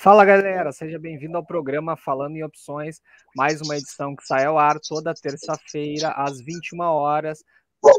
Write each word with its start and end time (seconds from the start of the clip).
Fala 0.00 0.24
galera, 0.24 0.70
seja 0.70 0.96
bem-vindo 0.96 1.36
ao 1.36 1.44
programa 1.44 1.96
Falando 1.96 2.36
em 2.36 2.44
Opções, 2.44 3.02
mais 3.34 3.60
uma 3.60 3.76
edição 3.76 4.14
que 4.14 4.24
sai 4.24 4.44
ao 4.44 4.56
ar 4.56 4.78
toda 4.78 5.12
terça-feira 5.12 6.10
às 6.10 6.40
21 6.40 6.82
horas, 6.82 7.42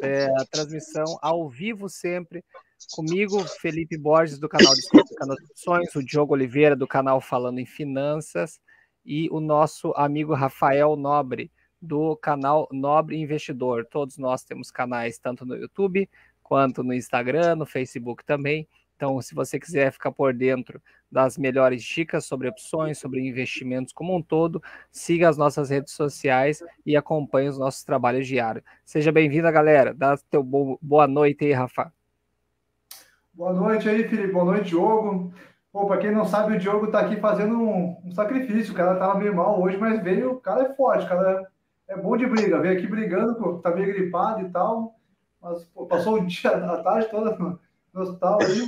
é, 0.02 0.28
a 0.40 0.46
transmissão 0.50 1.04
ao 1.22 1.50
vivo 1.50 1.90
sempre, 1.90 2.42
comigo, 2.94 3.44
Felipe 3.60 3.98
Borges 3.98 4.40
do 4.40 4.48
canal 4.48 4.74
Descomplicando 4.76 5.34
Opções, 5.34 5.94
o 5.94 6.02
Diogo 6.02 6.36
Oliveira 6.36 6.74
do 6.74 6.88
canal 6.88 7.20
Falando 7.20 7.60
em 7.60 7.66
Finanças 7.66 8.62
e 9.06 9.28
o 9.30 9.42
nosso 9.42 9.92
amigo 9.98 10.34
Rafael 10.34 10.96
Nobre 10.96 11.52
do 11.82 12.16
canal 12.16 12.70
Nobre 12.72 13.18
Investidor. 13.18 13.86
Todos 13.86 14.18
nós 14.18 14.46
temos 14.46 14.72
canais 14.72 15.20
tanto 15.20 15.46
no 15.46 15.54
YouTube 15.54 16.10
quanto 16.42 16.82
no 16.82 16.94
Instagram, 16.94 17.58
no 17.58 17.66
Facebook 17.66 18.24
também. 18.24 18.66
Então, 19.00 19.22
se 19.22 19.34
você 19.34 19.58
quiser 19.58 19.94
ficar 19.94 20.12
por 20.12 20.34
dentro 20.34 20.82
das 21.10 21.38
melhores 21.38 21.82
dicas 21.82 22.26
sobre 22.26 22.50
opções, 22.50 22.98
sobre 22.98 23.26
investimentos 23.26 23.94
como 23.94 24.14
um 24.14 24.22
todo, 24.22 24.62
siga 24.92 25.30
as 25.30 25.38
nossas 25.38 25.70
redes 25.70 25.94
sociais 25.94 26.62
e 26.86 26.98
acompanhe 26.98 27.48
os 27.48 27.58
nossos 27.58 27.82
trabalhos 27.82 28.28
diários. 28.28 28.62
Seja 28.84 29.10
bem-vinda, 29.10 29.50
galera. 29.52 29.94
Dá 29.94 30.18
teu 30.30 30.44
boa 30.44 31.08
noite 31.08 31.46
aí, 31.46 31.54
Rafa. 31.54 31.94
Boa 33.34 33.54
noite 33.54 33.88
aí, 33.88 34.04
Felipe. 34.04 34.34
Boa 34.34 34.44
noite, 34.44 34.68
Diogo. 34.68 35.34
Pô, 35.72 35.88
para 35.88 36.00
quem 36.00 36.12
não 36.12 36.26
sabe, 36.26 36.58
o 36.58 36.60
Diogo 36.60 36.88
está 36.88 37.00
aqui 37.00 37.16
fazendo 37.22 37.58
um, 37.58 37.96
um, 38.04 38.12
sacrifício. 38.12 38.74
O 38.74 38.76
cara 38.76 38.96
estava 38.96 39.18
meio 39.18 39.34
mal 39.34 39.62
hoje, 39.62 39.78
mas 39.78 40.04
veio. 40.04 40.34
O 40.34 40.42
cara 40.42 40.64
é 40.64 40.76
forte, 40.76 41.06
o 41.06 41.08
cara 41.08 41.48
é, 41.88 41.96
bom 41.96 42.18
de 42.18 42.26
briga. 42.26 42.60
Veio 42.60 42.78
aqui 42.78 42.86
brigando, 42.86 43.36
pô, 43.36 43.60
tá 43.60 43.74
meio 43.74 43.88
gripado 43.88 44.42
e 44.42 44.50
tal. 44.50 45.00
Mas 45.42 45.64
pô, 45.64 45.86
passou 45.86 46.16
o 46.16 46.28
dia, 46.28 46.52
a 46.52 46.84
tarde 46.84 47.08
toda 47.10 47.34
no 47.94 48.02
hospital 48.02 48.40
aí. 48.42 48.66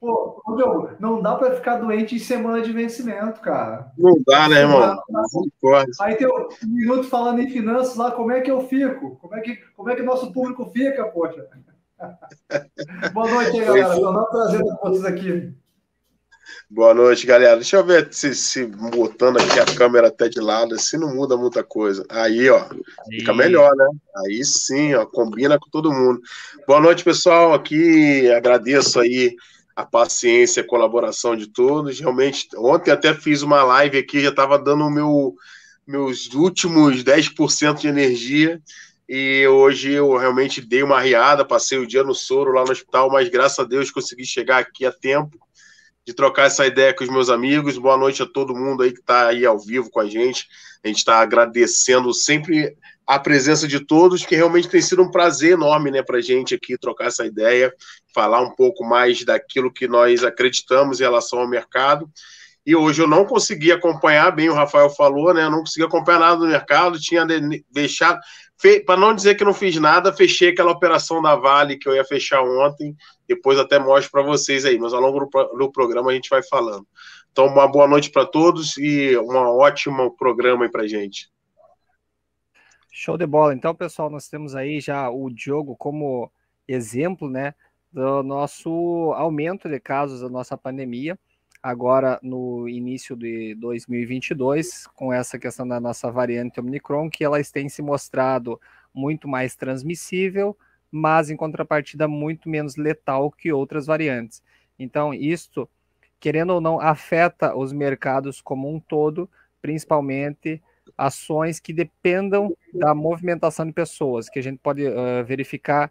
Pô, 0.00 0.42
meu, 0.48 0.90
não 0.98 1.20
dá 1.20 1.34
para 1.34 1.54
ficar 1.56 1.76
doente 1.76 2.14
em 2.14 2.18
semana 2.18 2.62
de 2.62 2.72
vencimento, 2.72 3.40
cara. 3.40 3.92
Não 3.96 4.14
dá, 4.26 4.48
né, 4.48 4.60
irmão? 4.60 5.02
Não 5.08 5.84
aí 6.00 6.16
tem 6.16 6.26
um 6.26 6.48
minuto 6.64 7.04
falando 7.04 7.40
em 7.40 7.50
finanças 7.50 7.96
lá, 7.96 8.10
como 8.10 8.32
é 8.32 8.40
que 8.40 8.50
eu 8.50 8.66
fico? 8.68 9.16
Como 9.16 9.34
é 9.34 9.40
que, 9.40 9.56
como 9.76 9.90
é 9.90 9.96
que 9.96 10.02
nosso 10.02 10.32
público 10.32 10.70
fica, 10.72 11.04
poxa? 11.04 11.48
Boa 13.12 13.30
noite 13.30 13.60
galera. 13.60 13.94
Estou 13.94 14.22
é. 14.22 14.30
prazer 14.30 14.62
com 14.62 14.76
vocês 14.88 15.04
aqui. 15.04 15.54
Boa 16.70 16.92
noite, 16.92 17.26
galera. 17.26 17.56
Deixa 17.56 17.78
eu 17.78 17.84
ver 17.84 18.12
se, 18.12 18.34
se 18.34 18.66
botando 18.66 19.38
aqui 19.38 19.58
a 19.58 19.64
câmera 19.64 20.08
até 20.08 20.28
de 20.28 20.38
lado, 20.38 20.78
se 20.78 20.98
não 20.98 21.14
muda 21.14 21.34
muita 21.34 21.64
coisa. 21.64 22.04
Aí, 22.10 22.50
ó, 22.50 22.62
fica 23.08 23.32
melhor, 23.32 23.74
né? 23.74 23.86
Aí 24.18 24.44
sim, 24.44 24.92
ó, 24.92 25.06
combina 25.06 25.58
com 25.58 25.70
todo 25.70 25.90
mundo. 25.90 26.20
Boa 26.66 26.78
noite, 26.78 27.02
pessoal. 27.02 27.54
Aqui 27.54 28.30
agradeço 28.30 29.00
aí 29.00 29.34
a 29.74 29.82
paciência, 29.82 30.62
a 30.62 30.66
colaboração 30.66 31.34
de 31.34 31.46
todos. 31.46 32.00
Realmente, 32.00 32.46
ontem 32.54 32.90
até 32.90 33.14
fiz 33.14 33.40
uma 33.40 33.64
live 33.64 33.96
aqui, 33.96 34.20
já 34.20 34.28
estava 34.28 34.58
dando 34.58 34.84
o 34.84 34.90
meu, 34.90 35.34
meus 35.86 36.34
últimos 36.34 37.02
10% 37.02 37.80
de 37.80 37.88
energia. 37.88 38.60
E 39.08 39.48
hoje 39.48 39.92
eu 39.92 40.18
realmente 40.18 40.60
dei 40.60 40.82
uma 40.82 41.00
riada, 41.00 41.46
passei 41.46 41.78
o 41.78 41.86
dia 41.86 42.04
no 42.04 42.14
soro 42.14 42.52
lá 42.52 42.62
no 42.62 42.72
hospital, 42.72 43.10
mas 43.10 43.30
graças 43.30 43.58
a 43.58 43.64
Deus 43.64 43.90
consegui 43.90 44.26
chegar 44.26 44.58
aqui 44.58 44.84
a 44.84 44.92
tempo 44.92 45.47
de 46.08 46.14
trocar 46.14 46.46
essa 46.46 46.66
ideia 46.66 46.94
com 46.94 47.04
os 47.04 47.10
meus 47.10 47.28
amigos. 47.28 47.76
Boa 47.76 47.94
noite 47.94 48.22
a 48.22 48.26
todo 48.26 48.56
mundo 48.56 48.82
aí 48.82 48.94
que 48.94 49.00
está 49.00 49.26
aí 49.26 49.44
ao 49.44 49.58
vivo 49.58 49.90
com 49.90 50.00
a 50.00 50.08
gente. 50.08 50.48
A 50.82 50.88
gente 50.88 50.96
está 50.96 51.20
agradecendo 51.20 52.14
sempre 52.14 52.74
a 53.06 53.18
presença 53.18 53.68
de 53.68 53.78
todos, 53.80 54.24
que 54.24 54.34
realmente 54.34 54.70
tem 54.70 54.80
sido 54.80 55.02
um 55.02 55.10
prazer 55.10 55.52
enorme 55.52 55.90
né, 55.90 56.02
para 56.02 56.16
a 56.16 56.22
gente 56.22 56.54
aqui 56.54 56.78
trocar 56.78 57.08
essa 57.08 57.26
ideia, 57.26 57.70
falar 58.14 58.40
um 58.40 58.54
pouco 58.54 58.86
mais 58.86 59.22
daquilo 59.22 59.70
que 59.70 59.86
nós 59.86 60.24
acreditamos 60.24 60.98
em 60.98 61.02
relação 61.02 61.40
ao 61.40 61.46
mercado. 61.46 62.10
E 62.68 62.76
hoje 62.76 63.00
eu 63.00 63.08
não 63.08 63.24
consegui 63.24 63.72
acompanhar, 63.72 64.30
bem 64.30 64.50
o 64.50 64.54
Rafael 64.54 64.90
falou, 64.90 65.32
né? 65.32 65.42
Eu 65.44 65.50
não 65.50 65.60
consegui 65.60 65.86
acompanhar 65.86 66.18
nada 66.18 66.36
do 66.36 66.46
mercado, 66.46 67.00
tinha 67.00 67.26
deixado, 67.72 68.20
para 68.84 68.94
não 68.94 69.14
dizer 69.14 69.36
que 69.36 69.42
não 69.42 69.54
fiz 69.54 69.74
nada, 69.76 70.12
fechei 70.12 70.50
aquela 70.50 70.72
operação 70.72 71.22
da 71.22 71.34
Vale 71.34 71.78
que 71.78 71.88
eu 71.88 71.94
ia 71.94 72.04
fechar 72.04 72.42
ontem. 72.42 72.94
Depois 73.26 73.58
até 73.58 73.78
mostro 73.78 74.12
para 74.12 74.20
vocês 74.20 74.66
aí, 74.66 74.78
mas 74.78 74.92
ao 74.92 75.00
longo 75.00 75.30
do, 75.56 75.72
programa 75.72 76.10
a 76.10 76.14
gente 76.14 76.28
vai 76.28 76.42
falando. 76.42 76.86
Então, 77.32 77.46
uma 77.46 77.66
boa 77.66 77.88
noite 77.88 78.10
para 78.10 78.26
todos 78.26 78.76
e 78.76 79.16
um 79.16 79.34
ótimo 79.34 80.14
programa 80.18 80.66
aí 80.66 80.70
para 80.70 80.86
gente. 80.86 81.30
Show 82.92 83.16
de 83.16 83.24
bola. 83.24 83.54
Então, 83.54 83.74
pessoal, 83.74 84.10
nós 84.10 84.28
temos 84.28 84.54
aí 84.54 84.78
já 84.78 85.08
o 85.08 85.30
Diogo 85.30 85.74
como 85.74 86.30
exemplo, 86.68 87.30
né, 87.30 87.54
do 87.90 88.22
nosso 88.22 89.14
aumento 89.16 89.70
de 89.70 89.80
casos 89.80 90.20
da 90.20 90.28
nossa 90.28 90.54
pandemia 90.54 91.18
agora 91.68 92.18
no 92.22 92.66
início 92.66 93.14
de 93.14 93.54
2022, 93.56 94.86
com 94.94 95.12
essa 95.12 95.38
questão 95.38 95.68
da 95.68 95.78
nossa 95.78 96.10
variante 96.10 96.58
Omicron, 96.58 97.10
que 97.10 97.22
elas 97.22 97.50
têm 97.50 97.68
se 97.68 97.82
mostrado 97.82 98.58
muito 98.94 99.28
mais 99.28 99.54
transmissível, 99.54 100.56
mas 100.90 101.28
em 101.28 101.36
contrapartida 101.36 102.08
muito 102.08 102.48
menos 102.48 102.76
letal 102.76 103.30
que 103.30 103.52
outras 103.52 103.84
variantes. 103.84 104.42
Então, 104.78 105.12
isto, 105.12 105.68
querendo 106.18 106.54
ou 106.54 106.60
não, 106.60 106.80
afeta 106.80 107.54
os 107.54 107.70
mercados 107.70 108.40
como 108.40 108.74
um 108.74 108.80
todo, 108.80 109.28
principalmente 109.60 110.62
ações 110.96 111.60
que 111.60 111.74
dependam 111.74 112.56
da 112.72 112.94
movimentação 112.94 113.66
de 113.66 113.72
pessoas, 113.74 114.30
que 114.30 114.38
a 114.38 114.42
gente 114.42 114.58
pode 114.58 114.86
uh, 114.86 115.22
verificar 115.26 115.90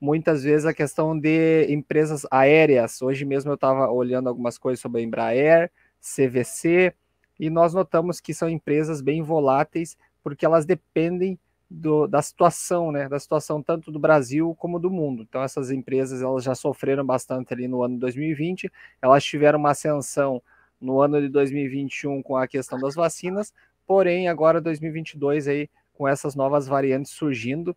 muitas 0.00 0.42
vezes 0.44 0.66
a 0.66 0.74
questão 0.74 1.18
de 1.18 1.66
empresas 1.72 2.26
aéreas. 2.30 3.00
Hoje 3.00 3.24
mesmo 3.24 3.50
eu 3.50 3.54
estava 3.54 3.90
olhando 3.90 4.28
algumas 4.28 4.58
coisas 4.58 4.80
sobre 4.80 5.00
a 5.00 5.04
Embraer, 5.04 5.70
CVC, 6.00 6.94
e 7.38 7.50
nós 7.50 7.74
notamos 7.74 8.20
que 8.20 8.32
são 8.32 8.48
empresas 8.48 9.00
bem 9.00 9.22
voláteis, 9.22 9.96
porque 10.22 10.44
elas 10.44 10.64
dependem 10.64 11.38
do, 11.68 12.06
da 12.06 12.22
situação, 12.22 12.92
né, 12.92 13.08
da 13.08 13.18
situação 13.18 13.62
tanto 13.62 13.90
do 13.90 13.98
Brasil 13.98 14.54
como 14.58 14.78
do 14.78 14.90
mundo. 14.90 15.24
Então 15.28 15.42
essas 15.42 15.70
empresas 15.70 16.22
elas 16.22 16.44
já 16.44 16.54
sofreram 16.54 17.04
bastante 17.04 17.52
ali 17.52 17.66
no 17.66 17.82
ano 17.82 17.94
de 17.94 18.00
2020, 18.00 18.70
elas 19.02 19.24
tiveram 19.24 19.58
uma 19.58 19.70
ascensão 19.70 20.42
no 20.80 21.00
ano 21.00 21.20
de 21.20 21.28
2021 21.28 22.22
com 22.22 22.36
a 22.36 22.46
questão 22.46 22.78
das 22.78 22.94
vacinas, 22.94 23.52
porém 23.86 24.28
agora 24.28 24.60
2022 24.60 25.48
aí 25.48 25.68
com 25.94 26.06
essas 26.06 26.34
novas 26.34 26.66
variantes 26.66 27.12
surgindo, 27.12 27.74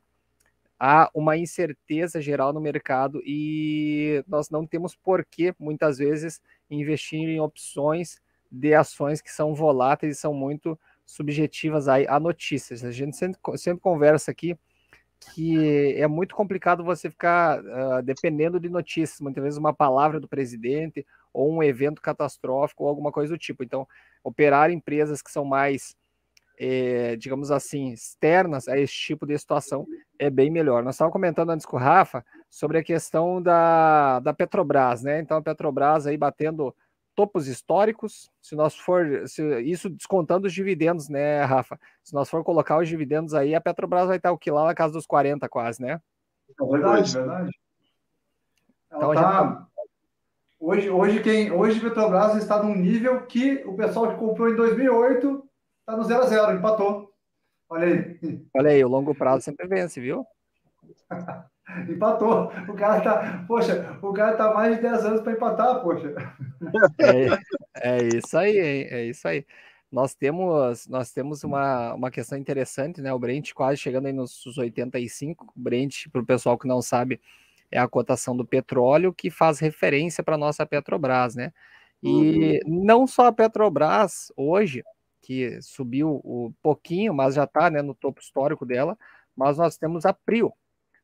há 0.80 1.10
uma 1.14 1.36
incerteza 1.36 2.22
geral 2.22 2.54
no 2.54 2.62
mercado 2.62 3.22
e 3.26 4.24
nós 4.28 4.50
não 4.50 4.66
temos 4.66 4.96
por 4.96 5.26
que, 5.26 5.54
muitas 5.60 5.98
vezes, 5.98 6.42
investir 6.70 7.20
em 7.20 7.40
opções 7.42 8.22
de 8.50 8.74
ações 8.74 9.22
que 9.22 9.32
são 9.32 9.54
voláteis 9.54 10.18
e 10.18 10.20
são 10.20 10.34
muito 10.34 10.80
subjetivas 11.06 11.88
a, 11.88 12.20
notícias. 12.20 12.84
A 12.84 12.92
gente 12.92 13.18
sempre, 13.18 13.40
sempre 13.58 13.82
conversa 13.82 14.32
aqui 14.32 14.58
que 15.34 15.96
é 15.98 16.08
muito 16.08 16.34
complicado 16.34 16.82
você 16.82 17.10
ficar 17.10 17.60
uh, 17.60 18.02
dependendo 18.02 18.58
de 18.58 18.70
notícias, 18.70 19.20
muitas 19.20 19.44
vezes 19.44 19.60
uma 19.60 19.74
palavra 19.74 20.18
do 20.18 20.30
presidente 20.30 21.06
ou 21.34 21.52
um 21.52 21.62
evento 21.62 22.02
catastrófico 22.02 22.84
ou 22.84 22.90
alguma 22.90 23.12
coisa 23.12 23.34
do 23.34 23.38
tipo. 23.38 23.64
Então, 23.64 23.86
operar 24.24 24.72
empresas 24.72 25.22
que 25.22 25.30
são 25.30 25.44
mais 25.44 25.96
é, 26.60 27.16
digamos 27.16 27.52
assim, 27.52 27.94
externas 27.94 28.68
a 28.68 28.78
esse 28.78 28.94
tipo 28.94 29.26
de 29.26 29.38
situação 29.38 29.88
é 30.20 30.30
bem 30.30 30.52
melhor. 30.52 30.84
Nós 30.84 30.96
estávamos 30.96 31.14
comentando 31.14 31.52
antes 31.52 31.66
com 31.66 31.78
o 31.78 31.80
Rafa 31.80 32.24
sobre 32.50 32.78
a 32.78 32.84
questão 32.84 33.42
da, 33.42 34.20
da 34.20 34.34
Petrobras, 34.34 35.02
né? 35.02 35.22
Então 35.22 35.38
a 35.38 35.42
Petrobras 35.42 36.06
aí 36.06 36.18
batendo 36.18 36.76
topos 37.16 37.48
históricos, 37.48 38.30
se 38.42 38.56
nós 38.56 38.76
for, 38.76 39.24
se, 39.26 39.62
isso 39.62 39.90
descontando 39.90 40.48
os 40.48 40.54
dividendos, 40.54 41.08
né, 41.08 41.44
Rafa? 41.44 41.80
Se 42.04 42.14
nós 42.14 42.30
for 42.30 42.44
colocar 42.44 42.78
os 42.78 42.90
dividendos 42.90 43.34
aí, 43.34 43.56
a 43.56 43.62
Petrobras 43.62 44.08
vai 44.08 44.18
estar 44.18 44.32
o 44.32 44.38
que 44.38 44.52
lá 44.52 44.66
na 44.66 44.76
casa 44.76 44.94
dos 44.94 45.06
40 45.06 45.48
quase, 45.48 45.82
né? 45.82 46.02
É 46.60 46.66
verdade, 46.66 47.14
verdade. 47.14 47.60
Então, 48.88 49.14
tá... 49.14 49.68
Hoje, 50.60 50.90
hoje, 50.90 51.22
quem, 51.22 51.52
hoje 51.52 51.80
Petrobras 51.80 52.36
está 52.36 52.62
num 52.62 52.76
nível 52.76 53.26
que 53.28 53.64
o 53.66 53.76
pessoal 53.76 54.10
que 54.12 54.20
comprou 54.20 54.50
em 54.50 54.56
2008 54.58 55.49
Tá 55.90 55.98
no 55.98 56.04
0 56.04 56.22
a 56.22 56.28
0 56.28 56.54
empatou. 56.54 57.12
Olha 57.68 57.88
aí. 57.88 58.46
Olha 58.56 58.70
aí, 58.70 58.86
o 58.86 58.88
longo 58.88 59.16
prazo 59.16 59.44
sempre 59.44 59.68
vence, 59.68 60.00
viu? 60.00 60.24
empatou. 61.90 62.52
O 62.68 62.76
cara 62.76 63.02
tá, 63.02 63.44
poxa, 63.48 63.98
o 64.00 64.14
cara 64.14 64.38
tá 64.38 64.54
mais 64.54 64.76
de 64.76 64.84
10 64.84 65.06
anos 65.06 65.22
para 65.22 65.32
empatar, 65.32 65.82
poxa. 65.82 66.14
É, 67.82 67.98
é 67.98 68.04
isso 68.04 68.38
aí, 68.38 68.52
hein? 68.52 68.88
é 68.92 69.06
isso 69.06 69.28
aí. 69.28 69.44
Nós 69.92 70.14
temos, 70.14 70.88
nós 70.88 71.12
temos 71.12 71.44
uma, 71.44 71.96
uma 71.96 72.12
questão 72.12 72.38
interessante, 72.38 73.02
né? 73.02 73.12
O 73.12 73.18
Brent 73.18 73.52
quase 73.54 73.78
chegando 73.78 74.06
aí 74.06 74.14
nos 74.14 74.46
85. 74.46 75.46
O 75.46 75.60
Brent, 75.60 76.08
para 76.12 76.22
o 76.22 76.26
pessoal 76.26 76.56
que 76.56 76.68
não 76.68 76.84
sabe, 76.84 77.20
é 77.72 77.80
a 77.80 77.88
cotação 77.88 78.38
do 78.38 78.46
petróleo 78.46 79.12
que 79.12 79.32
faz 79.32 79.58
referência 79.58 80.24
para 80.24 80.36
a 80.36 80.38
nossa 80.38 80.68
Petrobras, 80.68 81.36
né? 81.36 81.52
E 82.04 82.62
uhum. 82.64 82.86
não 82.86 83.08
só 83.08 83.26
a 83.26 83.32
Petrobras 83.32 84.32
hoje, 84.38 84.84
que 85.22 85.62
subiu 85.62 86.22
um 86.24 86.54
pouquinho, 86.62 87.14
mas 87.14 87.36
já 87.36 87.44
está 87.44 87.70
né, 87.70 87.82
no 87.82 87.94
topo 87.94 88.22
histórico 88.22 88.66
dela. 88.66 88.98
Mas 89.36 89.58
nós 89.58 89.78
temos 89.78 90.06
a 90.06 90.14
Prio. 90.14 90.54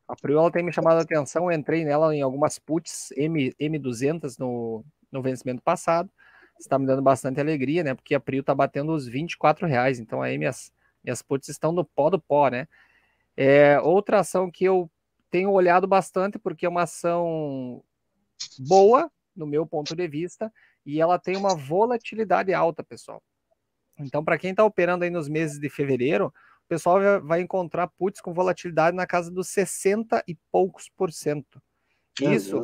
A 0.07 0.15
Prio 0.15 0.37
ela 0.39 0.51
tem 0.51 0.63
me 0.63 0.71
chamado 0.71 0.97
a 0.97 1.01
atenção, 1.01 1.51
eu 1.51 1.57
entrei 1.57 1.83
nela 1.83 2.15
em 2.15 2.21
algumas 2.21 2.59
puts 2.59 3.11
M, 3.17 3.53
M200 3.59 4.37
no, 4.37 4.85
no 5.11 5.21
vencimento 5.21 5.61
passado. 5.61 6.09
está 6.59 6.77
me 6.77 6.85
dando 6.85 7.01
bastante 7.01 7.39
alegria, 7.39 7.83
né? 7.83 7.95
Porque 7.95 8.13
a 8.13 8.19
Prio 8.19 8.41
está 8.41 8.53
batendo 8.53 8.93
os 8.93 9.07
24 9.07 9.67
reais. 9.67 9.99
Então 9.99 10.21
aí 10.21 10.37
minhas, 10.37 10.71
minhas 11.03 11.21
puts 11.21 11.49
estão 11.49 11.71
no 11.71 11.83
pó 11.83 12.09
do 12.09 12.19
pó, 12.19 12.49
né? 12.49 12.67
É, 13.37 13.79
outra 13.81 14.19
ação 14.19 14.49
que 14.51 14.63
eu 14.63 14.89
tenho 15.29 15.51
olhado 15.51 15.87
bastante, 15.87 16.39
porque 16.39 16.65
é 16.65 16.69
uma 16.69 16.83
ação 16.83 17.83
boa, 18.59 19.11
no 19.35 19.45
meu 19.45 19.65
ponto 19.65 19.95
de 19.95 20.07
vista, 20.07 20.51
e 20.85 21.01
ela 21.01 21.19
tem 21.19 21.35
uma 21.35 21.55
volatilidade 21.55 22.53
alta, 22.53 22.83
pessoal. 22.83 23.21
Então, 23.97 24.23
para 24.23 24.37
quem 24.37 24.51
está 24.51 24.63
operando 24.63 25.03
aí 25.03 25.09
nos 25.09 25.29
meses 25.29 25.59
de 25.59 25.69
fevereiro, 25.69 26.27
o 26.65 26.67
pessoal 26.67 26.99
vai 27.21 27.41
encontrar 27.41 27.87
puts 27.87 28.19
com 28.19 28.33
volatilidade 28.33 28.95
na 28.95 29.05
casa 29.05 29.31
dos 29.31 29.49
60 29.49 30.23
e 30.27 30.35
poucos 30.51 30.89
por 30.89 31.11
cento. 31.11 31.61
Isso, 32.21 32.61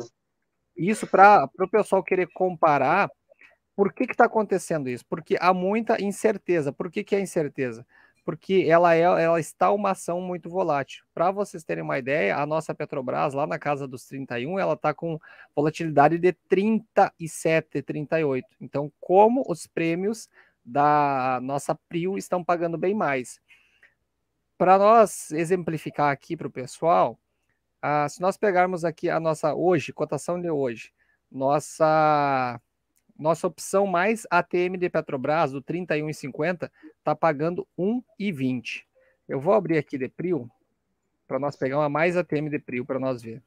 isso 0.76 1.06
para 1.06 1.48
o 1.58 1.68
pessoal 1.68 2.02
querer 2.02 2.28
comparar, 2.34 3.10
por 3.76 3.92
que 3.92 4.04
está 4.04 4.24
acontecendo 4.24 4.88
isso? 4.88 5.04
Porque 5.08 5.36
há 5.40 5.52
muita 5.54 6.02
incerteza. 6.02 6.72
Por 6.72 6.90
que, 6.90 7.04
que 7.04 7.14
é 7.14 7.20
incerteza? 7.20 7.86
Porque 8.24 8.66
ela, 8.68 8.94
é, 8.94 9.00
ela 9.00 9.40
está 9.40 9.70
uma 9.72 9.90
ação 9.90 10.20
muito 10.20 10.48
volátil. 10.48 11.04
Para 11.14 11.30
vocês 11.30 11.64
terem 11.64 11.82
uma 11.82 11.98
ideia, 11.98 12.36
a 12.36 12.46
nossa 12.46 12.74
Petrobras, 12.74 13.34
lá 13.34 13.46
na 13.46 13.58
casa 13.58 13.88
dos 13.88 14.04
31, 14.06 14.58
ela 14.58 14.74
está 14.74 14.94
com 14.94 15.18
volatilidade 15.54 16.18
de 16.18 16.32
37, 16.48 17.82
38. 17.82 18.46
Então, 18.60 18.92
como 19.00 19.42
os 19.48 19.66
prêmios 19.66 20.28
da 20.64 21.40
nossa 21.42 21.74
Prio 21.88 22.16
estão 22.16 22.44
pagando 22.44 22.78
bem 22.78 22.94
mais. 22.94 23.40
Para 24.56 24.78
nós 24.78 25.30
exemplificar 25.32 26.10
aqui 26.10 26.36
para 26.36 26.46
o 26.46 26.50
pessoal, 26.50 27.18
ah, 27.80 28.08
se 28.08 28.20
nós 28.20 28.36
pegarmos 28.36 28.84
aqui 28.84 29.10
a 29.10 29.18
nossa 29.18 29.54
hoje, 29.54 29.92
cotação 29.92 30.40
de 30.40 30.50
hoje, 30.50 30.92
nossa 31.30 32.60
nossa 33.18 33.46
opção 33.46 33.86
mais 33.86 34.26
ATM 34.30 34.76
de 34.78 34.88
Petrobras, 34.88 35.52
do 35.52 35.62
31,50, 35.62 36.70
está 36.98 37.14
pagando 37.14 37.66
1,20. 37.78 38.84
Eu 39.28 39.40
vou 39.40 39.54
abrir 39.54 39.78
aqui 39.78 39.96
de 39.96 40.08
Prio, 40.08 40.50
para 41.28 41.38
nós 41.38 41.56
pegar 41.56 41.78
uma 41.78 41.88
mais 41.88 42.16
ATM 42.16 42.48
de 42.48 42.58
Prio 42.58 42.84
para 42.84 42.98
nós 42.98 43.22
ver. 43.22 43.42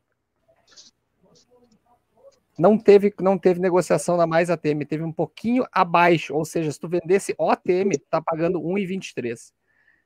Não 2.58 2.78
teve, 2.78 3.14
não 3.20 3.38
teve 3.38 3.60
negociação 3.60 4.16
na 4.16 4.26
mais 4.26 4.50
ATM, 4.50 4.86
teve 4.88 5.04
um 5.04 5.12
pouquinho 5.12 5.66
abaixo, 5.72 6.34
ou 6.34 6.46
seja, 6.46 6.72
se 6.72 6.80
tu 6.80 6.88
vendesse 6.88 7.36
OTM, 7.38 7.98
tá 8.10 8.22
pagando 8.22 8.62
1,23. 8.62 9.52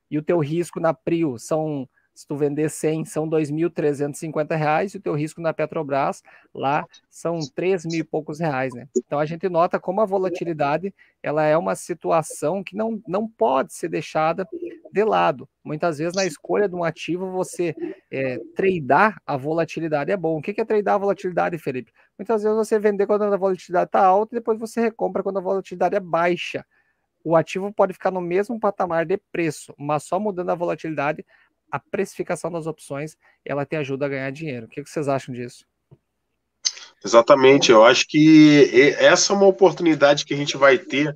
E 0.09 0.17
o 0.17 0.23
teu 0.23 0.39
risco 0.39 0.79
na 0.79 0.93
Prio 0.93 1.37
são 1.37 1.87
se 2.19 2.27
tu 2.27 2.36
vender 2.36 2.69
100, 2.69 3.06
são 3.06 3.24
R$ 3.24 3.30
2.350 3.30 4.94
e 4.94 4.98
o 4.98 5.01
teu 5.01 5.13
risco 5.13 5.39
na 5.39 5.54
Petrobras 5.54 6.21
lá 6.54 6.86
são 7.10 7.39
3 7.56 7.86
mil 7.86 8.01
e 8.01 8.04
poucos 8.04 8.42
reais, 8.42 8.74
né? 8.74 8.89
Então 8.98 9.19
a 9.19 9.25
gente 9.25 9.48
nota 9.48 9.80
como 9.80 10.01
a 10.01 10.06
volatilidade 10.06 10.94
ela 11.24 11.45
é 11.45 11.56
uma 11.56 11.75
situação 11.75 12.62
que 12.62 12.75
não, 12.75 13.01
não 13.07 13.25
pode 13.25 13.74
ser 13.74 13.88
deixada 13.88 14.45
de 14.92 15.04
lado. 15.06 15.48
Muitas 15.63 15.98
vezes 15.98 16.13
na 16.13 16.25
escolha 16.25 16.68
de 16.68 16.75
um 16.75 16.83
ativo 16.83 17.31
você 17.31 17.74
é, 18.12 18.38
tradear 18.54 19.21
a 19.25 19.38
volatilidade 19.38 20.12
é 20.12 20.18
bom. 20.18 20.39
O 20.39 20.42
que 20.42 20.60
é 20.60 20.66
tradear 20.66 20.95
a 20.95 21.00
volatilidade, 21.00 21.57
Felipe? 21.57 21.94
Muitas 22.18 22.44
vezes 22.44 22.57
você 22.57 22.77
vender 22.77 23.07
quando 23.07 23.24
a 23.24 23.38
volatilidade 23.38 23.88
está 23.88 24.06
alta 24.06 24.36
e 24.36 24.39
depois 24.39 24.60
você 24.60 24.81
recompra 24.81 25.24
quando 25.24 25.38
a 25.38 25.42
volatilidade 25.42 25.95
é 25.95 26.01
baixa. 26.01 26.66
O 27.24 27.36
ativo 27.36 27.71
pode 27.74 27.94
ficar 27.94 28.12
no 28.12 28.21
mesmo 28.21 28.60
patamar 28.60 29.06
de 29.06 29.18
preço, 29.31 29.74
mas 29.77 30.04
só 30.04 30.19
mudando 30.19 30.50
a 30.50 30.56
volatilidade, 30.56 31.25
a 31.71 31.80
precificação 31.80 32.51
das 32.51 32.68
opções 32.68 33.16
ela 33.45 33.66
te 33.66 33.75
ajuda 33.75 34.06
a 34.06 34.10
ganhar 34.10 34.31
dinheiro. 34.31 34.66
O 34.66 34.69
que 34.69 34.83
vocês 34.83 35.07
acham 35.07 35.33
disso? 35.33 35.66
Exatamente, 37.04 37.71
eu 37.71 37.83
acho 37.86 38.06
que 38.07 38.94
essa 38.98 39.31
é 39.31 39.36
uma 39.36 39.48
oportunidade 39.48 40.25
que 40.25 40.33
a 40.33 40.38
gente 40.38 40.57
vai 40.57 40.77
ter 40.77 41.16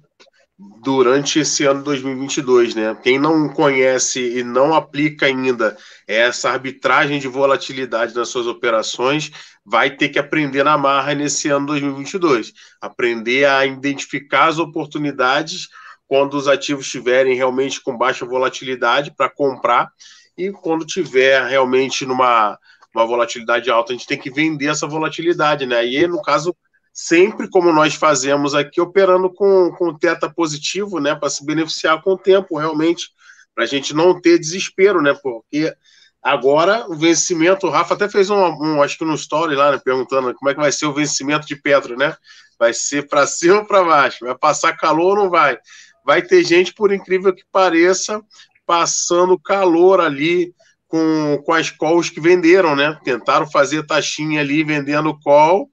durante 0.82 1.40
esse 1.40 1.66
ano 1.66 1.84
2022, 1.84 2.76
né? 2.76 2.98
Quem 3.04 3.20
não 3.20 3.50
conhece 3.50 4.38
e 4.38 4.44
não 4.44 4.74
aplica 4.74 5.26
ainda 5.26 5.76
essa 6.08 6.52
arbitragem 6.52 7.20
de 7.20 7.28
volatilidade 7.28 8.16
nas 8.16 8.30
suas 8.30 8.48
operações, 8.48 9.32
vai 9.66 9.90
ter 9.92 10.10
que 10.10 10.20
aprender 10.20 10.64
na 10.64 10.78
marra 10.78 11.14
nesse 11.14 11.50
ano 11.50 11.66
2022, 11.68 12.54
aprender 12.80 13.46
a 13.46 13.66
identificar 13.66 14.48
as 14.48 14.60
oportunidades 14.60 15.68
quando 16.08 16.36
os 16.36 16.48
ativos 16.48 16.86
estiverem 16.86 17.36
realmente 17.36 17.82
com 17.82 17.98
baixa 17.98 18.26
volatilidade 18.26 19.14
para 19.16 19.30
comprar 19.30 19.90
e 20.38 20.52
quando 20.52 20.86
tiver 20.86 21.46
realmente 21.48 22.06
numa 22.06 22.58
uma 22.94 23.06
volatilidade 23.06 23.70
alta, 23.72 23.92
a 23.92 23.96
gente 23.96 24.08
tem 24.08 24.20
que 24.20 24.30
vender 24.30 24.68
essa 24.68 24.86
volatilidade, 24.86 25.66
né? 25.66 25.86
E 25.86 26.06
no 26.08 26.22
caso, 26.22 26.56
sempre 26.94 27.50
como 27.50 27.74
nós 27.74 27.96
fazemos 27.96 28.54
aqui, 28.54 28.80
operando 28.80 29.34
com, 29.34 29.72
com 29.72 29.98
teta 29.98 30.30
positivo, 30.30 31.00
né? 31.00 31.16
Para 31.16 31.30
se 31.30 31.44
beneficiar 31.44 32.02
com 32.04 32.12
o 32.12 32.18
tempo, 32.18 32.58
realmente, 32.58 33.10
para 33.56 33.64
a 33.64 33.68
gente 33.68 33.94
não 33.94 34.20
ter 34.22 34.38
desespero, 34.38 35.02
né? 35.02 35.16
Porque 35.22 35.74
agora 36.22 36.86
o 36.88 36.96
vencimento, 36.96 37.66
o 37.66 37.70
Rafa 37.72 37.96
até 37.96 38.08
fez 38.08 38.30
um, 38.30 38.38
um 38.38 38.84
acho 38.84 38.98
que 38.98 39.06
no 39.06 39.16
story 39.16 39.56
lá, 39.56 39.72
né? 39.72 39.82
Perguntando 39.84 40.34
como 40.36 40.52
é 40.52 40.54
que 40.54 40.62
vai 40.62 40.72
ser 40.72 40.86
o 40.86 40.94
vencimento 40.94 41.48
de 41.48 41.56
Petro, 41.56 41.98
né? 41.98 42.16
Vai 42.60 42.74
ser 42.74 43.08
para 43.08 43.26
cima 43.28 43.58
ou 43.58 43.66
para 43.66 43.84
baixo? 43.84 44.26
Vai 44.26 44.38
passar 44.38 44.78
calor 44.78 45.18
ou 45.18 45.24
não 45.24 45.30
vai? 45.32 45.58
Vai 46.06 46.22
ter 46.22 46.44
gente, 46.44 46.74
por 46.74 46.94
incrível 46.94 47.34
que 47.34 47.44
pareça, 47.52 48.22
passando 48.66 49.40
calor 49.40 50.00
ali 50.00 50.54
com, 50.88 51.42
com 51.46 51.54
as 51.54 51.70
calls 51.70 52.10
que 52.10 52.22
venderam, 52.22 52.76
né? 52.76 52.98
Tentaram 53.04 53.50
fazer 53.50 53.86
taxinha 53.86 54.42
ali 54.42 54.64
vendendo 54.64 55.18
call 55.20 55.70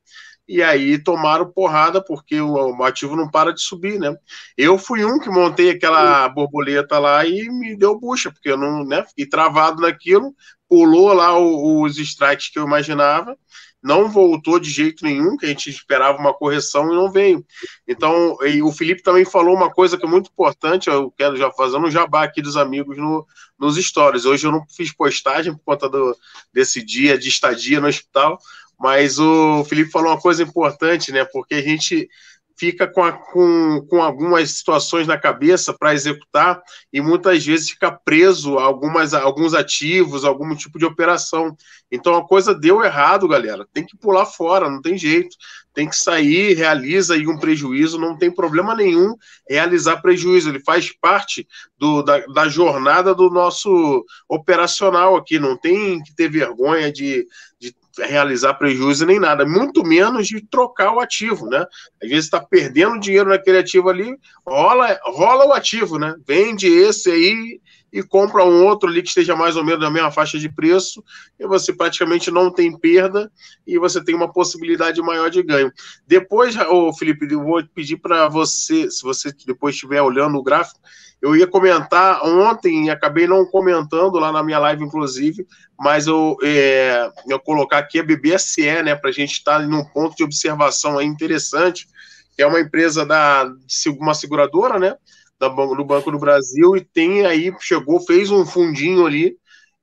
e 0.49 0.63
aí 0.63 0.99
tomaram 0.99 1.53
porrada 1.53 2.03
porque 2.03 2.41
o, 2.41 2.55
o 2.55 2.85
ativo 2.85 3.15
não 3.15 3.31
para 3.31 3.53
de 3.53 3.61
subir, 3.61 4.01
né? 4.01 4.17
Eu 4.57 4.79
fui 4.79 5.05
um 5.05 5.19
que 5.19 5.31
montei 5.31 5.71
aquela 5.71 6.29
borboleta 6.29 6.99
lá 6.99 7.25
e 7.25 7.49
me 7.49 7.77
deu 7.77 8.01
bucha, 8.01 8.33
porque 8.33 8.51
eu 8.51 8.57
não, 8.57 8.85
né? 8.85 9.05
Fiquei 9.07 9.27
travado 9.27 9.83
naquilo, 9.83 10.35
pulou 10.69 11.13
lá 11.13 11.39
os 11.39 11.99
strikes 11.99 12.51
que 12.51 12.59
eu 12.59 12.65
imaginava 12.65 13.37
não 13.83 14.11
voltou 14.11 14.59
de 14.59 14.71
jeito 14.71 15.05
nenhum, 15.05 15.37
que 15.37 15.47
a 15.47 15.49
gente 15.49 15.71
esperava 15.71 16.19
uma 16.19 16.35
correção 16.35 16.93
e 16.93 16.95
não 16.95 17.11
veio. 17.11 17.45
Então, 17.89 18.37
o 18.63 18.73
Felipe 18.73 19.03
também 19.03 19.25
falou 19.25 19.55
uma 19.55 19.71
coisa 19.71 19.97
que 19.97 20.05
é 20.05 20.09
muito 20.09 20.31
importante, 20.31 20.89
eu 20.89 21.11
quero 21.11 21.37
já 21.37 21.51
fazer 21.51 21.79
um 21.79 21.91
jabá 21.91 22.25
aqui 22.25 22.43
dos 22.43 22.57
amigos 22.57 22.97
no, 22.99 23.27
nos 23.59 23.77
stories. 23.77 24.25
Hoje 24.25 24.47
eu 24.47 24.53
não 24.53 24.65
fiz 24.69 24.93
postagem 24.93 25.55
por 25.55 25.65
conta 25.65 25.89
do, 25.89 26.17
desse 26.53 26.85
dia 26.85 27.19
de 27.19 27.29
estadia 27.29 27.81
no 27.81 27.89
hospital, 27.89 28.39
mas 28.79 29.19
o 29.19 29.65
Felipe 29.65 29.91
falou 29.91 30.11
uma 30.11 30.21
coisa 30.21 30.43
importante, 30.43 31.13
né? 31.13 31.25
Porque 31.25 31.55
a 31.55 31.63
gente 31.63 32.09
fica 32.61 32.87
com, 32.87 33.03
a, 33.03 33.11
com, 33.11 33.87
com 33.89 34.03
algumas 34.03 34.51
situações 34.51 35.07
na 35.07 35.17
cabeça 35.17 35.73
para 35.73 35.95
executar 35.95 36.63
e 36.93 37.01
muitas 37.01 37.45
vezes 37.45 37.71
fica 37.71 37.91
preso 37.91 38.59
a, 38.59 38.65
algumas, 38.65 39.15
alguns 39.15 39.55
ativos, 39.55 40.27
algum 40.27 40.55
tipo 40.55 40.79
de 40.79 40.85
operação. 40.85 41.57
Então 41.91 42.15
a 42.15 42.29
coisa 42.29 42.55
deu 42.55 42.85
errado, 42.85 43.27
galera. 43.27 43.67
Tem 43.73 43.85
que 43.85 43.97
pular 43.97 44.27
fora, 44.27 44.69
não 44.69 44.83
tem 44.83 44.99
jeito. 44.99 45.35
Tem 45.73 45.89
que 45.89 45.97
sair, 45.97 46.55
realiza 46.55 47.15
aí 47.15 47.27
um 47.27 47.39
prejuízo, 47.39 47.99
não 47.99 48.19
tem 48.19 48.31
problema 48.31 48.75
nenhum 48.75 49.15
realizar 49.49 50.03
prejuízo. 50.03 50.51
Ele 50.51 50.61
faz 50.61 50.93
parte 51.01 51.49
do, 51.79 52.03
da, 52.03 52.19
da 52.27 52.47
jornada 52.47 53.15
do 53.15 53.31
nosso 53.31 54.05
operacional 54.29 55.17
aqui. 55.17 55.39
Não 55.39 55.57
tem 55.57 56.03
que 56.03 56.15
ter 56.15 56.29
vergonha 56.29 56.93
de, 56.93 57.27
de 57.59 57.73
realizar 57.99 58.55
prejuízo 58.55 59.05
nem 59.05 59.19
nada, 59.19 59.45
muito 59.45 59.85
menos 59.85 60.27
de 60.29 60.41
trocar 60.41 60.93
o 60.93 61.01
ativo, 61.01 61.47
né? 61.47 61.65
Às 62.03 62.09
vezes 62.09 62.25
está 62.25 62.41
perdendo 62.41 63.01
dinheiro 63.01 63.31
naquele 63.31 63.59
ativo 63.59 63.89
ali, 63.89 64.17
rola, 64.47 64.99
rola 65.05 65.47
o 65.47 65.53
ativo, 65.53 65.99
né? 65.99 66.15
Vende 66.27 66.67
esse 66.67 67.11
aí 67.11 67.61
e 67.93 68.03
compra 68.03 68.45
um 68.45 68.65
outro 68.65 68.89
ali 68.89 69.03
que 69.03 69.09
esteja 69.09 69.35
mais 69.35 69.57
ou 69.57 69.65
menos 69.65 69.81
na 69.81 69.91
mesma 69.91 70.11
faixa 70.11 70.39
de 70.39 70.49
preço, 70.49 71.03
e 71.39 71.47
você 71.47 71.73
praticamente 71.73 72.31
não 72.31 72.51
tem 72.51 72.77
perda 72.77 73.31
e 73.67 73.79
você 73.79 74.03
tem 74.03 74.15
uma 74.15 74.33
possibilidade 74.33 75.01
maior 75.03 75.31
de 75.31 75.43
ganho. 75.43 75.73
Depois, 76.07 76.57
ô 76.57 76.93
Felipe, 76.93 77.27
eu 77.31 77.43
vou 77.43 77.63
pedir 77.75 77.97
para 77.97 78.29
você, 78.29 78.91
se 78.91 79.03
você 79.03 79.33
depois 79.47 79.75
estiver 79.75 80.01
olhando 80.01 80.39
o 80.39 80.43
gráfico, 80.43 80.81
eu 81.21 81.37
ia 81.37 81.47
comentar 81.47 82.25
ontem, 82.25 82.89
acabei 82.89 83.27
não 83.27 83.45
comentando 83.45 84.19
lá 84.19 84.33
na 84.33 84.43
minha 84.43 84.59
live, 84.59 84.85
inclusive, 84.85 85.47
mas 85.79 86.07
eu, 86.07 86.37
é, 86.43 87.11
colocar 87.45 87.79
aqui 87.79 87.99
a 87.99 88.03
BBSE, 88.03 88.83
né, 88.83 88.95
para 88.95 89.11
a 89.11 89.13
gente 89.13 89.33
estar 89.33 89.61
tá 89.61 89.67
num 89.67 89.85
ponto 89.85 90.17
de 90.17 90.25
observação 90.25 90.99
aí 90.99 91.07
interessante, 91.07 91.87
que 92.35 92.43
é 92.43 92.47
uma 92.47 92.61
empresa 92.61 93.05
da 93.05 93.53
uma 93.99 94.15
seguradora, 94.15 94.79
né, 94.79 94.97
da, 95.41 95.49
do 95.49 95.85
Banco 95.85 96.11
do 96.11 96.19
Brasil, 96.19 96.77
e 96.77 96.85
tem 96.85 97.25
aí, 97.25 97.53
chegou, 97.61 97.99
fez 98.01 98.31
um 98.31 98.45
fundinho 98.45 99.07
ali, 99.07 99.37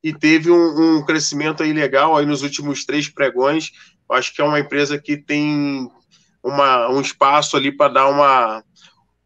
e 0.03 0.13
teve 0.13 0.51
um, 0.51 0.97
um 0.97 1.05
crescimento 1.05 1.63
aí 1.63 1.73
legal 1.73 2.15
aí 2.15 2.25
nos 2.25 2.43
últimos 2.43 2.85
três 2.85 3.09
pregões. 3.09 3.71
Acho 4.09 4.33
que 4.33 4.41
é 4.41 4.45
uma 4.45 4.59
empresa 4.59 4.97
que 4.97 5.17
tem 5.17 5.89
uma, 6.43 6.89
um 6.89 7.01
espaço 7.01 7.57
ali 7.57 7.75
para 7.75 7.91
dar 7.91 8.07
uma, 8.07 8.63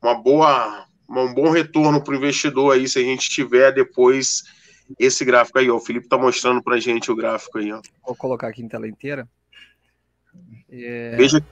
uma 0.02 0.16
boa 0.16 0.88
um 1.10 1.34
bom 1.34 1.50
retorno 1.50 2.02
para 2.02 2.14
o 2.14 2.18
investidor 2.18 2.74
aí, 2.74 2.88
se 2.88 2.98
a 2.98 3.02
gente 3.02 3.30
tiver 3.30 3.74
depois 3.74 4.44
esse 4.98 5.26
gráfico 5.26 5.60
aí, 5.60 5.70
ó. 5.70 5.76
O 5.76 5.80
Felipe 5.80 6.06
está 6.06 6.18
mostrando 6.18 6.64
para 6.64 6.76
a 6.76 6.80
gente 6.80 7.12
o 7.12 7.16
gráfico 7.16 7.58
aí, 7.58 7.72
ó. 7.72 7.82
Vou 8.06 8.16
colocar 8.16 8.48
aqui 8.48 8.62
em 8.62 8.68
tela 8.68 8.88
inteira. 8.88 9.28
É... 10.70 11.16
Veja, 11.18 11.46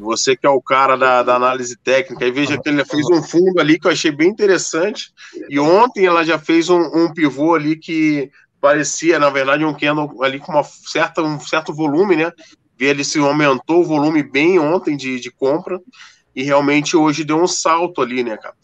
Você 0.00 0.36
que 0.36 0.46
é 0.46 0.50
o 0.50 0.62
cara 0.62 0.96
da, 0.96 1.22
da 1.22 1.34
análise 1.34 1.76
técnica, 1.76 2.24
e 2.24 2.30
veja 2.30 2.60
que 2.60 2.68
ele 2.68 2.84
fez 2.84 3.04
um 3.10 3.22
fundo 3.22 3.60
ali 3.60 3.78
que 3.78 3.86
eu 3.86 3.90
achei 3.90 4.10
bem 4.10 4.28
interessante. 4.28 5.12
E 5.48 5.58
ontem 5.58 6.06
ela 6.06 6.24
já 6.24 6.38
fez 6.38 6.68
um, 6.68 6.80
um 6.80 7.12
pivô 7.12 7.54
ali 7.54 7.76
que 7.76 8.30
parecia, 8.60 9.18
na 9.18 9.30
verdade, 9.30 9.64
um 9.64 9.74
candle 9.74 10.22
ali 10.22 10.38
com 10.38 10.52
uma 10.52 10.64
certa, 10.64 11.22
um 11.22 11.40
certo 11.40 11.74
volume, 11.74 12.16
né? 12.16 12.32
Ele 12.78 13.02
se 13.02 13.18
aumentou 13.18 13.80
o 13.80 13.84
volume 13.84 14.22
bem 14.22 14.58
ontem 14.58 14.96
de, 14.96 15.18
de 15.18 15.30
compra 15.30 15.80
e 16.34 16.42
realmente 16.42 16.96
hoje 16.96 17.24
deu 17.24 17.42
um 17.42 17.48
salto 17.48 18.00
ali, 18.00 18.22
né, 18.22 18.36
cara? 18.36 18.54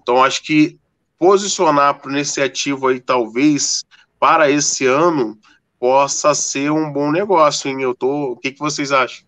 Então 0.00 0.22
acho 0.22 0.42
que 0.42 0.78
posicionar 1.18 2.00
nesse 2.06 2.42
ativo 2.42 2.88
aí, 2.88 3.00
talvez, 3.00 3.84
para 4.20 4.50
esse 4.50 4.84
ano, 4.86 5.38
possa 5.78 6.34
ser 6.34 6.70
um 6.70 6.92
bom 6.92 7.10
negócio, 7.10 7.70
hein? 7.70 7.80
Eu 7.82 7.94
tô. 7.94 8.32
O 8.32 8.36
que, 8.36 8.52
que 8.52 8.58
vocês 8.58 8.92
acham? 8.92 9.24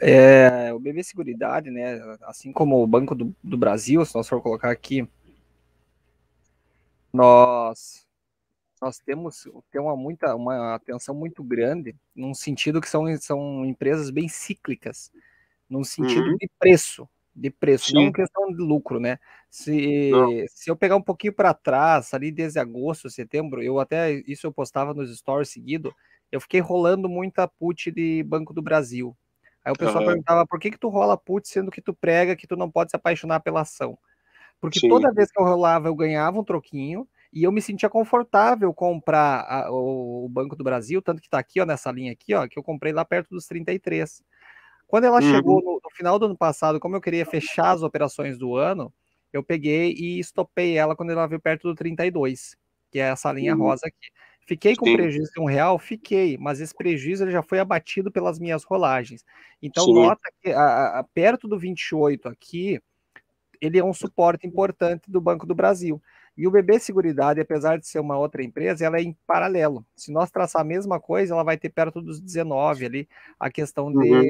É, 0.00 0.72
o 0.72 0.78
BB 0.78 1.02
Seguridade, 1.04 1.70
né? 1.70 2.00
Assim 2.22 2.52
como 2.52 2.82
o 2.82 2.86
Banco 2.86 3.14
do, 3.14 3.34
do 3.42 3.56
Brasil, 3.56 4.04
se 4.04 4.14
nós 4.14 4.28
for 4.28 4.40
colocar 4.40 4.70
aqui, 4.70 5.08
nós 7.12 8.06
nós 8.80 8.98
temos 8.98 9.48
tem 9.70 9.80
uma 9.80 9.96
muita 9.96 10.34
uma 10.34 10.74
atenção 10.74 11.14
muito 11.14 11.42
grande 11.42 11.96
num 12.14 12.34
sentido 12.34 12.80
que 12.80 12.88
são, 12.88 13.04
são 13.18 13.64
empresas 13.64 14.10
bem 14.10 14.28
cíclicas 14.28 15.10
num 15.68 15.82
sentido 15.82 16.28
uhum. 16.28 16.36
de 16.36 16.48
preço 16.58 17.08
de 17.34 17.50
preço 17.50 17.86
Sim. 17.86 17.94
não 17.94 18.12
questão 18.12 18.48
de 18.52 18.62
lucro 18.62 19.00
né 19.00 19.18
se, 19.50 20.10
se 20.48 20.70
eu 20.70 20.76
pegar 20.76 20.96
um 20.96 21.02
pouquinho 21.02 21.32
para 21.32 21.54
trás 21.54 22.12
ali 22.12 22.30
desde 22.30 22.58
agosto 22.58 23.08
setembro 23.08 23.62
eu 23.62 23.80
até 23.80 24.12
isso 24.26 24.46
eu 24.46 24.52
postava 24.52 24.92
nos 24.92 25.16
stories 25.16 25.48
seguido 25.48 25.94
eu 26.30 26.40
fiquei 26.40 26.60
rolando 26.60 27.08
muita 27.08 27.48
put 27.48 27.90
de 27.90 28.22
Banco 28.24 28.52
do 28.52 28.60
Brasil 28.60 29.16
aí 29.66 29.72
o 29.72 29.76
pessoal 29.76 30.00
uhum. 30.00 30.06
perguntava 30.06 30.46
por 30.46 30.60
que 30.60 30.70
que 30.70 30.78
tu 30.78 30.88
rola 30.88 31.16
put 31.16 31.46
sendo 31.48 31.70
que 31.70 31.82
tu 31.82 31.92
prega 31.92 32.36
que 32.36 32.46
tu 32.46 32.56
não 32.56 32.70
pode 32.70 32.90
se 32.90 32.96
apaixonar 32.96 33.40
pela 33.40 33.62
ação 33.62 33.98
porque 34.60 34.78
Sim. 34.78 34.88
toda 34.88 35.12
vez 35.12 35.30
que 35.30 35.40
eu 35.40 35.44
rolava 35.44 35.88
eu 35.88 35.94
ganhava 35.94 36.38
um 36.38 36.44
troquinho 36.44 37.06
e 37.36 37.42
eu 37.42 37.52
me 37.52 37.60
sentia 37.60 37.90
confortável 37.90 38.72
comprar 38.72 39.40
a, 39.40 39.70
o, 39.70 40.26
Banco 40.26 40.56
do 40.56 40.64
Brasil, 40.64 41.02
tanto 41.02 41.20
que 41.20 41.26
está 41.26 41.38
aqui, 41.38 41.60
ó, 41.60 41.66
nessa 41.66 41.92
linha 41.92 42.12
aqui, 42.12 42.32
ó, 42.34 42.48
que 42.48 42.58
eu 42.58 42.62
comprei 42.62 42.94
lá 42.94 43.04
perto 43.04 43.28
dos 43.28 43.46
33. 43.46 44.22
Quando 44.86 45.04
ela 45.04 45.20
uhum. 45.20 45.30
chegou 45.30 45.62
no, 45.62 45.80
no, 45.82 45.90
final 45.90 46.18
do 46.18 46.24
ano 46.26 46.36
passado, 46.36 46.80
como 46.80 46.96
eu 46.96 47.00
queria 47.00 47.26
fechar 47.26 47.72
as 47.72 47.82
operações 47.82 48.38
do 48.38 48.56
ano, 48.56 48.90
eu 49.34 49.42
peguei 49.42 49.92
e 49.92 50.18
estopei 50.18 50.78
ela 50.78 50.96
quando 50.96 51.10
ela 51.10 51.26
veio 51.26 51.38
perto 51.38 51.68
do 51.68 51.74
32, 51.74 52.56
que 52.90 52.98
é 52.98 53.10
essa 53.10 53.30
linha 53.32 53.54
uhum. 53.54 53.64
rosa 53.64 53.86
aqui. 53.86 54.08
Fiquei 54.46 54.76
com 54.76 54.86
Sim. 54.86 54.96
prejuízo 54.96 55.32
de 55.32 55.40
um 55.40 55.44
real? 55.44 55.76
Fiquei, 55.76 56.38
mas 56.38 56.60
esse 56.60 56.72
prejuízo 56.72 57.24
ele 57.24 57.32
já 57.32 57.42
foi 57.42 57.58
abatido 57.58 58.12
pelas 58.12 58.38
minhas 58.38 58.62
rolagens. 58.62 59.24
Então, 59.60 59.84
Sim. 59.84 59.94
nota 59.94 60.30
que 60.40 60.52
a, 60.52 61.00
a, 61.00 61.04
perto 61.04 61.48
do 61.48 61.58
28 61.58 62.28
aqui, 62.28 62.80
ele 63.60 63.76
é 63.76 63.84
um 63.84 63.92
suporte 63.92 64.46
importante 64.46 65.10
do 65.10 65.20
Banco 65.20 65.46
do 65.46 65.54
Brasil. 65.54 66.00
E 66.36 66.46
o 66.46 66.50
BB 66.50 66.78
Seguridade, 66.78 67.40
apesar 67.40 67.76
de 67.78 67.88
ser 67.88 67.98
uma 67.98 68.16
outra 68.16 68.40
empresa, 68.44 68.84
ela 68.84 68.98
é 68.98 69.02
em 69.02 69.16
paralelo. 69.26 69.84
Se 69.96 70.12
nós 70.12 70.30
traçar 70.30 70.62
a 70.62 70.64
mesma 70.64 71.00
coisa, 71.00 71.34
ela 71.34 71.42
vai 71.42 71.56
ter 71.56 71.70
perto 71.70 72.00
dos 72.00 72.20
19 72.20 72.86
ali 72.86 73.08
a 73.40 73.50
questão 73.50 73.90
de 73.90 74.10
uhum. 74.10 74.22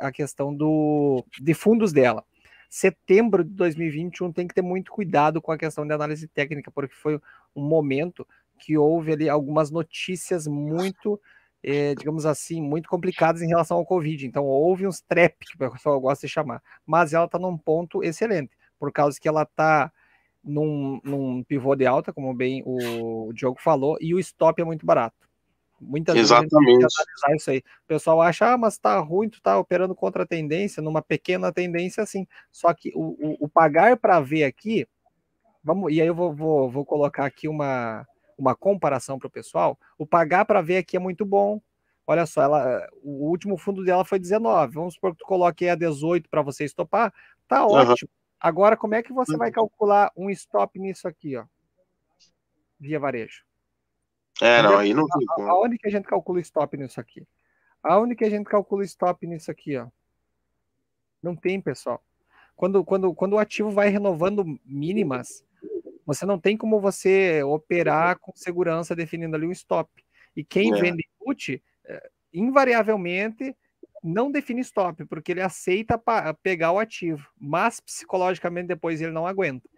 a, 0.00 0.08
a, 0.08 0.12
questão 0.12 0.54
do 0.54 1.24
de 1.40 1.54
fundos 1.54 1.94
dela. 1.94 2.24
Setembro 2.68 3.42
de 3.42 3.50
2021 3.50 4.32
tem 4.32 4.46
que 4.46 4.54
ter 4.54 4.62
muito 4.62 4.90
cuidado 4.90 5.40
com 5.40 5.52
a 5.52 5.56
questão 5.56 5.86
de 5.86 5.94
análise 5.94 6.28
técnica, 6.28 6.70
porque 6.70 6.94
foi 6.94 7.18
um 7.54 7.62
momento 7.62 8.26
que 8.58 8.76
houve 8.76 9.12
ali 9.12 9.28
algumas 9.28 9.70
notícias 9.70 10.46
muito 10.46 11.20
eh, 11.62 11.96
digamos 11.96 12.24
assim, 12.24 12.62
muito 12.62 12.88
complicadas 12.88 13.42
em 13.42 13.48
relação 13.48 13.76
ao 13.76 13.84
Covid. 13.84 14.24
Então, 14.24 14.44
houve 14.44 14.86
uns 14.86 15.00
trap, 15.00 15.34
que 15.40 15.56
o 15.56 15.72
pessoal 15.72 16.00
gosta 16.00 16.24
de 16.24 16.32
chamar. 16.32 16.62
Mas 16.86 17.12
ela 17.12 17.24
está 17.24 17.40
num 17.40 17.58
ponto 17.58 18.04
excelente, 18.04 18.56
por 18.78 18.92
causa 18.92 19.18
que 19.20 19.28
ela 19.28 19.42
está 19.42 19.92
num, 20.44 21.00
num 21.02 21.42
pivô 21.42 21.74
de 21.74 21.84
alta, 21.84 22.12
como 22.12 22.32
bem 22.32 22.62
o, 22.64 23.32
Diogo 23.34 23.60
falou, 23.60 23.98
e 24.00 24.14
o 24.14 24.20
stop 24.20 24.62
é 24.62 24.64
muito 24.64 24.86
barato. 24.86 25.26
Muitas 25.80 26.16
Exatamente. 26.16 26.78
vezes 26.78 26.94
analisar 26.96 27.36
isso 27.36 27.50
aí. 27.50 27.58
O 27.58 27.86
pessoal 27.88 28.22
acha, 28.22 28.52
ah, 28.52 28.56
mas 28.56 28.78
tá 28.78 28.98
ruim, 29.00 29.28
tu 29.28 29.42
tá 29.42 29.58
operando 29.58 29.94
contra 29.94 30.22
a 30.22 30.26
tendência, 30.26 30.80
numa 30.80 31.02
pequena 31.02 31.52
tendência 31.52 32.02
assim. 32.02 32.26
Só 32.52 32.72
que 32.72 32.92
o, 32.94 33.16
o, 33.18 33.36
o 33.40 33.48
pagar 33.48 33.96
para 33.96 34.20
ver 34.20 34.44
aqui, 34.44 34.86
vamos, 35.64 35.92
e 35.92 36.00
aí 36.00 36.06
eu 36.06 36.14
vou, 36.14 36.32
vou, 36.32 36.70
vou 36.70 36.84
colocar 36.84 37.26
aqui 37.26 37.48
uma, 37.48 38.06
uma 38.36 38.54
comparação 38.54 39.18
para 39.18 39.28
o 39.28 39.30
pessoal. 39.30 39.78
O 39.98 40.06
pagar 40.06 40.44
para 40.44 40.60
ver 40.60 40.78
aqui 40.78 40.96
é 40.96 41.00
muito 41.00 41.24
bom. 41.24 41.60
Olha 42.06 42.24
só, 42.24 42.42
ela, 42.42 42.88
o 43.02 43.28
último 43.28 43.56
fundo 43.56 43.84
dela 43.84 44.04
foi 44.04 44.18
19. 44.18 44.74
Vamos 44.74 44.94
supor 44.94 45.12
que 45.12 45.18
tu 45.18 45.26
coloque 45.26 45.68
a 45.68 45.74
18 45.74 46.28
para 46.28 46.42
você 46.42 46.64
estopar, 46.64 47.12
tá 47.48 47.66
ótimo. 47.66 48.08
Agora, 48.38 48.76
como 48.76 48.94
é 48.94 49.02
que 49.02 49.12
você 49.12 49.36
vai 49.36 49.50
calcular 49.50 50.12
um 50.16 50.30
stop 50.30 50.78
nisso 50.78 51.08
aqui, 51.08 51.36
ó? 51.36 51.44
Via 52.78 53.00
varejo. 53.00 53.44
É, 54.40 54.62
não, 54.62 54.76
aí 54.76 54.92
não 54.92 55.06
tem 55.08 55.26
como. 55.26 55.48
Aonde 55.48 55.78
que 55.78 55.88
a 55.88 55.90
gente 55.90 56.04
calcula 56.04 56.38
o 56.38 56.42
stop 56.42 56.76
nisso 56.76 57.00
aqui? 57.00 57.26
Aonde 57.82 58.14
que 58.14 58.24
a 58.24 58.30
gente 58.30 58.44
calcula 58.44 58.82
o 58.82 58.84
stop 58.84 59.26
nisso 59.26 59.50
aqui, 59.50 59.76
ó? 59.76 59.88
Não 61.22 61.34
tem, 61.34 61.60
pessoal. 61.60 62.02
Quando, 62.54 62.84
quando, 62.84 63.14
quando 63.14 63.32
o 63.32 63.38
ativo 63.38 63.70
vai 63.70 63.88
renovando 63.88 64.44
mínimas, 64.64 65.44
você 66.06 66.24
não 66.24 66.38
tem 66.38 66.56
como 66.56 66.80
você 66.80 67.42
operar 67.42 68.18
com 68.20 68.32
segurança 68.34 68.94
definindo 68.94 69.34
ali 69.34 69.46
um 69.46 69.52
stop. 69.52 69.90
E 70.36 70.44
quem 70.44 70.72
é. 70.72 70.80
vende 70.80 71.06
put, 71.18 71.60
eh, 71.84 72.10
invariavelmente, 72.32 73.54
não 74.02 74.30
define 74.30 74.60
stop, 74.60 75.04
porque 75.06 75.32
ele 75.32 75.42
aceita 75.42 76.00
pegar 76.42 76.70
o 76.70 76.78
ativo, 76.78 77.28
mas 77.38 77.80
psicologicamente 77.80 78.68
depois 78.68 79.00
ele 79.00 79.10
não 79.10 79.26
aguenta. 79.26 79.68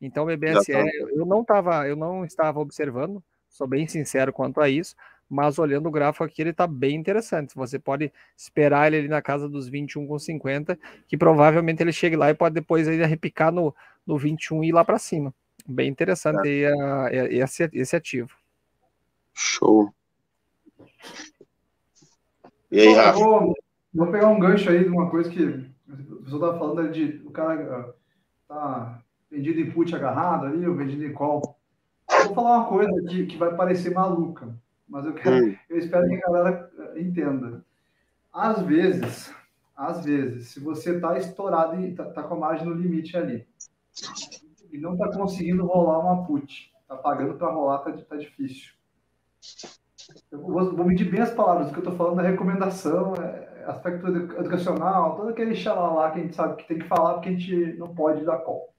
Então 0.00 0.24
o 0.24 0.26
BBSE, 0.26 0.72
eu 1.14 1.24
não 1.24 1.44
tava, 1.44 1.86
eu 1.86 1.94
não 1.94 2.24
estava 2.24 2.58
observando, 2.58 3.22
sou 3.48 3.66
bem 3.66 3.86
sincero 3.86 4.32
quanto 4.32 4.60
a 4.60 4.68
isso, 4.68 4.94
mas 5.28 5.58
olhando 5.58 5.88
o 5.88 5.92
gráfico 5.92 6.24
aqui, 6.24 6.42
ele 6.42 6.50
está 6.50 6.66
bem 6.66 6.94
interessante. 6.94 7.54
Você 7.54 7.78
pode 7.78 8.12
esperar 8.36 8.86
ele 8.86 8.98
ali 8.98 9.08
na 9.08 9.22
casa 9.22 9.48
dos 9.48 9.70
21,50, 9.70 10.78
que 11.08 11.16
provavelmente 11.16 11.82
ele 11.82 11.92
chegue 11.92 12.16
lá 12.16 12.30
e 12.30 12.34
pode 12.34 12.54
depois 12.54 12.86
ainda 12.86 13.06
repicar 13.06 13.52
no, 13.52 13.74
no 14.06 14.18
21 14.18 14.64
e 14.64 14.68
ir 14.68 14.72
lá 14.72 14.84
para 14.84 14.98
cima. 14.98 15.34
Bem 15.66 15.88
interessante 15.88 16.64
é. 16.64 16.72
a, 16.72 17.06
a, 17.06 17.12
esse, 17.32 17.68
esse 17.72 17.96
ativo. 17.96 18.30
Show. 19.34 19.92
E 22.70 22.80
aí, 22.80 22.94
Rafa? 22.94 23.18
Vou 23.94 24.10
pegar 24.10 24.28
um 24.28 24.38
gancho 24.38 24.68
aí 24.68 24.84
de 24.84 24.90
uma 24.90 25.08
coisa 25.08 25.30
que 25.30 25.42
o 25.42 26.22
pessoal 26.22 26.42
estava 26.42 26.58
falando 26.58 26.92
de 26.92 27.22
o 27.24 27.30
cara 27.30 27.94
ah, 28.48 28.48
tá 28.48 29.02
vendido 29.30 29.60
em 29.60 29.70
put 29.70 29.94
agarrado 29.94 30.46
ali, 30.46 30.66
ou 30.66 30.74
vendido 30.74 31.04
em 31.04 31.12
call. 31.12 31.56
vou 32.08 32.34
falar 32.34 32.58
uma 32.58 32.68
coisa 32.68 33.02
que, 33.08 33.26
que 33.26 33.36
vai 33.36 33.54
parecer 33.56 33.94
maluca, 33.94 34.54
mas 34.86 35.06
eu 35.06 35.14
quero, 35.14 35.46
hum. 35.46 35.56
eu 35.70 35.78
espero 35.78 36.06
que 36.08 36.14
a 36.14 36.20
galera 36.20 36.70
ah, 36.78 37.00
entenda. 37.00 37.64
Às 38.32 38.60
vezes, 38.62 39.34
às 39.74 40.04
vezes, 40.04 40.48
se 40.48 40.60
você 40.60 40.96
está 40.96 41.16
estourado 41.16 41.80
e 41.80 41.90
está 41.90 42.04
tá 42.04 42.22
com 42.22 42.34
a 42.34 42.38
margem 42.38 42.66
no 42.66 42.74
limite 42.74 43.16
ali, 43.16 43.46
e 44.76 44.80
não 44.80 44.92
está 44.92 45.10
conseguindo 45.10 45.64
rolar 45.64 46.00
uma 46.00 46.26
put, 46.26 46.70
está 46.82 46.96
pagando 46.96 47.34
para 47.34 47.50
rolar, 47.50 47.78
tá, 47.78 47.92
tá 47.92 48.16
difícil. 48.16 48.74
Eu 50.30 50.40
vou, 50.40 50.76
vou 50.76 50.86
medir 50.86 51.10
bem 51.10 51.20
as 51.20 51.32
palavras, 51.32 51.68
o 51.68 51.72
que 51.72 51.78
eu 51.78 51.82
estou 51.82 51.96
falando 51.96 52.20
é 52.20 52.30
recomendação, 52.30 53.14
é, 53.14 53.64
aspecto 53.66 54.06
educacional, 54.06 55.16
todo 55.16 55.30
aquele 55.30 55.54
xalá 55.54 56.10
que 56.10 56.20
a 56.20 56.22
gente 56.22 56.36
sabe 56.36 56.56
que 56.56 56.68
tem 56.68 56.78
que 56.78 56.86
falar 56.86 57.14
porque 57.14 57.30
a 57.30 57.32
gente 57.32 57.76
não 57.78 57.94
pode 57.94 58.24
dar 58.24 58.38
call. 58.38 58.72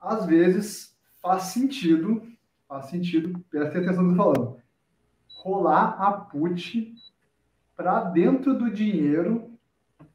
Às 0.00 0.24
vezes 0.24 0.96
faz 1.20 1.44
sentido, 1.44 2.22
faz 2.68 2.86
sentido, 2.86 3.38
presta 3.50 3.78
atenção 3.78 4.04
no 4.04 4.14
que 4.14 4.20
eu 4.20 4.24
tô 4.24 4.34
falando, 4.34 4.60
rolar 5.42 5.96
a 6.00 6.12
put 6.12 6.94
para 7.76 8.04
dentro 8.04 8.56
do 8.56 8.70
dinheiro, 8.70 9.50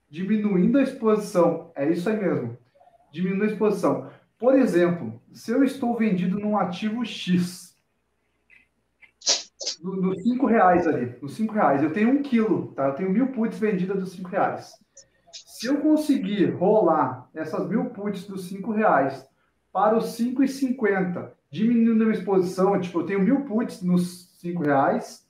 diminuindo 0.09 0.77
a 0.77 0.83
exposição. 0.83 1.71
É 1.75 1.89
isso 1.89 2.09
aí 2.09 2.17
mesmo, 2.17 2.57
diminuindo 3.11 3.43
a 3.43 3.47
exposição. 3.47 4.09
Por 4.37 4.55
exemplo, 4.55 5.21
se 5.33 5.51
eu 5.51 5.63
estou 5.63 5.97
vendido 5.97 6.39
num 6.39 6.57
ativo 6.57 7.05
X, 7.05 7.75
nos 9.81 10.21
cinco 10.23 10.45
reais 10.45 10.87
ali, 10.87 11.15
nos 11.21 11.33
cinco 11.33 11.53
reais. 11.53 11.81
Eu 11.81 11.91
tenho 11.91 12.09
um 12.09 12.21
quilo, 12.21 12.67
tá? 12.73 12.87
Eu 12.87 12.93
tenho 12.95 13.09
mil 13.09 13.27
puts 13.27 13.57
vendidas 13.59 13.97
dos 13.97 14.11
cinco 14.11 14.29
reais. 14.29 14.73
Se 15.31 15.67
eu 15.67 15.79
conseguir 15.79 16.51
rolar 16.51 17.29
essas 17.33 17.67
mil 17.67 17.85
puts 17.89 18.25
dos 18.25 18.45
cinco 18.47 18.71
reais 18.71 19.27
para 19.71 19.97
os 19.97 20.13
cinco 20.13 20.43
e 20.43 20.47
cinquenta, 20.47 21.33
diminuindo 21.49 22.03
a 22.03 22.07
minha 22.07 22.17
exposição, 22.17 22.79
tipo, 22.79 22.99
eu 22.99 23.05
tenho 23.05 23.21
mil 23.21 23.41
puts 23.41 23.81
nos 23.81 24.31
cinco 24.39 24.63
reais 24.63 25.25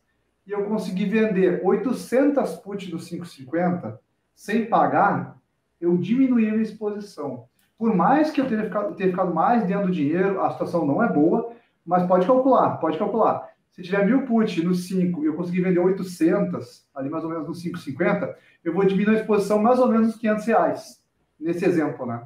e 0.46 0.52
eu 0.52 0.66
conseguir 0.66 1.06
vender 1.06 1.62
800 1.64 2.58
puts 2.58 2.88
dos 2.90 3.10
5,50 3.10 3.98
sem 4.36 4.66
pagar, 4.66 5.42
eu 5.82 5.98
diminuí 5.98 6.48
a 6.48 6.52
minha 6.52 6.64
exposição. 6.64 7.48
Por 7.78 7.94
mais 7.94 8.32
que 8.32 8.40
eu 8.40 8.48
tenha 8.48 8.64
ficado, 8.64 8.96
tenha 8.96 9.10
ficado 9.10 9.34
mais 9.34 9.66
dentro 9.66 9.88
do 9.88 9.92
dinheiro, 9.92 10.42
a 10.42 10.52
situação 10.52 10.86
não 10.86 11.04
é 11.04 11.12
boa, 11.12 11.52
mas 11.86 12.08
pode 12.08 12.26
calcular, 12.26 12.78
pode 12.78 12.98
calcular 12.98 13.50
Se 13.70 13.84
tiver 13.84 14.06
mil 14.06 14.26
put 14.26 14.64
no 14.64 14.74
5 14.74 15.24
e 15.24 15.28
eu 15.28 15.36
conseguir 15.36 15.62
vender 15.62 15.80
800, 15.80 16.88
ali 16.96 17.10
mais 17.10 17.24
ou 17.24 17.30
menos 17.30 17.48
no 17.48 17.54
5,50, 17.54 18.34
eu 18.64 18.74
vou 18.74 18.86
diminuir 18.86 19.18
a 19.18 19.20
exposição 19.20 19.60
mais 19.60 19.80
ou 19.80 19.88
menos 19.88 20.16
500 20.16 20.46
reais, 20.46 21.04
nesse 21.40 21.66
exemplo, 21.66 22.06
né? 22.06 22.26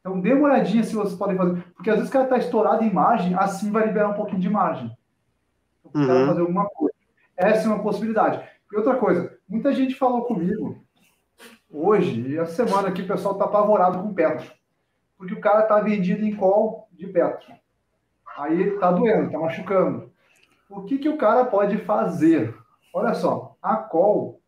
Então, 0.00 0.20
dê 0.20 0.32
uma 0.32 0.48
olhadinha 0.48 0.82
se 0.82 0.94
vocês 0.94 1.14
podem 1.14 1.36
fazer. 1.36 1.62
Porque 1.74 1.90
às 1.90 1.96
vezes 1.96 2.08
o 2.08 2.12
cara 2.12 2.24
está 2.24 2.38
estourado 2.38 2.82
em 2.82 2.92
margem, 2.92 3.34
assim 3.34 3.70
vai 3.70 3.86
liberar 3.86 4.08
um 4.08 4.14
pouquinho 4.14 4.40
de 4.40 4.48
margem. 4.48 4.96
Então, 5.84 6.00
uhum. 6.02 6.26
fazer 6.26 6.40
alguma 6.40 6.66
coisa. 6.66 6.94
Essa 7.36 7.66
é 7.66 7.72
uma 7.72 7.82
possibilidade. 7.82 8.42
E 8.72 8.76
outra 8.76 8.96
coisa, 8.96 9.38
muita 9.48 9.72
gente 9.72 9.94
falou 9.94 10.24
comigo 10.24 10.82
hoje, 11.70 12.20
e 12.22 12.38
essa 12.38 12.66
semana 12.66 12.88
aqui 12.88 13.02
o 13.02 13.06
pessoal 13.06 13.34
está 13.34 13.44
apavorado 13.44 13.98
com 14.02 14.14
Petro. 14.14 14.50
Porque 15.18 15.34
o 15.34 15.40
cara 15.40 15.62
está 15.62 15.80
vendido 15.80 16.24
em 16.24 16.34
call 16.34 16.88
de 16.92 17.08
Petro. 17.08 17.52
Aí 18.38 18.62
está 18.62 18.92
doendo, 18.92 19.26
está 19.26 19.38
machucando. 19.38 20.12
O 20.70 20.82
que, 20.84 20.96
que 20.98 21.08
o 21.08 21.18
cara 21.18 21.44
pode 21.44 21.78
fazer? 21.78 22.56
Olha 22.94 23.12
só, 23.12 23.56
a 23.60 23.76
call 23.76 24.40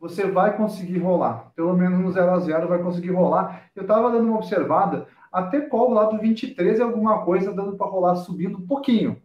você 0.00 0.30
vai 0.30 0.56
conseguir 0.56 0.98
rolar. 0.98 1.52
Pelo 1.54 1.76
menos 1.76 1.98
no 1.98 2.10
0 2.10 2.30
a 2.30 2.38
0 2.38 2.68
vai 2.68 2.82
conseguir 2.82 3.10
rolar. 3.10 3.68
Eu 3.74 3.82
estava 3.82 4.10
dando 4.10 4.28
uma 4.28 4.36
observada, 4.36 5.06
até 5.30 5.60
call 5.60 5.92
lá 5.92 6.04
do 6.04 6.18
23 6.18 6.80
é 6.80 6.82
alguma 6.82 7.24
coisa 7.24 7.52
dando 7.52 7.76
para 7.76 7.86
rolar 7.86 8.16
subindo 8.16 8.58
um 8.58 8.66
pouquinho, 8.66 9.20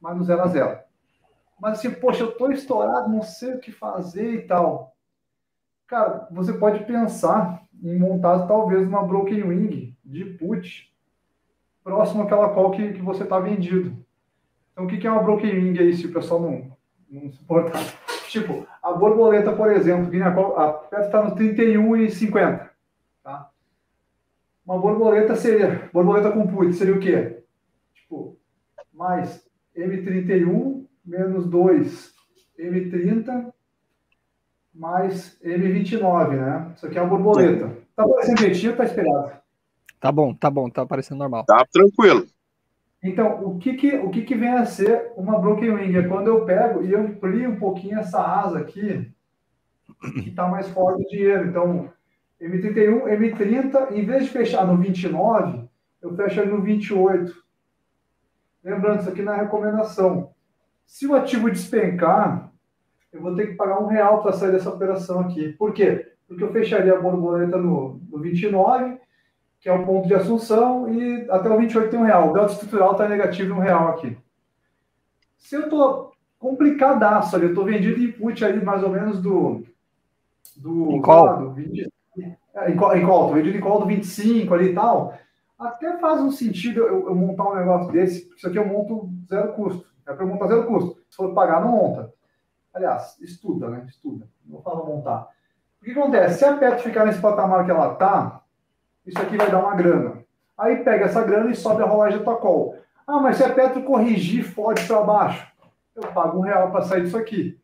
mas 0.00 0.16
no 0.16 0.24
0 0.24 0.42
a 0.42 0.46
0 0.48 0.78
Mas 1.58 1.78
assim, 1.78 1.90
poxa, 1.92 2.24
eu 2.24 2.30
estou 2.30 2.52
estourado, 2.52 3.08
não 3.08 3.22
sei 3.22 3.54
o 3.54 3.60
que 3.60 3.72
fazer 3.72 4.34
e 4.34 4.42
tal. 4.42 4.94
Cara, 5.86 6.26
você 6.30 6.52
pode 6.52 6.84
pensar 6.84 7.62
em 7.82 7.98
montar 7.98 8.46
talvez 8.46 8.86
uma 8.86 9.04
broken 9.04 9.44
wing 9.44 9.95
de 10.06 10.24
put 10.24 10.92
próximo 11.82 12.22
àquela 12.22 12.54
call 12.54 12.70
que, 12.70 12.94
que 12.94 13.02
você 13.02 13.24
está 13.24 13.38
vendido. 13.38 13.96
Então, 14.72 14.84
o 14.84 14.88
que, 14.88 14.98
que 14.98 15.06
é 15.06 15.10
uma 15.10 15.22
broken 15.22 15.50
wing 15.50 15.78
aí, 15.78 15.94
se 15.94 16.06
o 16.06 16.12
pessoal 16.12 16.40
não, 16.40 16.76
não 17.10 17.30
se 17.30 17.42
importar? 17.42 17.80
Tipo, 18.28 18.66
a 18.82 18.92
borboleta, 18.92 19.52
por 19.52 19.70
exemplo, 19.70 20.10
a 20.58 20.72
peça 20.72 21.06
está 21.06 21.22
no 21.22 21.36
31,50. 21.36 22.68
Tá? 23.22 23.50
Uma 24.66 24.78
borboleta 24.78 25.36
seria, 25.36 25.88
borboleta 25.92 26.32
com 26.32 26.46
put, 26.46 26.74
seria 26.74 26.94
o 26.94 27.00
quê? 27.00 27.38
Tipo, 27.94 28.36
mais 28.92 29.48
M31 29.76 30.84
menos 31.04 31.48
2 31.48 32.14
M30 32.58 33.52
mais 34.74 35.38
M29, 35.42 36.36
né? 36.36 36.72
Isso 36.74 36.86
aqui 36.86 36.98
é 36.98 37.00
a 37.00 37.04
borboleta. 37.04 37.70
Tá 37.94 38.02
aparecendo 38.02 38.40
retinho 38.40 38.76
tá 38.76 38.84
esperado? 38.84 39.32
Tá 40.00 40.12
bom, 40.12 40.34
tá 40.34 40.50
bom, 40.50 40.68
tá 40.68 40.82
aparecendo 40.82 41.18
normal. 41.18 41.44
Tá 41.44 41.64
tranquilo. 41.72 42.26
Então, 43.02 43.44
o 43.44 43.58
que 43.58 43.74
que, 43.74 43.96
o 43.96 44.10
que 44.10 44.22
que 44.22 44.34
vem 44.34 44.50
a 44.50 44.64
ser 44.64 45.12
uma 45.16 45.38
broken 45.38 45.70
wing? 45.70 45.96
É 45.96 46.08
quando 46.08 46.28
eu 46.28 46.44
pego 46.44 46.82
e 46.82 46.94
amplio 46.94 47.50
um 47.50 47.56
pouquinho 47.56 47.98
essa 47.98 48.20
asa 48.20 48.58
aqui, 48.58 49.10
que 50.14 50.30
está 50.30 50.48
mais 50.48 50.68
forte 50.68 51.04
o 51.04 51.08
dinheiro. 51.08 51.48
Então, 51.48 51.90
M31, 52.40 53.04
M30, 53.04 53.92
em 53.92 54.04
vez 54.04 54.24
de 54.24 54.30
fechar 54.30 54.66
no 54.66 54.76
29, 54.76 55.68
eu 56.02 56.14
fecho 56.16 56.40
ali 56.40 56.50
no 56.50 56.62
28. 56.62 57.32
Lembrando, 58.64 59.00
isso 59.00 59.08
aqui 59.08 59.22
na 59.22 59.36
recomendação. 59.36 60.30
Se 60.84 61.06
o 61.06 61.14
ativo 61.14 61.50
despencar, 61.50 62.52
eu 63.12 63.20
vou 63.20 63.34
ter 63.34 63.48
que 63.48 63.54
pagar 63.54 63.80
um 63.80 63.86
real 63.86 64.22
para 64.22 64.32
sair 64.32 64.52
dessa 64.52 64.70
operação 64.70 65.20
aqui. 65.20 65.52
Por 65.52 65.72
quê? 65.72 66.12
Porque 66.26 66.42
eu 66.42 66.52
fecharia 66.52 66.94
a 66.94 67.00
borboleta 67.00 67.56
no, 67.56 68.00
no 68.10 68.18
29 68.18 68.98
que 69.60 69.68
é 69.68 69.72
o 69.72 69.84
ponto 69.84 70.06
de 70.06 70.14
assunção, 70.14 70.92
e 70.92 71.26
até 71.30 71.48
o 71.48 71.58
28 71.58 71.90
tem 71.90 71.98
um 71.98 72.04
real. 72.04 72.30
O 72.30 72.32
delta 72.32 72.52
estrutural 72.52 72.92
está 72.92 73.08
negativo 73.08 73.54
um 73.54 73.58
real 73.58 73.88
aqui. 73.88 74.16
Se 75.38 75.54
eu 75.56 75.62
estou 75.62 76.12
complicadaço 76.38 77.34
ali, 77.34 77.46
eu 77.46 77.50
estou 77.50 77.64
vendido 77.64 78.00
em 78.00 78.12
put 78.12 78.44
ali 78.44 78.64
mais 78.64 78.82
ou 78.82 78.90
menos 78.90 79.20
do. 79.20 79.64
do 80.56 80.92
em 80.92 81.02
qual? 81.02 81.38
Do 81.38 81.50
20, 81.52 81.88
é, 82.54 82.70
em, 82.70 82.76
qual? 82.76 82.96
Em 82.96 83.04
qual? 83.04 83.20
Estou 83.22 83.34
vendido 83.34 83.56
em 83.56 83.60
qual 83.60 83.80
do 83.80 83.86
25 83.86 84.54
ali 84.54 84.70
e 84.70 84.74
tal. 84.74 85.14
Até 85.58 85.96
faz 85.98 86.20
um 86.20 86.30
sentido 86.30 86.80
eu, 86.80 87.08
eu, 87.08 87.14
montar 87.14 87.48
um 87.48 87.56
negócio 87.56 87.90
desse, 87.90 88.20
porque 88.20 88.36
isso 88.36 88.46
aqui 88.46 88.58
eu 88.58 88.66
monto 88.66 89.10
zero 89.28 89.52
custo. 89.54 89.86
É 90.06 90.12
para 90.12 90.24
eu 90.24 90.28
montar 90.28 90.48
zero 90.48 90.66
custo. 90.66 91.00
Se 91.08 91.16
for 91.16 91.34
pagar, 91.34 91.60
não 91.60 91.72
monta. 91.72 92.12
Aliás, 92.72 93.18
estuda, 93.20 93.70
né? 93.70 93.86
Estuda. 93.88 94.28
Não 94.44 94.60
fala 94.60 94.84
montar. 94.84 95.28
O 95.80 95.84
que 95.84 95.92
acontece? 95.92 96.38
Se 96.38 96.44
a 96.44 96.56
Petro 96.56 96.82
ficar 96.82 97.06
nesse 97.06 97.20
patamar 97.20 97.64
que 97.64 97.70
ela 97.70 97.94
está, 97.94 98.42
isso 99.06 99.18
aqui 99.20 99.36
vai 99.36 99.50
dar 99.50 99.60
uma 99.60 99.74
grana. 99.74 100.24
Aí 100.58 100.76
pega 100.82 101.04
essa 101.04 101.22
grana 101.22 101.50
e 101.50 101.56
sobe 101.56 101.82
a 101.82 101.86
rolagem 101.86 102.22
da 102.22 102.34
call. 102.34 102.76
Ah, 103.06 103.20
mas 103.20 103.36
se 103.36 103.44
a 103.44 103.52
Petro 103.52 103.82
corrigir 103.82 104.42
fode 104.42 104.84
para 104.86 105.02
baixo, 105.02 105.46
eu 105.94 106.02
pago 106.08 106.38
um 106.38 106.42
real 106.42 106.70
para 106.70 106.82
sair 106.82 107.02
disso 107.02 107.16
aqui. 107.16 107.58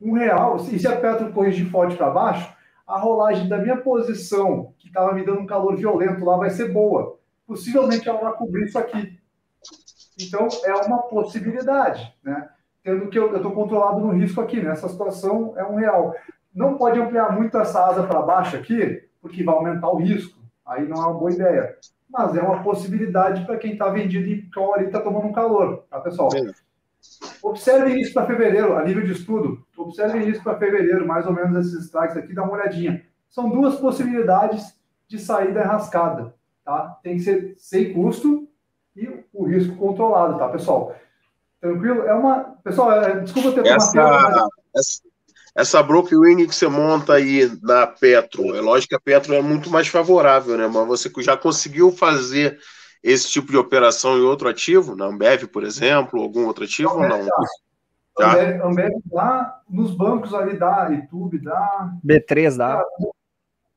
Um 0.00 0.12
real, 0.12 0.56
e 0.56 0.78
se 0.78 0.86
a 0.86 0.96
Petro 0.96 1.32
corrigir 1.32 1.70
forte 1.70 1.96
para 1.96 2.10
baixo, 2.10 2.54
a 2.86 2.98
rolagem 2.98 3.48
da 3.48 3.58
minha 3.58 3.76
posição, 3.78 4.74
que 4.78 4.88
estava 4.88 5.12
me 5.12 5.24
dando 5.24 5.40
um 5.40 5.46
calor 5.46 5.76
violento 5.76 6.24
lá, 6.24 6.36
vai 6.36 6.50
ser 6.50 6.72
boa. 6.72 7.18
Possivelmente 7.46 8.08
ela 8.08 8.20
vai 8.20 8.32
cobrir 8.34 8.64
isso 8.64 8.78
aqui. 8.78 9.18
Então, 10.20 10.46
é 10.64 10.74
uma 10.74 11.02
possibilidade, 11.02 12.14
né? 12.22 12.48
Tendo 12.82 13.08
que 13.08 13.18
eu 13.18 13.34
estou 13.34 13.52
controlado 13.52 14.00
no 14.00 14.12
risco 14.12 14.40
aqui, 14.40 14.60
nessa 14.60 14.88
situação 14.88 15.54
é 15.56 15.64
um 15.64 15.76
real. 15.76 16.14
Não 16.54 16.76
pode 16.76 17.00
ampliar 17.00 17.32
muito 17.32 17.56
essa 17.58 17.84
asa 17.86 18.02
para 18.02 18.22
baixo 18.22 18.56
aqui, 18.56 19.02
porque 19.20 19.42
vai 19.42 19.54
aumentar 19.54 19.88
o 19.88 19.96
risco. 19.96 20.38
Aí 20.66 20.86
não 20.88 20.96
é 20.96 21.06
uma 21.06 21.14
boa 21.14 21.32
ideia. 21.32 21.76
Mas 22.08 22.36
é 22.36 22.42
uma 22.42 22.62
possibilidade 22.62 23.44
para 23.44 23.56
quem 23.56 23.72
está 23.72 23.88
vendido 23.88 24.26
e 24.26 24.48
call 24.50 24.74
ali 24.74 24.86
está 24.86 25.00
tomando 25.00 25.26
um 25.26 25.32
calor, 25.32 25.84
tá, 25.90 26.00
pessoal? 26.00 26.30
Sim. 26.30 26.52
Observem 27.42 28.00
isso 28.00 28.14
para 28.14 28.26
fevereiro, 28.26 28.76
a 28.76 28.82
nível 28.82 29.04
de 29.04 29.12
estudo. 29.12 29.64
Observem 29.76 30.28
isso 30.28 30.42
para 30.42 30.58
fevereiro, 30.58 31.06
mais 31.06 31.26
ou 31.26 31.32
menos 31.32 31.66
esses 31.66 31.84
strikes 31.86 32.16
aqui, 32.16 32.34
dá 32.34 32.42
uma 32.42 32.54
olhadinha. 32.54 33.04
São 33.28 33.48
duas 33.48 33.76
possibilidades 33.76 34.78
de 35.08 35.18
saída 35.18 35.60
enrascada, 35.60 36.34
tá? 36.64 36.98
Tem 37.02 37.16
que 37.16 37.22
ser 37.22 37.54
sem 37.58 37.92
custo 37.92 38.48
e 38.96 39.24
o 39.32 39.44
risco 39.44 39.76
controlado, 39.76 40.38
tá, 40.38 40.48
pessoal? 40.48 40.94
Tranquilo? 41.60 42.02
É 42.02 42.14
uma. 42.14 42.56
Pessoal, 42.62 42.92
é... 42.92 43.20
desculpa 43.20 43.52
ter 43.52 43.66
essa, 43.66 44.02
mas... 44.02 44.48
Essa 44.74 45.02
broken 45.86 46.18
wing 46.18 46.46
que 46.46 46.54
você 46.54 46.66
monta 46.66 47.14
aí 47.14 47.50
na 47.62 47.86
Petro, 47.86 48.54
é 48.54 48.60
lógico 48.60 48.90
que 48.90 48.96
a 48.96 49.00
Petro 49.00 49.34
é 49.34 49.40
muito 49.40 49.70
mais 49.70 49.86
favorável, 49.88 50.56
né? 50.58 50.66
Mas 50.66 50.86
você 50.86 51.10
já 51.18 51.36
conseguiu 51.36 51.92
fazer 51.92 52.58
esse 53.02 53.30
tipo 53.30 53.52
de 53.52 53.56
operação 53.56 54.18
em 54.18 54.22
outro 54.22 54.48
ativo, 54.48 54.96
na 54.96 55.06
Ambev, 55.06 55.46
por 55.46 55.62
exemplo, 55.62 56.20
algum 56.20 56.46
outro 56.46 56.64
ativo 56.64 56.94
ou 56.94 57.08
não? 57.08 57.24
Já. 58.18 58.32
Ambev, 58.32 58.62
Ambev 58.62 58.92
dá, 59.06 59.60
nos 59.68 59.90
bancos 59.94 60.32
ali 60.32 60.56
dá, 60.56 60.88
YouTube 60.88 61.38
dá. 61.38 61.92
B3 62.04 62.56
dá. 62.56 62.82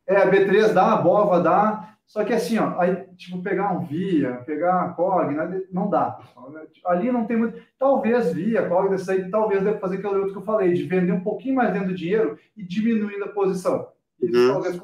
É, 0.07 0.25
B3 0.25 0.73
dá, 0.73 0.95
Bova 0.95 1.41
dá. 1.41 1.96
Só 2.07 2.23
que 2.23 2.33
assim, 2.33 2.57
ó, 2.57 2.79
aí, 2.79 3.05
tipo, 3.17 3.43
pegar 3.43 3.73
um 3.73 3.85
Via, 3.85 4.35
pegar 4.45 4.81
a 4.81 4.89
COG, 4.93 5.35
né, 5.35 5.61
não 5.71 5.89
dá. 5.89 6.11
Pessoal, 6.11 6.49
né? 6.51 6.61
Ali 6.85 7.11
não 7.11 7.25
tem 7.25 7.37
muito. 7.37 7.61
Talvez 7.77 8.33
Via, 8.33 8.67
COG, 8.67 8.89
desse 8.89 9.11
aí, 9.11 9.29
talvez 9.29 9.61
deve 9.61 9.77
fazer 9.79 9.97
aquele 9.97 10.15
outro 10.15 10.31
que 10.31 10.39
eu 10.39 10.45
falei, 10.45 10.73
de 10.73 10.83
vender 10.83 11.11
um 11.11 11.23
pouquinho 11.23 11.55
mais 11.55 11.73
dentro 11.73 11.89
do 11.89 11.95
dinheiro 11.95 12.39
e 12.55 12.63
diminuindo 12.63 13.25
a 13.25 13.29
posição. 13.29 13.89
Isso 14.21 14.39
uhum. 14.39 14.53
talvez 14.53 14.79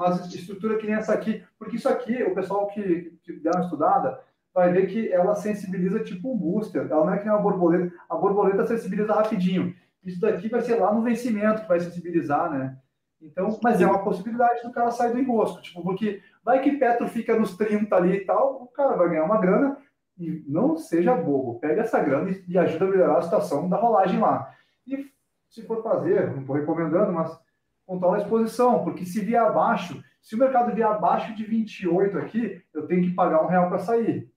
mas 0.00 0.32
estrutura 0.32 0.78
que 0.78 0.86
nem 0.86 0.96
essa 0.96 1.12
aqui, 1.12 1.44
porque 1.58 1.76
isso 1.76 1.86
aqui, 1.86 2.22
o 2.22 2.34
pessoal 2.34 2.68
que, 2.68 3.18
que 3.22 3.34
der 3.34 3.54
uma 3.54 3.64
estudada, 3.64 4.18
vai 4.54 4.72
ver 4.72 4.86
que 4.86 5.12
ela 5.12 5.34
sensibiliza 5.34 6.02
tipo 6.02 6.32
um 6.32 6.38
booster. 6.38 6.86
Ela 6.90 7.04
não 7.04 7.12
é 7.12 7.18
que 7.18 7.24
nem 7.24 7.34
uma 7.34 7.42
borboleta. 7.42 7.94
A 8.08 8.16
borboleta 8.16 8.66
sensibiliza 8.66 9.12
rapidinho. 9.12 9.74
Isso 10.02 10.18
daqui 10.18 10.48
vai 10.48 10.62
ser 10.62 10.76
lá 10.76 10.92
no 10.94 11.02
vencimento 11.02 11.60
que 11.60 11.68
vai 11.68 11.78
sensibilizar, 11.78 12.50
né? 12.50 12.78
Então, 13.20 13.58
mas 13.62 13.80
é 13.80 13.86
uma 13.86 14.02
possibilidade 14.02 14.62
do 14.62 14.72
cara 14.72 14.90
sair 14.90 15.12
do 15.12 15.18
enrosco, 15.18 15.60
tipo, 15.60 15.82
porque 15.82 16.22
vai 16.42 16.62
que 16.62 16.78
Petro 16.78 17.06
fica 17.06 17.38
nos 17.38 17.56
30 17.56 17.94
ali 17.94 18.16
e 18.16 18.24
tal, 18.24 18.62
o 18.62 18.66
cara 18.68 18.96
vai 18.96 19.10
ganhar 19.10 19.24
uma 19.24 19.38
grana 19.38 19.76
e 20.18 20.42
não 20.48 20.76
seja 20.76 21.14
bobo, 21.14 21.58
pega 21.60 21.82
essa 21.82 22.00
grana 22.00 22.30
e, 22.30 22.44
e 22.48 22.58
ajuda 22.58 22.86
a 22.86 22.88
melhorar 22.88 23.18
a 23.18 23.22
situação 23.22 23.68
da 23.68 23.76
rolagem 23.76 24.18
lá. 24.18 24.54
E 24.86 25.10
se 25.50 25.62
for 25.66 25.82
fazer, 25.82 26.30
não 26.30 26.40
estou 26.40 26.56
recomendando, 26.56 27.12
mas 27.12 27.38
controla 27.86 28.16
a 28.16 28.20
exposição, 28.20 28.84
porque 28.84 29.04
se 29.04 29.20
vier 29.20 29.42
abaixo, 29.42 30.02
se 30.22 30.34
o 30.34 30.38
mercado 30.38 30.74
vier 30.74 30.88
abaixo 30.88 31.34
de 31.34 31.44
28 31.44 32.18
aqui, 32.18 32.62
eu 32.72 32.86
tenho 32.86 33.02
que 33.02 33.14
pagar 33.14 33.42
um 33.42 33.48
real 33.48 33.68
para 33.68 33.78
sair. 33.78 34.30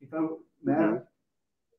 Então, 0.00 0.38
né? 0.62 1.02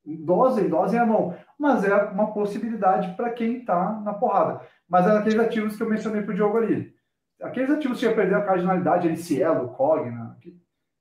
Uhum. 0.04 0.24
Dose 0.24 0.66
dose 0.68 0.96
é 0.96 0.98
a 0.98 1.06
mão. 1.06 1.36
Mas 1.58 1.84
é 1.84 1.94
uma 1.94 2.32
possibilidade 2.32 3.14
para 3.14 3.30
quem 3.30 3.58
está 3.58 4.00
na 4.00 4.14
porrada 4.14 4.62
mas 4.88 5.06
é 5.06 5.10
aqueles 5.10 5.38
ativos 5.38 5.76
que 5.76 5.82
eu 5.82 5.88
mencionei 5.88 6.22
para 6.22 6.32
o 6.32 6.34
Diogo 6.34 6.58
ali. 6.58 6.94
Aqueles 7.40 7.70
ativos 7.70 8.00
que 8.00 8.06
ia 8.06 8.14
perder 8.14 8.34
a 8.34 8.44
cardinalidade, 8.44 9.16
Cielo, 9.16 9.68
Cogna, 9.70 10.36
que... 10.40 10.56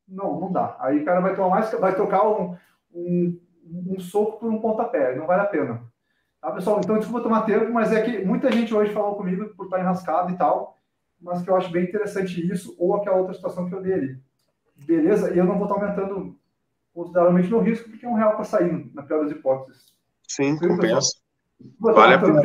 não, 0.07 0.39
não 0.39 0.51
dá. 0.51 0.75
Aí 0.79 0.99
o 0.99 1.05
cara 1.05 1.21
vai 1.21 1.35
tomar 1.35 1.49
mais, 1.49 1.71
vai 1.71 1.95
trocar 1.95 2.27
um, 2.27 2.55
um, 2.93 3.39
um 3.65 3.99
soco 3.99 4.39
por 4.39 4.51
um 4.51 4.59
pontapé, 4.59 5.15
não 5.15 5.25
vale 5.25 5.41
a 5.41 5.45
pena. 5.45 5.81
Tá, 6.39 6.51
pessoal? 6.51 6.79
Então, 6.79 6.97
desculpa 6.97 7.23
tomar 7.23 7.41
tempo, 7.41 7.71
mas 7.71 7.91
é 7.91 8.01
que 8.01 8.23
muita 8.23 8.51
gente 8.51 8.73
hoje 8.73 8.93
falou 8.93 9.15
comigo 9.15 9.49
por 9.55 9.65
estar 9.65 9.79
enrascado 9.79 10.31
e 10.31 10.37
tal, 10.37 10.77
mas 11.19 11.41
que 11.41 11.49
eu 11.49 11.55
acho 11.55 11.71
bem 11.71 11.85
interessante 11.85 12.45
isso, 12.47 12.75
ou 12.77 12.95
aquela 12.95 13.17
outra 13.17 13.33
situação 13.33 13.67
que 13.67 13.73
eu 13.73 13.81
dei 13.81 13.93
ali. 13.93 14.21
Beleza? 14.75 15.33
E 15.33 15.37
eu 15.37 15.45
não 15.45 15.57
vou 15.57 15.67
estar 15.67 15.75
aumentando 15.75 16.37
consideravelmente 16.93 17.49
meu 17.49 17.59
risco, 17.59 17.89
porque 17.89 18.05
é 18.05 18.09
um 18.09 18.13
real 18.13 18.35
para 18.35 18.43
sair, 18.43 18.91
na 18.93 19.01
pior 19.01 19.23
das 19.23 19.31
hipóteses. 19.31 19.93
Sim, 20.27 20.57
compensa. 20.57 21.17
Vale 21.79 22.13
a 22.13 22.19
pena. 22.19 22.41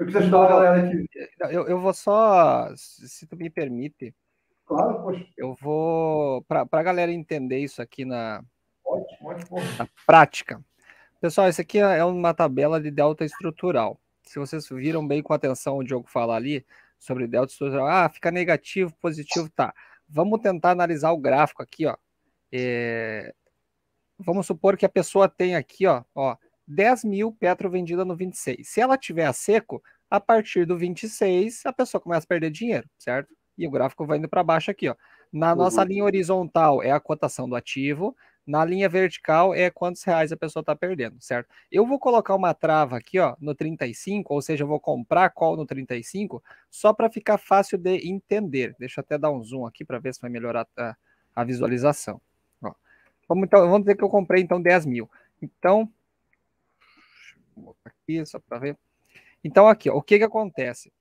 Eu 0.00 0.06
quis 0.06 0.16
ajudar 0.16 0.44
a 0.44 0.48
galera 0.48 0.86
aqui. 0.86 1.06
Eu, 1.50 1.68
eu 1.68 1.78
vou 1.78 1.92
só, 1.92 2.72
se 2.74 3.26
tu 3.26 3.36
me 3.36 3.50
permite. 3.50 4.14
Claro, 4.64 5.02
poxa. 5.02 5.26
Eu 5.36 5.54
vou, 5.60 6.42
para 6.44 6.66
a 6.70 6.82
galera 6.82 7.12
entender 7.12 7.58
isso 7.58 7.82
aqui 7.82 8.06
na, 8.06 8.42
ótimo, 8.82 9.28
ótimo. 9.28 9.58
na 9.78 9.86
prática. 10.06 10.64
Pessoal, 11.20 11.50
isso 11.50 11.60
aqui 11.60 11.78
é 11.78 12.02
uma 12.02 12.32
tabela 12.32 12.80
de 12.80 12.90
delta 12.90 13.26
estrutural. 13.26 14.00
Se 14.22 14.38
vocês 14.38 14.66
viram 14.70 15.06
bem 15.06 15.22
com 15.22 15.34
atenção 15.34 15.76
o 15.76 15.84
Diogo 15.84 16.08
falar 16.08 16.36
ali 16.36 16.64
sobre 16.98 17.26
delta 17.26 17.52
estrutural, 17.52 17.86
ah, 17.86 18.08
fica 18.08 18.30
negativo, 18.30 18.94
positivo, 19.02 19.50
tá. 19.50 19.74
Vamos 20.08 20.40
tentar 20.40 20.70
analisar 20.70 21.12
o 21.12 21.18
gráfico 21.18 21.62
aqui, 21.62 21.84
ó. 21.84 21.94
É... 22.50 23.34
Vamos 24.18 24.46
supor 24.46 24.78
que 24.78 24.86
a 24.86 24.88
pessoa 24.88 25.28
tem 25.28 25.56
aqui, 25.56 25.86
ó, 25.86 26.04
ó, 26.14 26.36
10 26.70 27.04
mil 27.04 27.32
petro 27.32 27.68
vendida 27.68 28.04
no 28.04 28.14
26. 28.16 28.66
Se 28.66 28.80
ela 28.80 28.96
tiver 28.96 29.26
a 29.26 29.32
seco, 29.32 29.82
a 30.08 30.20
partir 30.20 30.64
do 30.64 30.78
26, 30.78 31.66
a 31.66 31.72
pessoa 31.72 32.00
começa 32.00 32.24
a 32.24 32.28
perder 32.28 32.50
dinheiro, 32.50 32.88
certo? 32.98 33.34
E 33.58 33.66
o 33.66 33.70
gráfico 33.70 34.06
vai 34.06 34.18
indo 34.18 34.28
para 34.28 34.42
baixo 34.42 34.70
aqui, 34.70 34.88
ó. 34.88 34.94
Na 35.32 35.52
uhum. 35.52 35.58
nossa 35.58 35.84
linha 35.84 36.04
horizontal 36.04 36.82
é 36.82 36.90
a 36.90 37.00
cotação 37.00 37.48
do 37.48 37.54
ativo, 37.54 38.16
na 38.46 38.64
linha 38.64 38.88
vertical 38.88 39.54
é 39.54 39.70
quantos 39.70 40.02
reais 40.02 40.32
a 40.32 40.36
pessoa 40.36 40.60
está 40.60 40.74
perdendo, 40.74 41.16
certo? 41.20 41.48
Eu 41.70 41.86
vou 41.86 41.98
colocar 41.98 42.34
uma 42.34 42.54
trava 42.54 42.96
aqui, 42.96 43.18
ó, 43.18 43.36
no 43.40 43.54
35, 43.54 44.32
ou 44.32 44.42
seja, 44.42 44.64
eu 44.64 44.68
vou 44.68 44.80
comprar 44.80 45.30
call 45.30 45.56
no 45.56 45.66
35, 45.66 46.42
só 46.68 46.92
para 46.92 47.10
ficar 47.10 47.38
fácil 47.38 47.78
de 47.78 48.08
entender. 48.08 48.74
Deixa 48.78 49.00
eu 49.00 49.02
até 49.02 49.18
dar 49.18 49.30
um 49.30 49.42
zoom 49.42 49.66
aqui 49.66 49.84
para 49.84 49.98
ver 49.98 50.14
se 50.14 50.20
vai 50.20 50.30
melhorar 50.30 50.66
a, 50.76 50.96
a 51.34 51.44
visualização. 51.44 52.20
Ó. 52.62 52.72
Vamos, 53.28 53.44
então, 53.44 53.60
vamos 53.60 53.82
dizer 53.82 53.96
que 53.96 54.02
eu 54.02 54.08
comprei 54.08 54.42
então 54.42 54.60
10 54.60 54.86
mil. 54.86 55.08
Então, 55.40 55.88
aqui 57.84 58.24
só 58.26 58.38
para 58.38 58.58
ver. 58.58 58.78
Então, 59.42 59.66
aqui, 59.68 59.88
ó, 59.90 59.96
o 59.96 60.02
que 60.02 60.18
que 60.18 60.24
acontece? 60.24 60.92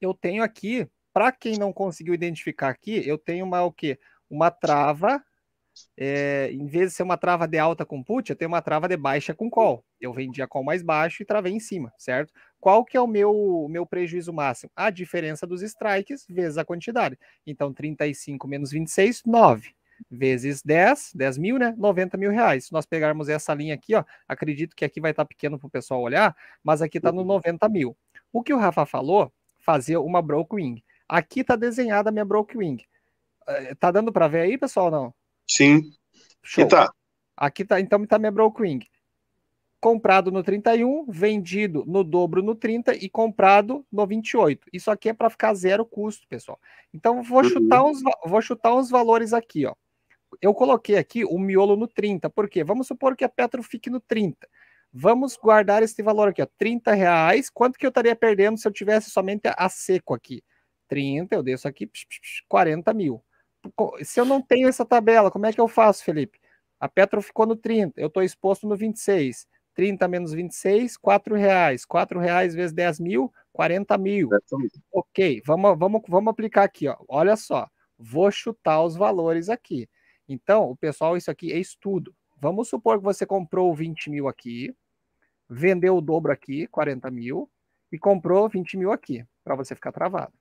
Eu 0.00 0.14
tenho 0.14 0.42
aqui, 0.42 0.88
para 1.12 1.30
quem 1.32 1.58
não 1.58 1.72
conseguiu 1.72 2.14
identificar 2.14 2.70
aqui, 2.70 3.06
eu 3.06 3.18
tenho 3.18 3.44
uma 3.44 3.62
o 3.62 3.72
quê? 3.72 3.98
Uma 4.28 4.50
trava, 4.50 5.22
é, 5.96 6.50
em 6.52 6.66
vez 6.66 6.90
de 6.90 6.96
ser 6.96 7.02
uma 7.02 7.16
trava 7.16 7.46
de 7.46 7.58
alta 7.58 7.84
com 7.84 8.02
put, 8.02 8.30
eu 8.30 8.36
tenho 8.36 8.50
uma 8.50 8.62
trava 8.62 8.88
de 8.88 8.96
baixa 8.96 9.34
com 9.34 9.50
call. 9.50 9.84
Eu 10.00 10.12
vendi 10.12 10.40
a 10.42 10.48
call 10.48 10.64
mais 10.64 10.82
baixo 10.82 11.22
e 11.22 11.26
travei 11.26 11.52
em 11.52 11.60
cima, 11.60 11.92
certo? 11.98 12.32
Qual 12.58 12.84
que 12.84 12.96
é 12.96 13.00
o 13.00 13.06
meu, 13.06 13.66
meu 13.68 13.86
prejuízo 13.86 14.32
máximo? 14.32 14.70
A 14.74 14.90
diferença 14.90 15.46
dos 15.46 15.62
strikes 15.62 16.26
vezes 16.28 16.58
a 16.58 16.64
quantidade. 16.64 17.18
Então, 17.46 17.72
35 17.72 18.48
menos 18.48 18.70
26, 18.70 19.22
9 19.26 19.74
vezes 20.10 20.62
10, 20.62 21.12
10 21.14 21.38
mil, 21.38 21.58
né? 21.58 21.74
90 21.76 22.16
mil 22.16 22.30
reais. 22.30 22.66
Se 22.66 22.72
nós 22.72 22.86
pegarmos 22.86 23.28
essa 23.28 23.52
linha 23.54 23.74
aqui, 23.74 23.94
ó, 23.94 24.04
acredito 24.28 24.76
que 24.76 24.84
aqui 24.84 25.00
vai 25.00 25.10
estar 25.10 25.24
tá 25.24 25.28
pequeno 25.28 25.58
para 25.58 25.66
o 25.66 25.70
pessoal 25.70 26.00
olhar, 26.00 26.36
mas 26.62 26.80
aqui 26.80 26.98
está 26.98 27.12
no 27.12 27.24
90 27.24 27.66
uhum. 27.66 27.72
mil. 27.72 27.96
O 28.32 28.42
que 28.42 28.52
o 28.52 28.58
Rafa 28.58 28.86
falou, 28.86 29.32
fazer 29.58 29.96
uma 29.96 30.22
broke 30.22 30.54
wing. 30.54 30.82
Aqui 31.08 31.40
está 31.40 31.56
desenhada 31.56 32.08
a 32.10 32.12
minha 32.12 32.24
broke 32.24 32.56
wing. 32.56 32.84
Eh, 33.48 33.74
tá 33.74 33.90
dando 33.90 34.12
para 34.12 34.28
ver 34.28 34.42
aí, 34.42 34.56
pessoal, 34.56 34.90
não? 34.90 35.14
Sim. 35.48 35.92
Show. 36.42 36.64
Aqui 36.64 36.70
tá. 36.70 36.92
Aqui 37.36 37.64
tá, 37.64 37.80
então 37.80 38.02
está 38.02 38.18
minha 38.18 38.30
broke 38.30 38.62
wing. 38.62 38.86
Comprado 39.80 40.30
no 40.30 40.42
31, 40.42 41.06
vendido 41.08 41.84
no 41.86 42.04
dobro 42.04 42.42
no 42.42 42.54
30 42.54 42.94
e 42.96 43.08
comprado 43.08 43.84
no 43.90 44.06
28. 44.06 44.68
Isso 44.72 44.90
aqui 44.90 45.08
é 45.08 45.14
para 45.14 45.30
ficar 45.30 45.54
zero 45.54 45.86
custo, 45.86 46.28
pessoal. 46.28 46.60
Então 46.92 47.22
vou 47.22 47.42
uhum. 47.42 47.48
chutar 47.48 47.82
uns 47.82 48.00
vou 48.24 48.42
chutar 48.42 48.74
uns 48.74 48.90
valores 48.90 49.32
aqui, 49.32 49.66
ó 49.66 49.74
eu 50.40 50.54
coloquei 50.54 50.96
aqui 50.96 51.24
o 51.24 51.38
miolo 51.38 51.76
no 51.76 51.86
30, 51.86 52.28
por 52.30 52.48
quê? 52.48 52.62
Vamos 52.64 52.86
supor 52.86 53.16
que 53.16 53.24
a 53.24 53.28
Petro 53.28 53.62
fique 53.62 53.90
no 53.90 54.00
30. 54.00 54.48
Vamos 54.92 55.36
guardar 55.36 55.82
esse 55.82 56.02
valor 56.02 56.28
aqui, 56.28 56.42
ó, 56.42 56.46
30 56.58 56.92
reais. 56.94 57.48
Quanto 57.48 57.78
que 57.78 57.86
eu 57.86 57.90
estaria 57.90 58.14
perdendo 58.16 58.58
se 58.58 58.66
eu 58.66 58.72
tivesse 58.72 59.10
somente 59.10 59.42
a 59.46 59.68
seco 59.68 60.14
aqui? 60.14 60.42
30, 60.88 61.34
eu 61.34 61.42
desço 61.42 61.68
aqui, 61.68 61.88
40 62.48 62.92
mil. 62.92 63.22
Se 64.02 64.20
eu 64.20 64.24
não 64.24 64.42
tenho 64.42 64.68
essa 64.68 64.84
tabela, 64.84 65.30
como 65.30 65.46
é 65.46 65.52
que 65.52 65.60
eu 65.60 65.68
faço, 65.68 66.04
Felipe? 66.04 66.40
A 66.80 66.88
Petro 66.88 67.22
ficou 67.22 67.46
no 67.46 67.54
30, 67.54 68.00
eu 68.00 68.08
estou 68.08 68.22
exposto 68.22 68.66
no 68.66 68.76
26. 68.76 69.46
30 69.74 70.08
menos 70.08 70.32
26, 70.32 70.96
4 70.96 71.34
reais. 71.34 71.84
4 71.84 72.18
reais 72.18 72.54
vezes 72.54 72.72
10 72.72 73.00
mil, 73.00 73.32
40 73.52 73.96
mil. 73.96 74.28
Ok, 74.92 75.42
vamos, 75.46 75.78
vamos, 75.78 76.02
vamos 76.08 76.30
aplicar 76.30 76.64
aqui, 76.64 76.88
ó. 76.88 76.96
Olha 77.08 77.36
só, 77.36 77.68
vou 77.96 78.30
chutar 78.30 78.82
os 78.82 78.96
valores 78.96 79.48
aqui. 79.48 79.88
Então, 80.32 80.70
o 80.70 80.76
pessoal, 80.76 81.16
isso 81.16 81.28
aqui 81.28 81.52
é 81.52 81.58
estudo. 81.58 82.14
Vamos 82.40 82.68
supor 82.68 82.98
que 82.98 83.04
você 83.04 83.26
comprou 83.26 83.74
20 83.74 84.08
mil 84.08 84.28
aqui, 84.28 84.72
vendeu 85.48 85.96
o 85.96 86.00
dobro 86.00 86.30
aqui, 86.30 86.68
40 86.68 87.10
mil, 87.10 87.50
e 87.90 87.98
comprou 87.98 88.48
20 88.48 88.76
mil 88.76 88.92
aqui, 88.92 89.26
para 89.42 89.56
você 89.56 89.74
ficar 89.74 89.90
travado. 89.90 90.32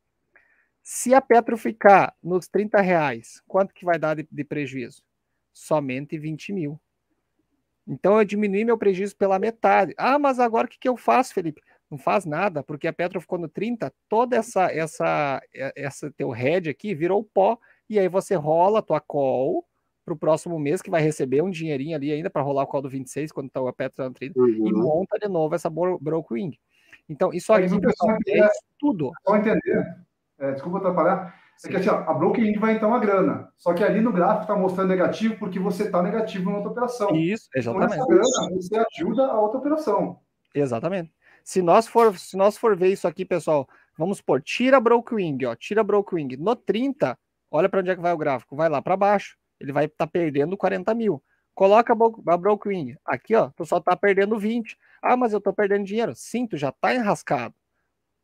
Se 0.84 1.16
a 1.16 1.20
Petro 1.20 1.58
ficar 1.58 2.16
nos 2.22 2.48
30 2.48 2.80
reais, 2.80 3.42
quanto 3.48 3.74
que 3.74 3.84
vai 3.84 3.98
dar 3.98 4.16
de, 4.16 4.28
de 4.32 4.44
prejuízo? 4.44 5.02
Somente 5.52 6.20
20 6.20 6.54
mil. 6.54 6.80
Então 7.88 8.20
eu 8.20 8.24
diminui 8.24 8.64
meu 8.64 8.78
prejuízo 8.78 9.18
pela 9.18 9.40
metade. 9.40 9.96
Ah, 9.98 10.20
mas 10.20 10.40
agora 10.40 10.68
o 10.68 10.70
que, 10.70 10.78
que 10.78 10.88
eu 10.88 10.96
faço, 10.96 11.34
Felipe? 11.34 11.64
Não 11.90 11.98
faz 11.98 12.26
nada, 12.26 12.62
porque 12.62 12.88
a 12.88 12.94
Petro 12.94 13.20
ficou 13.20 13.40
no 13.40 13.50
30, 13.50 13.92
toda 14.08 14.38
essa 14.38 14.72
essa 14.72 15.42
essa 15.52 16.12
teu 16.12 16.30
head 16.30 16.70
aqui 16.70 16.94
virou 16.94 17.24
pó 17.24 17.58
e 17.90 17.98
aí 17.98 18.08
você 18.08 18.36
rola 18.36 18.78
a 18.78 18.84
tua 18.84 19.02
call 19.02 19.68
para 20.10 20.14
o 20.14 20.18
próximo 20.18 20.58
mês, 20.58 20.82
que 20.82 20.90
vai 20.90 21.02
receber 21.02 21.42
um 21.42 21.50
dinheirinho 21.50 21.96
ali 21.96 22.12
ainda 22.12 22.30
para 22.30 22.42
rolar 22.42 22.64
o 22.64 22.68
call 22.68 22.82
do 22.82 22.90
26, 22.90 23.32
quando 23.32 23.48
está 23.48 23.62
o 23.62 23.72
Petro 23.72 24.04
no 24.04 24.12
30, 24.12 24.40
uhum. 24.40 24.68
e 24.68 24.74
monta 24.74 25.20
de 25.20 25.28
novo 25.28 25.54
essa 25.54 25.70
broke 25.70 26.34
wing. 26.34 26.58
Então, 27.08 27.32
isso 27.32 27.54
aqui, 27.54 27.80
pessoal, 27.80 28.18
é 28.28 28.50
tudo. 28.80 29.12
Só 29.24 29.38
entender, 29.38 29.98
é, 30.40 30.52
desculpa 30.54 30.80
atrapalhar, 30.80 31.36
Sim. 31.58 31.68
é 31.68 31.72
que 31.72 31.78
assim, 31.78 31.90
ó, 31.90 32.10
a 32.10 32.14
broke 32.14 32.42
wing 32.42 32.58
vai 32.58 32.76
então 32.76 32.94
a 32.94 33.00
grana, 33.00 33.50
só 33.58 33.74
que 33.74 33.84
ali 33.84 34.02
no 34.02 34.12
gráfico 34.12 34.44
está 34.44 34.56
mostrando 34.56 34.90
negativo 34.90 35.38
porque 35.38 35.60
você 35.60 35.84
está 35.84 36.02
negativo 36.02 36.50
na 36.50 36.58
outra 36.58 36.72
operação. 36.72 37.16
Isso, 37.16 37.50
exatamente. 37.56 37.94
Então, 37.94 38.20
essa 38.20 38.42
grana, 38.42 38.56
você 38.56 38.86
ajuda 38.94 39.26
a 39.28 39.40
outra 39.40 39.60
operação. 39.60 40.20
Exatamente. 40.54 41.12
Se 41.44 41.62
nós 41.62 41.88
for, 41.88 42.18
se 42.18 42.36
nós 42.36 42.58
for 42.58 42.76
ver 42.76 42.90
isso 42.90 43.08
aqui, 43.08 43.26
pessoal, 43.26 43.68
vamos 43.98 44.22
por 44.22 44.42
tira 44.42 44.78
a 44.78 44.80
broke 44.80 45.14
wing, 45.14 45.46
ó, 45.46 45.56
tira 45.56 45.82
a 45.82 45.84
broke 45.84 46.14
wing. 46.14 46.36
No 46.38 46.56
30, 46.56 47.18
olha 47.52 47.70
para 47.70 47.80
onde 47.80 47.92
é 47.92 47.96
que 47.96 48.02
vai 48.02 48.14
o 48.14 48.18
gráfico, 48.18 48.56
vai 48.56 48.70
lá 48.70 48.82
para 48.82 48.98
baixo 48.98 49.39
ele 49.60 49.72
vai 49.72 49.86
estar 49.86 50.06
tá 50.06 50.08
perdendo 50.08 50.58
40 50.58 50.94
mil. 50.94 51.22
Coloca 51.54 51.94
a 51.94 52.38
Brokewing. 52.38 52.96
Aqui, 53.06 53.36
ó, 53.36 53.50
tu 53.50 53.66
só 53.66 53.80
tá 53.80 53.96
perdendo 53.96 54.40
20. 54.40 54.78
Ah, 55.02 55.18
mas 55.18 55.34
eu 55.34 55.42
tô 55.42 55.52
perdendo 55.52 55.84
dinheiro. 55.84 56.14
Sim, 56.16 56.48
tu 56.48 56.56
já 56.56 56.72
tá 56.72 56.96
enrascado. 56.96 57.54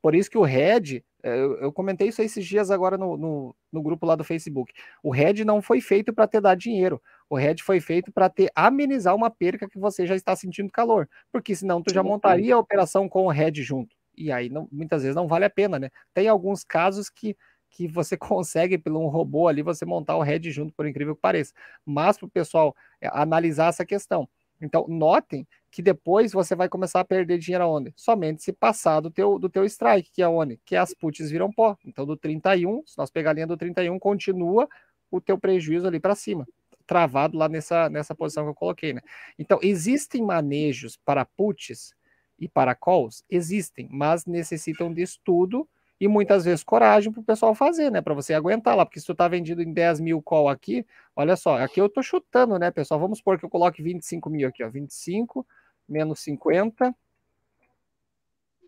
Por 0.02 0.14
isso 0.14 0.30
que 0.30 0.38
o 0.38 0.44
Red, 0.44 1.04
é, 1.24 1.30
eu, 1.38 1.58
eu 1.58 1.74
comentei 1.74 2.10
isso 2.10 2.22
esses 2.22 2.46
dias 2.46 2.70
agora 2.70 2.98
no, 2.98 3.18
no, 3.18 3.56
no, 3.74 3.82
grupo 3.82 4.06
lá 4.06 4.16
do 4.16 4.24
Facebook. 4.24 4.72
O 5.02 5.12
Red 5.12 5.44
não 5.44 5.62
foi 5.62 5.82
feito 5.82 6.14
para 6.14 6.28
te 6.28 6.40
dar 6.40 6.56
dinheiro. 6.56 7.02
O 7.28 7.36
Red 7.36 7.56
foi 7.64 7.80
feito 7.80 8.12
para 8.12 8.30
te 8.30 8.48
amenizar 8.56 9.16
uma 9.16 9.32
perca 9.32 9.68
que 9.68 9.80
você 9.80 10.06
já 10.06 10.16
está 10.16 10.36
sentindo 10.36 10.72
calor. 10.72 11.10
Porque 11.32 11.56
senão 11.56 11.82
tu 11.82 11.92
já 11.92 12.04
montaria 12.04 12.54
a 12.54 12.60
operação 12.60 13.10
com 13.10 13.26
o 13.26 13.32
Red 13.32 13.56
junto. 13.56 13.96
E 14.16 14.32
aí 14.32 14.48
não, 14.48 14.68
muitas 14.72 15.02
vezes 15.02 15.16
não 15.16 15.28
vale 15.28 15.46
a 15.46 15.50
pena, 15.50 15.80
né? 15.80 15.90
Tem 16.14 16.28
alguns 16.28 16.64
casos 16.64 17.10
que 17.10 17.36
que 17.76 17.88
você 17.88 18.16
consegue, 18.18 18.78
pelo 18.78 19.02
um 19.02 19.08
robô 19.08 19.48
ali, 19.48 19.62
você 19.62 19.86
montar 19.86 20.16
o 20.16 20.22
head 20.22 20.50
junto, 20.50 20.74
por 20.74 20.88
incrível 20.88 21.16
que 21.16 21.22
pareça. 21.22 21.54
Mas 21.86 22.18
para 22.18 22.26
o 22.26 22.30
pessoal 22.30 22.76
é, 23.02 23.10
analisar 23.12 23.68
essa 23.68 23.86
questão. 23.86 24.28
Então, 24.62 24.86
notem 24.88 25.46
que 25.70 25.82
depois 25.82 26.32
você 26.32 26.56
vai 26.56 26.70
começar 26.70 27.02
a 27.02 27.06
perder 27.06 27.38
dinheiro 27.38 27.66
aonde? 27.66 27.92
Somente 27.98 28.42
se 28.42 28.54
passar 28.54 29.02
do 29.02 29.12
teu, 29.12 29.38
do 29.38 29.50
teu 29.50 29.66
strike, 29.66 30.10
que 30.10 30.22
é 30.22 30.28
onde? 30.28 30.58
Que 30.66 30.78
as 30.78 30.94
puts 30.94 31.30
viram 31.30 31.52
pó. 31.52 31.78
Então, 31.86 32.06
do 32.06 32.16
31, 32.16 32.82
se 32.86 32.98
nós 32.98 33.12
pegar 33.12 33.32
a 33.32 33.34
linha 33.34 33.48
do 33.48 33.58
31, 33.58 34.00
continua 34.00 34.70
o 35.12 35.20
teu 35.20 35.38
prejuízo 35.38 35.86
ali 35.86 36.00
para 36.00 36.16
cima, 36.16 36.48
travado 36.88 37.38
lá 37.38 37.50
nessa, 37.50 37.90
nessa 37.90 38.16
posição 38.16 38.46
que 38.46 38.52
eu 38.52 38.56
coloquei, 38.56 38.94
né? 38.94 39.02
Então, 39.38 39.60
existem 39.62 40.22
manejos 40.24 40.98
para 41.04 41.26
puts 41.26 41.94
e 42.40 42.48
para 42.48 42.74
calls? 42.74 43.26
Existem, 43.30 43.90
mas 43.92 44.26
necessitam 44.26 44.94
de 44.94 45.02
estudo 45.02 45.68
e 46.00 46.08
muitas 46.08 46.46
vezes 46.46 46.64
coragem 46.64 47.12
para 47.12 47.22
o 47.22 47.24
pessoal 47.24 47.56
fazer, 47.56 47.92
né? 47.92 48.02
Para 48.02 48.14
você 48.14 48.34
aguentar 48.34 48.76
lá, 48.76 48.86
porque 48.86 49.00
se 49.00 49.06
tu 49.06 49.16
tá 49.16 49.28
vendido 49.28 49.62
em 49.62 49.72
10 49.74 50.00
mil 50.00 50.22
call 50.22 50.50
aqui, 50.50 50.86
olha 51.16 51.36
só, 51.36 51.58
aqui 51.58 51.80
eu 51.80 51.90
tô 51.90 52.02
chutando, 52.04 52.60
né, 52.60 52.70
pessoal? 52.72 53.00
Vamos 53.00 53.20
supor 53.20 53.40
que 53.40 53.46
eu 53.46 53.50
coloque 53.50 53.82
25 53.82 54.30
mil 54.30 54.48
aqui, 54.48 54.64
ó, 54.64 54.70
25 54.70 55.46
menos 55.88 56.20
50 56.20 56.94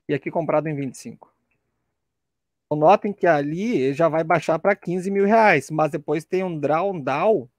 e 0.08 0.14
aqui 0.14 0.32
comprado 0.32 0.68
em 0.68 0.76
25. 0.76 1.34
Então, 2.66 2.78
notem 2.78 3.14
que 3.14 3.28
ali 3.28 3.94
já 3.94 4.08
vai 4.08 4.24
baixar 4.24 4.60
para 4.60 4.76
15 4.76 5.10
mil 5.12 5.26
reais, 5.26 5.70
mas 5.70 5.92
depois 5.92 6.26
tem 6.26 6.44
um 6.44 6.58
drawdown, 6.60 7.50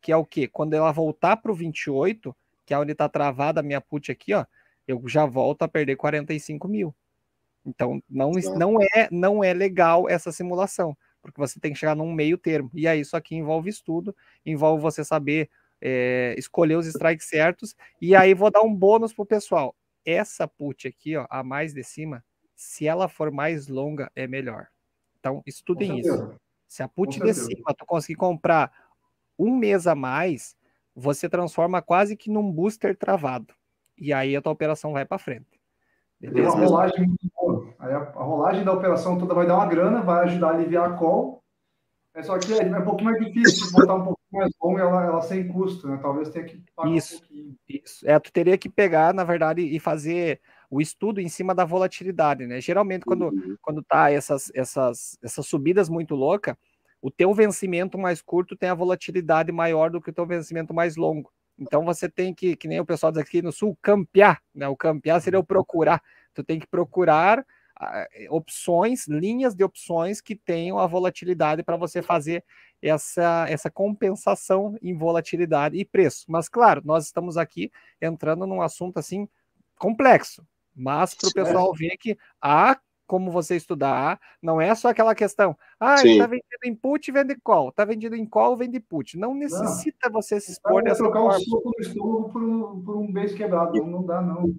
que 0.00 0.12
é 0.12 0.16
o 0.16 0.24
quê? 0.24 0.48
Quando 0.48 0.74
ela 0.74 0.92
voltar 0.92 1.36
para 1.36 1.52
o 1.52 1.54
28, 1.54 2.34
que 2.64 2.74
é 2.74 2.78
onde 2.78 2.92
está 2.92 3.08
travada 3.08 3.60
a 3.60 3.62
minha 3.62 3.80
put 3.80 4.10
aqui, 4.10 4.34
ó, 4.34 4.44
eu 4.86 5.02
já 5.06 5.26
volto 5.26 5.62
a 5.62 5.68
perder 5.68 5.96
45 5.96 6.68
mil. 6.68 6.94
Então, 7.66 8.00
não, 8.08 8.30
não, 8.56 8.80
é, 8.80 9.08
não 9.10 9.42
é 9.42 9.52
legal 9.52 10.08
essa 10.08 10.30
simulação, 10.30 10.96
porque 11.20 11.40
você 11.40 11.58
tem 11.58 11.72
que 11.72 11.78
chegar 11.78 11.96
num 11.96 12.12
meio 12.12 12.38
termo. 12.38 12.70
E 12.72 12.86
aí, 12.86 13.00
isso 13.00 13.16
aqui 13.16 13.34
envolve 13.34 13.68
estudo, 13.68 14.14
envolve 14.44 14.80
você 14.80 15.04
saber 15.04 15.50
é, 15.80 16.34
escolher 16.38 16.76
os 16.76 16.86
strikes 16.86 17.28
certos, 17.28 17.74
e 18.00 18.14
aí 18.14 18.32
vou 18.34 18.50
dar 18.50 18.62
um 18.62 18.74
bônus 18.74 19.12
pro 19.12 19.26
pessoal. 19.26 19.74
Essa 20.04 20.46
put 20.46 20.86
aqui, 20.86 21.16
ó, 21.16 21.26
a 21.28 21.42
mais 21.42 21.74
de 21.74 21.82
cima, 21.82 22.24
se 22.54 22.86
ela 22.86 23.08
for 23.08 23.30
mais 23.30 23.66
longa, 23.66 24.10
é 24.14 24.26
melhor. 24.26 24.68
Então, 25.18 25.42
estudem 25.44 25.98
isso. 25.98 26.34
Se 26.68 26.82
a 26.82 26.88
put 26.88 27.20
de 27.20 27.34
cima 27.34 27.74
tu 27.76 27.84
conseguir 27.84 28.16
comprar 28.16 28.72
um 29.38 29.56
mês 29.56 29.86
a 29.86 29.94
mais, 29.94 30.56
você 30.94 31.28
transforma 31.28 31.82
quase 31.82 32.16
que 32.16 32.30
num 32.30 32.50
booster 32.50 32.96
travado. 32.96 33.52
E 33.98 34.12
aí 34.12 34.36
a 34.36 34.42
tua 34.42 34.52
operação 34.52 34.92
vai 34.92 35.04
para 35.04 35.18
frente. 35.18 35.55
Beleza? 36.20 36.54
Uma 36.54 36.66
rolagem 36.66 37.06
muito 37.06 37.30
boa. 37.34 37.74
Aí 37.78 37.92
a, 37.92 37.98
a, 37.98 38.22
rolagem 38.22 38.64
da 38.64 38.72
operação 38.72 39.18
toda 39.18 39.34
vai 39.34 39.46
dar 39.46 39.56
uma 39.56 39.66
grana, 39.66 40.02
vai 40.02 40.24
ajudar 40.24 40.48
a 40.48 40.54
aliviar 40.54 40.90
a 40.90 40.94
call. 40.94 41.42
É 42.14 42.22
só 42.22 42.38
que 42.38 42.54
é, 42.54 42.66
é 42.66 42.78
um 42.78 42.84
pouquinho 42.84 43.10
mais 43.10 43.24
difícil 43.24 43.70
botar 43.72 43.94
um 43.94 44.04
pouquinho 44.04 44.16
mais 44.40 44.52
longo 44.60 44.78
ela, 44.78 45.04
ela 45.04 45.22
sem 45.22 45.46
custo, 45.48 45.86
né? 45.86 45.98
Talvez 46.00 46.30
tenha 46.30 46.46
que 46.46 46.62
pagar 46.74 46.90
isso, 46.90 47.16
um 47.16 47.18
pouquinho. 47.18 47.56
Isso. 47.68 48.08
É, 48.08 48.18
tu 48.18 48.32
teria 48.32 48.56
que 48.56 48.70
pegar, 48.70 49.12
na 49.12 49.24
verdade, 49.24 49.60
e 49.62 49.78
fazer 49.78 50.40
o 50.70 50.80
estudo 50.80 51.20
em 51.20 51.28
cima 51.28 51.54
da 51.54 51.64
volatilidade, 51.64 52.46
né? 52.46 52.60
Geralmente, 52.60 53.04
quando, 53.04 53.26
uhum. 53.26 53.56
quando 53.60 53.82
tá 53.82 54.10
essas, 54.10 54.50
essas, 54.54 55.18
essas 55.22 55.46
subidas 55.46 55.88
muito 55.88 56.14
loucas, 56.14 56.56
o 57.02 57.10
teu 57.10 57.32
vencimento 57.34 57.98
mais 57.98 58.22
curto 58.22 58.56
tem 58.56 58.68
a 58.70 58.74
volatilidade 58.74 59.52
maior 59.52 59.90
do 59.90 60.00
que 60.00 60.10
o 60.10 60.12
teu 60.12 60.26
vencimento 60.26 60.72
mais 60.72 60.96
longo. 60.96 61.30
Então 61.58 61.84
você 61.84 62.08
tem 62.08 62.34
que, 62.34 62.56
que 62.56 62.68
nem 62.68 62.80
o 62.80 62.86
pessoal 62.86 63.10
diz 63.10 63.20
aqui 63.20 63.40
no 63.40 63.52
sul, 63.52 63.76
campear, 63.80 64.42
né? 64.54 64.68
O 64.68 64.76
campear 64.76 65.20
seria 65.20 65.38
o 65.38 65.42
uhum. 65.42 65.46
procurar. 65.46 66.02
Tu 66.34 66.44
tem 66.44 66.58
que 66.58 66.66
procurar 66.66 67.40
uh, 67.40 68.34
opções, 68.34 69.06
linhas 69.06 69.54
de 69.54 69.64
opções 69.64 70.20
que 70.20 70.36
tenham 70.36 70.78
a 70.78 70.86
volatilidade 70.86 71.62
para 71.62 71.76
você 71.76 72.02
fazer 72.02 72.44
essa, 72.82 73.46
essa 73.48 73.70
compensação 73.70 74.76
em 74.82 74.96
volatilidade 74.96 75.76
e 75.78 75.84
preço. 75.84 76.26
Mas 76.28 76.48
claro, 76.48 76.82
nós 76.84 77.06
estamos 77.06 77.36
aqui 77.36 77.70
entrando 78.00 78.46
num 78.46 78.60
assunto 78.60 78.98
assim 78.98 79.28
complexo, 79.78 80.46
mas 80.74 81.14
para 81.14 81.28
o 81.28 81.32
pessoal 81.32 81.74
ver 81.74 81.96
que 81.96 82.18
há 82.40 82.78
como 83.06 83.30
você 83.30 83.56
estudar, 83.56 84.20
não 84.42 84.60
é 84.60 84.74
só 84.74 84.88
aquela 84.88 85.14
questão, 85.14 85.56
ah, 85.78 85.94
está 85.94 86.26
vendendo 86.26 86.64
em 86.64 86.74
put, 86.74 87.10
vende 87.12 87.36
call, 87.36 87.68
está 87.68 87.84
vendido 87.84 88.16
em 88.16 88.26
call, 88.26 88.56
vende 88.56 88.80
put. 88.80 89.16
Não 89.16 89.34
necessita 89.34 90.08
não. 90.08 90.20
você 90.20 90.40
se 90.40 90.52
expor 90.52 90.82
dessa 90.82 91.02
trocar 91.02 91.20
forma. 91.20 91.36
um 91.36 91.40
soco 91.40 91.72
no 91.76 91.86
estômago 91.86 92.28
por 92.30 92.42
um, 92.42 92.82
por 92.82 92.96
um 92.96 93.12
beijo 93.12 93.36
quebrado, 93.36 93.76
não, 93.78 93.86
não 93.86 94.04
dá 94.04 94.20
não. 94.20 94.54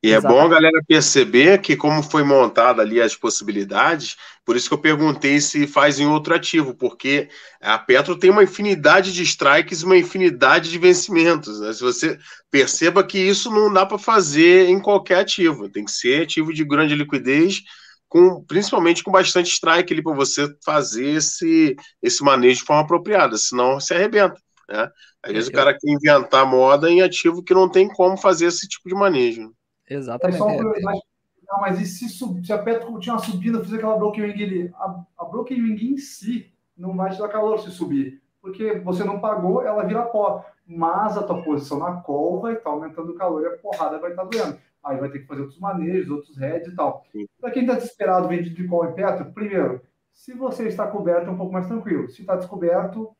E 0.00 0.12
é 0.12 0.20
bom 0.20 0.40
a 0.40 0.48
galera 0.48 0.80
perceber 0.86 1.60
que, 1.60 1.76
como 1.76 2.04
foi 2.04 2.22
montada 2.22 2.80
ali 2.80 3.00
as 3.00 3.16
possibilidades, 3.16 4.16
por 4.44 4.54
isso 4.54 4.68
que 4.68 4.74
eu 4.74 4.80
perguntei 4.80 5.40
se 5.40 5.66
faz 5.66 5.98
em 5.98 6.06
outro 6.06 6.34
ativo, 6.34 6.72
porque 6.72 7.28
a 7.60 7.76
Petro 7.76 8.16
tem 8.16 8.30
uma 8.30 8.44
infinidade 8.44 9.12
de 9.12 9.24
strikes, 9.24 9.82
uma 9.82 9.96
infinidade 9.96 10.70
de 10.70 10.78
vencimentos. 10.78 11.60
Né? 11.60 11.72
Se 11.72 11.80
você 11.80 12.16
perceba 12.48 13.02
que 13.02 13.18
isso 13.18 13.50
não 13.50 13.72
dá 13.72 13.84
para 13.84 13.98
fazer 13.98 14.68
em 14.68 14.80
qualquer 14.80 15.18
ativo, 15.18 15.68
tem 15.68 15.84
que 15.84 15.90
ser 15.90 16.22
ativo 16.22 16.54
de 16.54 16.64
grande 16.64 16.94
liquidez, 16.94 17.64
com, 18.08 18.42
principalmente 18.44 19.02
com 19.02 19.10
bastante 19.10 19.50
strike 19.50 19.92
ali 19.92 20.02
para 20.02 20.14
você 20.14 20.48
fazer 20.64 21.08
esse, 21.08 21.74
esse 22.00 22.22
manejo 22.22 22.60
de 22.60 22.66
forma 22.66 22.82
apropriada, 22.82 23.36
senão 23.36 23.80
se 23.80 23.92
arrebenta. 23.92 24.40
Né? 24.68 24.88
Às 25.24 25.32
vezes 25.32 25.48
é, 25.48 25.52
o 25.52 25.54
cara 25.54 25.76
quer 25.76 25.90
inventar 25.90 26.46
moda 26.46 26.88
em 26.88 27.02
ativo 27.02 27.42
que 27.42 27.52
não 27.52 27.68
tem 27.68 27.88
como 27.88 28.16
fazer 28.16 28.46
esse 28.46 28.68
tipo 28.68 28.88
de 28.88 28.94
manejo. 28.94 29.52
Exatamente. 29.88 30.40
É 30.40 31.18
não, 31.48 31.60
mas 31.60 31.80
e 31.80 31.86
se, 31.86 32.08
sub, 32.10 32.44
se 32.44 32.52
a 32.52 32.58
Petro 32.58 32.98
tinha 32.98 33.14
uma 33.14 33.22
subida, 33.22 33.64
fizer 33.64 33.76
aquela 33.76 33.96
broken 33.96 34.24
wing 34.24 34.44
ali? 34.44 34.70
A, 34.74 35.02
a 35.18 35.24
broken 35.24 35.62
wing 35.62 35.92
em 35.92 35.96
si 35.96 36.52
não 36.76 36.94
vai 36.94 37.10
te 37.10 37.18
dar 37.18 37.28
calor 37.28 37.58
se 37.58 37.70
subir, 37.70 38.22
porque 38.40 38.78
você 38.80 39.02
não 39.02 39.18
pagou, 39.18 39.62
ela 39.62 39.84
vira 39.84 40.02
pó. 40.02 40.44
Mas 40.66 41.16
a 41.16 41.22
tua 41.22 41.42
posição 41.42 41.78
na 41.78 42.02
call 42.02 42.42
vai 42.42 42.52
estar 42.52 42.64
tá 42.64 42.70
aumentando 42.70 43.12
o 43.12 43.14
calor 43.14 43.42
e 43.42 43.46
a 43.46 43.56
porrada 43.56 43.98
vai 43.98 44.10
estar 44.10 44.26
tá 44.26 44.28
doendo. 44.28 44.58
Aí 44.84 44.98
vai 44.98 45.10
ter 45.10 45.20
que 45.20 45.26
fazer 45.26 45.40
outros 45.40 45.58
manejos, 45.58 46.10
outros 46.10 46.36
heads 46.36 46.70
e 46.70 46.76
tal. 46.76 47.04
Para 47.40 47.50
quem 47.50 47.62
está 47.62 47.74
desesperado 47.74 48.28
vendido 48.28 48.54
de 48.54 48.68
call 48.68 48.90
em 48.90 48.92
Petro, 48.92 49.32
primeiro, 49.32 49.80
se 50.12 50.34
você 50.34 50.68
está 50.68 50.86
coberto, 50.86 51.28
é 51.28 51.30
um 51.30 51.38
pouco 51.38 51.52
mais 51.52 51.66
tranquilo. 51.66 52.08
Se 52.08 52.20
está 52.20 52.36
descoberto, 52.36 53.10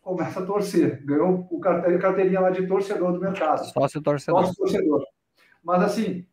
começa 0.00 0.38
a 0.38 0.46
torcer. 0.46 1.04
Ganhou 1.04 1.48
o 1.50 1.58
carteirinha 1.58 2.40
lá 2.40 2.50
de 2.50 2.64
torcedor 2.68 3.12
do 3.12 3.20
mercado. 3.20 3.64
Sócio 3.64 4.00
torcedor. 4.00 4.46
Sócio 4.46 4.56
torcedor. 4.56 5.04
Mas, 5.66 5.82
assim, 5.82 6.24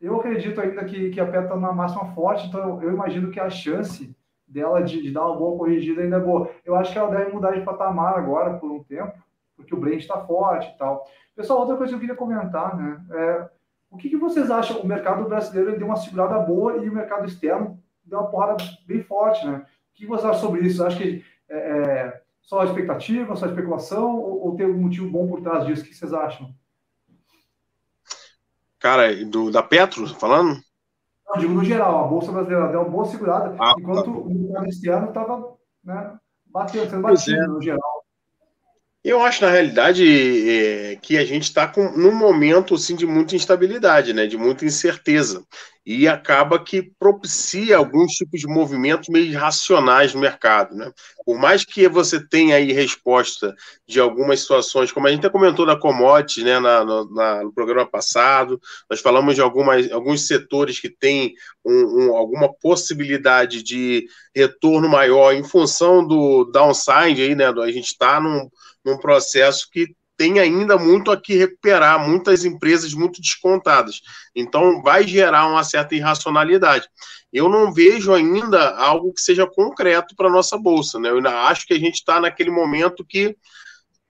eu 0.00 0.16
acredito 0.16 0.60
ainda 0.60 0.84
que, 0.84 1.10
que 1.10 1.20
a 1.20 1.26
Pet 1.26 1.44
está 1.44 1.54
numa 1.54 1.72
máxima 1.72 2.06
forte, 2.06 2.48
então 2.48 2.82
eu 2.82 2.90
imagino 2.90 3.30
que 3.30 3.38
a 3.38 3.48
chance 3.48 4.12
dela 4.44 4.82
de, 4.82 5.00
de, 5.00 5.12
dar 5.12 5.24
uma 5.24 5.36
boa 5.36 5.56
corrigida 5.56 6.02
ainda 6.02 6.16
é 6.16 6.20
boa. 6.20 6.50
Eu 6.64 6.74
acho 6.74 6.92
que 6.92 6.98
ela 6.98 7.16
deve 7.16 7.32
mudar 7.32 7.52
de 7.52 7.64
patamar 7.64 8.18
agora 8.18 8.58
por 8.58 8.68
um 8.68 8.82
tempo, 8.82 9.12
porque 9.54 9.72
o 9.72 9.78
Brent 9.78 10.00
está 10.00 10.18
forte 10.18 10.68
e 10.74 10.78
tal. 10.78 11.08
Pessoal, 11.36 11.60
outra 11.60 11.76
coisa 11.76 11.90
que 11.90 11.94
eu 11.94 12.00
queria 12.00 12.16
comentar, 12.16 12.76
né? 12.76 13.00
É, 13.12 13.48
o 13.88 13.96
que, 13.96 14.08
que 14.10 14.16
vocês 14.16 14.50
acham? 14.50 14.80
O 14.80 14.86
mercado 14.86 15.28
brasileiro 15.28 15.78
deu 15.78 15.86
uma 15.86 15.96
segurada 15.96 16.36
boa 16.40 16.78
e 16.78 16.88
o 16.88 16.92
mercado 16.92 17.24
externo 17.24 17.80
deu 18.04 18.18
uma 18.18 18.28
porrada 18.28 18.56
bem 18.84 19.00
forte, 19.00 19.46
né? 19.46 19.58
O 19.58 19.94
que 19.94 20.06
vocês 20.06 20.28
acham 20.28 20.40
sobre 20.40 20.66
isso? 20.66 20.84
Acho 20.84 20.98
que 20.98 21.24
é, 21.48 21.56
é 21.56 22.22
só 22.42 22.64
expectativa, 22.64 23.36
só 23.36 23.46
especulação, 23.46 24.18
ou, 24.18 24.46
ou 24.46 24.56
tem 24.56 24.66
algum 24.66 24.80
motivo 24.80 25.08
bom 25.08 25.28
por 25.28 25.40
trás 25.40 25.64
disso? 25.64 25.84
O 25.84 25.86
que 25.86 25.94
vocês 25.94 26.12
acham? 26.12 26.52
Cara, 28.78 29.24
do, 29.24 29.50
da 29.50 29.62
Petro, 29.62 30.06
falando? 30.14 30.60
Não, 31.26 31.38
digo 31.38 31.54
no 31.54 31.64
geral, 31.64 32.04
a 32.04 32.08
Bolsa 32.08 32.30
Brasileira 32.30 32.68
deu 32.68 32.80
uma 32.82 32.90
boa 32.90 33.06
segurada, 33.06 33.56
ah, 33.58 33.74
enquanto 33.78 34.04
tá. 34.04 34.10
o 34.10 34.30
mercado 34.30 34.66
esse 34.66 34.88
ano 34.88 35.08
estava 35.08 35.56
né, 35.82 36.18
batendo, 36.46 36.90
sendo 36.90 37.02
batido 37.02 37.42
é. 37.42 37.46
no 37.46 37.62
geral. 37.62 37.95
Eu 39.06 39.22
acho, 39.22 39.44
na 39.44 39.50
realidade, 39.52 40.04
é, 40.50 40.96
que 40.96 41.16
a 41.16 41.24
gente 41.24 41.44
está 41.44 41.72
num 41.96 42.12
momento 42.12 42.74
assim, 42.74 42.96
de 42.96 43.06
muita 43.06 43.36
instabilidade, 43.36 44.12
né, 44.12 44.26
de 44.26 44.36
muita 44.36 44.64
incerteza. 44.64 45.46
E 45.86 46.08
acaba 46.08 46.58
que 46.58 46.90
propicia 46.98 47.76
alguns 47.76 48.14
tipos 48.14 48.40
de 48.40 48.48
movimentos 48.48 49.08
meio 49.08 49.26
irracionais 49.26 50.12
no 50.12 50.20
mercado. 50.20 50.74
Né? 50.74 50.90
Por 51.24 51.38
mais 51.38 51.64
que 51.64 51.88
você 51.88 52.18
tenha 52.18 52.56
aí 52.56 52.72
resposta 52.72 53.54
de 53.86 54.00
algumas 54.00 54.40
situações, 54.40 54.90
como 54.90 55.06
a 55.06 55.10
gente 55.10 55.20
até 55.20 55.30
comentou 55.30 55.64
da 55.64 55.78
commodities 55.78 56.42
né, 56.42 56.58
na, 56.58 56.84
na, 56.84 57.44
no 57.44 57.52
programa 57.52 57.88
passado, 57.88 58.60
nós 58.90 59.00
falamos 59.00 59.36
de 59.36 59.40
algumas, 59.40 59.88
alguns 59.92 60.26
setores 60.26 60.80
que 60.80 60.90
têm 60.90 61.32
um, 61.64 62.08
um, 62.08 62.16
alguma 62.16 62.52
possibilidade 62.52 63.62
de 63.62 64.04
retorno 64.34 64.88
maior 64.88 65.32
em 65.32 65.44
função 65.44 66.04
do 66.04 66.44
downside, 66.46 67.22
aí, 67.22 67.36
né, 67.36 67.46
a 67.46 67.70
gente 67.70 67.86
está 67.86 68.20
num 68.20 68.50
num 68.86 68.96
processo 68.96 69.68
que 69.70 69.88
tem 70.16 70.38
ainda 70.38 70.78
muito 70.78 71.10
a 71.10 71.20
que 71.20 71.34
recuperar, 71.34 72.08
muitas 72.08 72.44
empresas 72.44 72.94
muito 72.94 73.20
descontadas. 73.20 74.00
Então, 74.34 74.80
vai 74.80 75.06
gerar 75.06 75.46
uma 75.46 75.62
certa 75.62 75.94
irracionalidade. 75.94 76.88
Eu 77.32 77.48
não 77.50 77.72
vejo 77.72 78.14
ainda 78.14 78.76
algo 78.76 79.12
que 79.12 79.20
seja 79.20 79.46
concreto 79.46 80.14
para 80.16 80.28
a 80.28 80.32
nossa 80.32 80.56
bolsa. 80.56 80.98
Né? 80.98 81.10
Eu 81.10 81.16
ainda 81.16 81.48
acho 81.48 81.66
que 81.66 81.74
a 81.74 81.78
gente 81.78 81.96
está 81.96 82.18
naquele 82.18 82.50
momento 82.50 83.04
que 83.04 83.36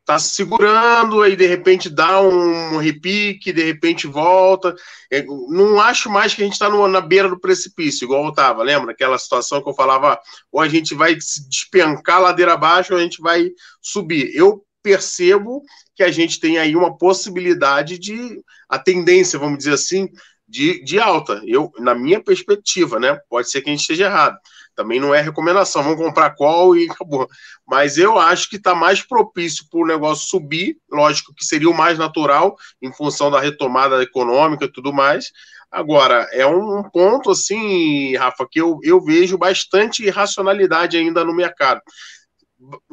está 0.06 0.20
se 0.20 0.28
segurando, 0.28 1.20
aí 1.20 1.34
de 1.34 1.46
repente 1.46 1.90
dá 1.90 2.20
um 2.20 2.76
repique, 2.76 3.52
de 3.52 3.64
repente 3.64 4.06
volta. 4.06 4.76
Eu 5.10 5.18
é, 5.18 5.24
não 5.48 5.80
acho 5.80 6.08
mais 6.08 6.32
que 6.32 6.42
a 6.42 6.44
gente 6.44 6.52
está 6.52 6.70
na 6.70 7.00
beira 7.00 7.28
do 7.28 7.40
precipício, 7.40 8.04
igual 8.04 8.22
eu 8.22 8.30
estava, 8.30 8.62
lembra? 8.62 8.92
Aquela 8.92 9.18
situação 9.18 9.60
que 9.60 9.68
eu 9.68 9.74
falava, 9.74 10.16
ou 10.52 10.60
a 10.60 10.68
gente 10.68 10.94
vai 10.94 11.20
se 11.20 11.48
despencar 11.48 12.22
ladeira 12.22 12.52
abaixo, 12.52 12.92
ou 12.92 13.00
a 13.00 13.02
gente 13.02 13.20
vai 13.20 13.50
subir. 13.82 14.30
Eu 14.32 14.64
percebo 14.86 15.64
que 15.96 16.04
a 16.04 16.12
gente 16.12 16.38
tem 16.38 16.58
aí 16.58 16.76
uma 16.76 16.96
possibilidade 16.96 17.98
de 17.98 18.40
a 18.68 18.78
tendência, 18.78 19.36
vamos 19.36 19.58
dizer 19.58 19.72
assim, 19.72 20.08
de, 20.46 20.84
de 20.84 21.00
alta. 21.00 21.42
Eu, 21.44 21.72
na 21.80 21.92
minha 21.92 22.22
perspectiva, 22.22 23.00
né? 23.00 23.18
Pode 23.28 23.50
ser 23.50 23.62
que 23.62 23.68
a 23.68 23.72
gente 23.72 23.80
esteja 23.80 24.04
errado. 24.04 24.38
Também 24.76 25.00
não 25.00 25.12
é 25.12 25.20
recomendação, 25.20 25.82
vamos 25.82 25.98
comprar 25.98 26.36
qual 26.36 26.76
e 26.76 26.88
acabou. 26.88 27.26
Mas 27.66 27.98
eu 27.98 28.16
acho 28.16 28.48
que 28.48 28.56
está 28.56 28.76
mais 28.76 29.02
propício 29.02 29.64
para 29.68 29.80
o 29.80 29.86
negócio 29.86 30.28
subir, 30.28 30.76
lógico 30.88 31.34
que 31.34 31.44
seria 31.44 31.68
o 31.68 31.76
mais 31.76 31.98
natural, 31.98 32.56
em 32.80 32.92
função 32.92 33.28
da 33.28 33.40
retomada 33.40 34.00
econômica 34.00 34.66
e 34.66 34.72
tudo 34.72 34.92
mais. 34.92 35.32
Agora, 35.68 36.28
é 36.30 36.46
um 36.46 36.84
ponto 36.92 37.32
assim, 37.32 38.14
Rafa, 38.14 38.46
que 38.48 38.60
eu, 38.60 38.78
eu 38.84 39.02
vejo 39.02 39.36
bastante 39.36 40.04
irracionalidade 40.04 40.96
ainda 40.96 41.24
no 41.24 41.34
mercado 41.34 41.80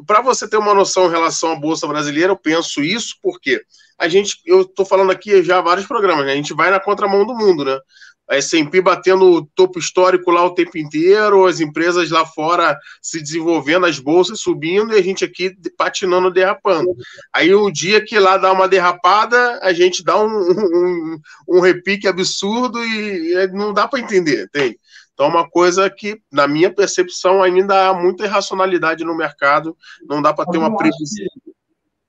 para 0.06 0.20
você 0.20 0.48
ter 0.48 0.56
uma 0.56 0.74
noção 0.74 1.06
em 1.06 1.10
relação 1.10 1.52
à 1.52 1.56
bolsa 1.56 1.86
brasileira, 1.86 2.32
eu 2.32 2.36
penso 2.36 2.82
isso 2.82 3.16
porque 3.22 3.62
a 3.98 4.08
gente, 4.08 4.38
eu 4.44 4.62
estou 4.62 4.84
falando 4.84 5.10
aqui 5.10 5.42
já 5.42 5.60
vários 5.60 5.86
programas, 5.86 6.26
né? 6.26 6.32
a 6.32 6.36
gente 6.36 6.54
vai 6.54 6.70
na 6.70 6.80
contramão 6.80 7.24
do 7.24 7.34
mundo, 7.34 7.64
né? 7.64 7.78
A 8.28 8.36
S&P 8.36 8.80
batendo 8.80 9.30
o 9.30 9.46
topo 9.54 9.78
histórico 9.78 10.30
lá 10.30 10.42
o 10.44 10.54
tempo 10.54 10.78
inteiro, 10.78 11.46
as 11.46 11.60
empresas 11.60 12.10
lá 12.10 12.24
fora 12.24 12.76
se 13.02 13.20
desenvolvendo, 13.20 13.84
as 13.84 13.98
bolsas 13.98 14.40
subindo 14.40 14.94
e 14.94 14.98
a 14.98 15.02
gente 15.02 15.22
aqui 15.22 15.54
patinando, 15.76 16.32
derrapando. 16.32 16.94
Aí 17.34 17.54
o 17.54 17.70
dia 17.70 18.02
que 18.02 18.18
lá 18.18 18.38
dá 18.38 18.50
uma 18.50 18.66
derrapada, 18.66 19.60
a 19.62 19.74
gente 19.74 20.02
dá 20.02 20.18
um, 20.18 20.26
um, 20.40 21.20
um 21.46 21.60
repique 21.60 22.08
absurdo 22.08 22.82
e 22.82 23.46
não 23.52 23.74
dá 23.74 23.86
para 23.86 24.00
entender, 24.00 24.48
tem. 24.50 24.78
Então, 25.14 25.26
é 25.26 25.28
uma 25.28 25.48
coisa 25.48 25.88
que, 25.88 26.20
na 26.30 26.46
minha 26.46 26.72
percepção, 26.72 27.42
ainda 27.42 27.88
há 27.88 27.94
muita 27.94 28.24
irracionalidade 28.24 29.04
no 29.04 29.16
mercado, 29.16 29.76
não 30.08 30.20
dá 30.20 30.34
para 30.34 30.46
ter 30.50 30.58
uma 30.58 30.76
previsão. 30.76 31.26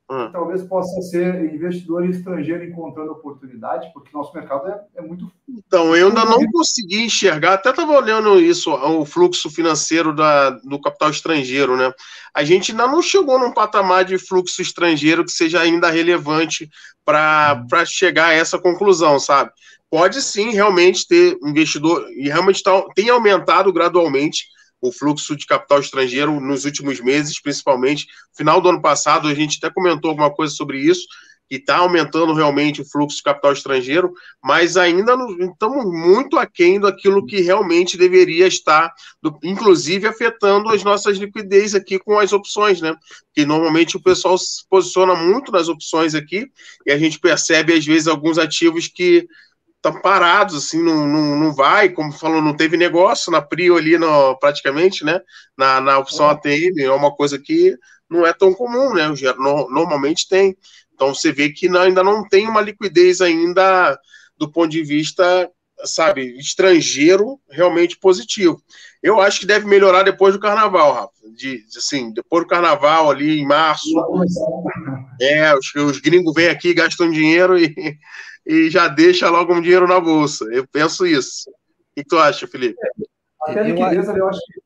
Hum. 0.09 0.29
Talvez 0.31 0.61
possa 0.61 1.01
ser 1.01 1.51
investidor 1.51 2.07
estrangeiro 2.07 2.63
encontrando 2.63 3.11
oportunidade, 3.11 3.91
porque 3.91 4.11
nosso 4.13 4.31
mercado 4.35 4.67
é, 4.67 4.79
é 4.97 5.01
muito. 5.01 5.31
Então, 5.49 5.95
eu 5.95 6.09
ainda 6.09 6.23
não 6.23 6.45
consegui 6.51 7.05
enxergar, 7.05 7.53
até 7.53 7.71
estava 7.71 7.91
olhando 7.91 8.39
isso, 8.39 8.71
o 8.71 9.03
fluxo 9.03 9.49
financeiro 9.49 10.13
da, 10.15 10.51
do 10.51 10.79
capital 10.79 11.09
estrangeiro, 11.09 11.75
né? 11.75 11.91
A 12.35 12.43
gente 12.43 12.71
ainda 12.71 12.85
não 12.85 13.01
chegou 13.01 13.39
num 13.39 13.51
patamar 13.51 14.05
de 14.05 14.19
fluxo 14.19 14.61
estrangeiro 14.61 15.25
que 15.25 15.31
seja 15.31 15.59
ainda 15.59 15.89
relevante 15.89 16.69
para 17.03 17.83
chegar 17.85 18.27
a 18.27 18.33
essa 18.33 18.59
conclusão, 18.59 19.19
sabe? 19.19 19.51
Pode 19.95 20.21
sim 20.21 20.51
realmente 20.51 21.07
ter 21.07 21.37
investidor, 21.41 22.05
e 22.17 22.27
realmente 22.27 22.61
tá, 22.61 22.83
tem 22.93 23.07
aumentado 23.07 23.71
gradualmente 23.71 24.43
o 24.81 24.91
fluxo 24.91 25.37
de 25.37 25.45
capital 25.45 25.79
estrangeiro 25.79 26.37
nos 26.37 26.65
últimos 26.65 26.99
meses, 26.99 27.41
principalmente. 27.41 28.05
Final 28.35 28.59
do 28.59 28.67
ano 28.67 28.81
passado, 28.81 29.25
a 29.29 29.33
gente 29.33 29.57
até 29.57 29.73
comentou 29.73 30.09
alguma 30.09 30.29
coisa 30.29 30.53
sobre 30.53 30.79
isso, 30.79 31.07
que 31.49 31.55
está 31.55 31.77
aumentando 31.77 32.33
realmente 32.33 32.81
o 32.81 32.85
fluxo 32.85 33.15
de 33.15 33.23
capital 33.23 33.53
estrangeiro, 33.53 34.11
mas 34.43 34.75
ainda 34.75 35.15
estamos 35.39 35.85
muito 35.85 36.37
aquém 36.37 36.77
daquilo 36.77 37.25
que 37.25 37.39
realmente 37.39 37.95
deveria 37.95 38.47
estar, 38.47 38.93
do, 39.23 39.39
inclusive 39.45 40.07
afetando 40.07 40.71
as 40.71 40.83
nossas 40.83 41.17
liquidez 41.17 41.73
aqui 41.73 41.97
com 41.99 42.19
as 42.19 42.33
opções, 42.33 42.81
né? 42.81 42.93
Que 43.33 43.45
normalmente 43.45 43.95
o 43.95 44.01
pessoal 44.01 44.37
se 44.37 44.67
posiciona 44.69 45.15
muito 45.15 45.53
nas 45.53 45.69
opções 45.69 46.13
aqui 46.13 46.47
e 46.85 46.91
a 46.91 46.97
gente 46.97 47.17
percebe, 47.17 47.71
às 47.71 47.85
vezes, 47.85 48.09
alguns 48.09 48.37
ativos 48.37 48.89
que 48.89 49.25
estão 49.85 50.01
parados, 50.01 50.55
assim, 50.55 50.81
não, 50.81 51.07
não, 51.07 51.35
não 51.37 51.53
vai, 51.53 51.89
como 51.89 52.11
falou, 52.11 52.41
não 52.41 52.55
teve 52.55 52.75
negócio 52.75 53.31
na 53.31 53.41
Prio 53.41 53.77
ali, 53.77 53.97
no, 53.97 54.35
praticamente, 54.39 55.05
né? 55.05 55.19
Na, 55.57 55.79
na 55.79 55.99
opção 55.99 56.27
ATM, 56.27 56.79
é 56.79 56.91
uma 56.91 57.13
coisa 57.13 57.37
que 57.37 57.77
não 58.09 58.25
é 58.25 58.33
tão 58.33 58.53
comum, 58.53 58.93
né? 58.93 59.03
Normalmente 59.69 60.27
tem. 60.27 60.57
Então 60.93 61.13
você 61.13 61.31
vê 61.31 61.49
que 61.49 61.67
ainda 61.77 62.03
não 62.03 62.27
tem 62.27 62.47
uma 62.47 62.61
liquidez 62.61 63.21
ainda 63.21 63.97
do 64.37 64.51
ponto 64.51 64.69
de 64.69 64.83
vista, 64.83 65.49
sabe, 65.83 66.37
estrangeiro 66.39 67.39
realmente 67.49 67.97
positivo. 67.97 68.61
Eu 69.03 69.21
acho 69.21 69.39
que 69.39 69.45
deve 69.45 69.67
melhorar 69.67 70.03
depois 70.03 70.33
do 70.33 70.39
carnaval, 70.39 70.93
Rafa. 70.93 71.11
De, 71.35 71.63
assim, 71.77 72.11
depois 72.11 72.43
do 72.43 72.49
carnaval 72.49 73.11
ali 73.11 73.39
em 73.39 73.45
março. 73.45 73.89
É, 75.21 75.53
os, 75.53 75.75
os 75.75 75.99
gringos 75.99 76.33
vêm 76.33 76.47
aqui, 76.47 76.73
gastam 76.73 77.11
dinheiro 77.11 77.57
e 77.57 77.97
e 78.45 78.69
já 78.69 78.87
deixa 78.87 79.29
logo 79.29 79.53
um 79.53 79.61
dinheiro 79.61 79.87
na 79.87 79.99
bolsa. 79.99 80.45
Eu 80.51 80.67
penso 80.67 81.05
isso. 81.05 81.49
O 81.49 81.53
que 81.95 82.03
tu 82.03 82.17
acha, 82.17 82.47
Felipe? 82.47 82.77
É, 82.79 83.51
até 83.51 83.63
liquidez 83.63 84.07
ali, 84.09 84.19
eu 84.19 84.29
acho 84.29 84.39
que. 84.45 84.61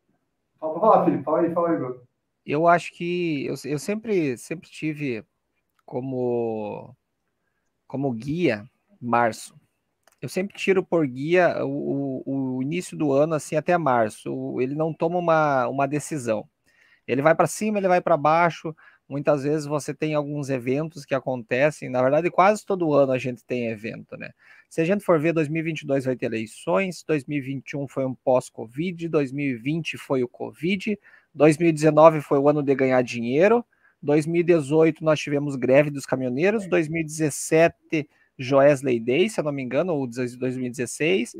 Fala, 0.59 1.05
Felipe, 1.05 1.23
fala 1.23 1.39
aí, 1.41 1.53
fala 1.53 1.69
aí, 1.69 1.77
Bruno. 1.77 2.01
Eu 2.45 2.67
acho 2.67 2.91
que 2.93 3.45
eu, 3.45 3.55
eu 3.65 3.79
sempre, 3.79 4.37
sempre 4.37 4.69
tive 4.69 5.23
como, 5.85 6.95
como 7.87 8.11
guia 8.11 8.65
março. 8.99 9.55
Eu 10.21 10.27
sempre 10.27 10.57
tiro 10.57 10.83
por 10.83 11.07
guia 11.07 11.63
o, 11.63 12.23
o, 12.25 12.57
o 12.57 12.61
início 12.61 12.97
do 12.97 13.13
ano, 13.13 13.35
assim, 13.35 13.55
até 13.55 13.77
março. 13.77 14.59
Ele 14.59 14.75
não 14.75 14.93
toma 14.93 15.17
uma, 15.17 15.67
uma 15.67 15.87
decisão. 15.87 16.47
Ele 17.07 17.21
vai 17.21 17.33
para 17.33 17.47
cima, 17.47 17.77
ele 17.77 17.87
vai 17.87 18.01
para 18.01 18.17
baixo. 18.17 18.75
Muitas 19.09 19.43
vezes 19.43 19.65
você 19.65 19.91
tem 19.91 20.13
alguns 20.13 20.51
eventos 20.51 21.03
que 21.03 21.15
acontecem, 21.15 21.89
na 21.89 21.99
verdade, 21.99 22.29
quase 22.29 22.63
todo 22.63 22.93
ano 22.93 23.11
a 23.11 23.17
gente 23.17 23.43
tem 23.43 23.67
evento, 23.67 24.15
né? 24.15 24.29
Se 24.69 24.81
a 24.81 24.85
gente 24.85 25.03
for 25.03 25.19
ver, 25.19 25.33
2022 25.33 26.05
vai 26.05 26.15
ter 26.15 26.27
eleições, 26.27 27.03
2021 27.07 27.87
foi 27.87 28.05
um 28.05 28.13
pós-Covid, 28.13 29.09
2020 29.09 29.97
foi 29.97 30.23
o 30.23 30.27
Covid, 30.27 30.95
2019 31.33 32.21
foi 32.21 32.37
o 32.37 32.47
ano 32.47 32.61
de 32.61 32.75
ganhar 32.75 33.01
dinheiro, 33.01 33.65
2018 33.99 35.03
nós 35.03 35.19
tivemos 35.19 35.55
greve 35.55 35.89
dos 35.89 36.05
caminhoneiros, 36.05 36.67
2017 36.67 38.07
Joesley 38.37 38.99
Day, 38.99 39.27
se 39.27 39.39
eu 39.39 39.43
não 39.43 39.51
me 39.51 39.63
engano, 39.63 39.93
ou 39.93 40.05
2016, 40.07 41.35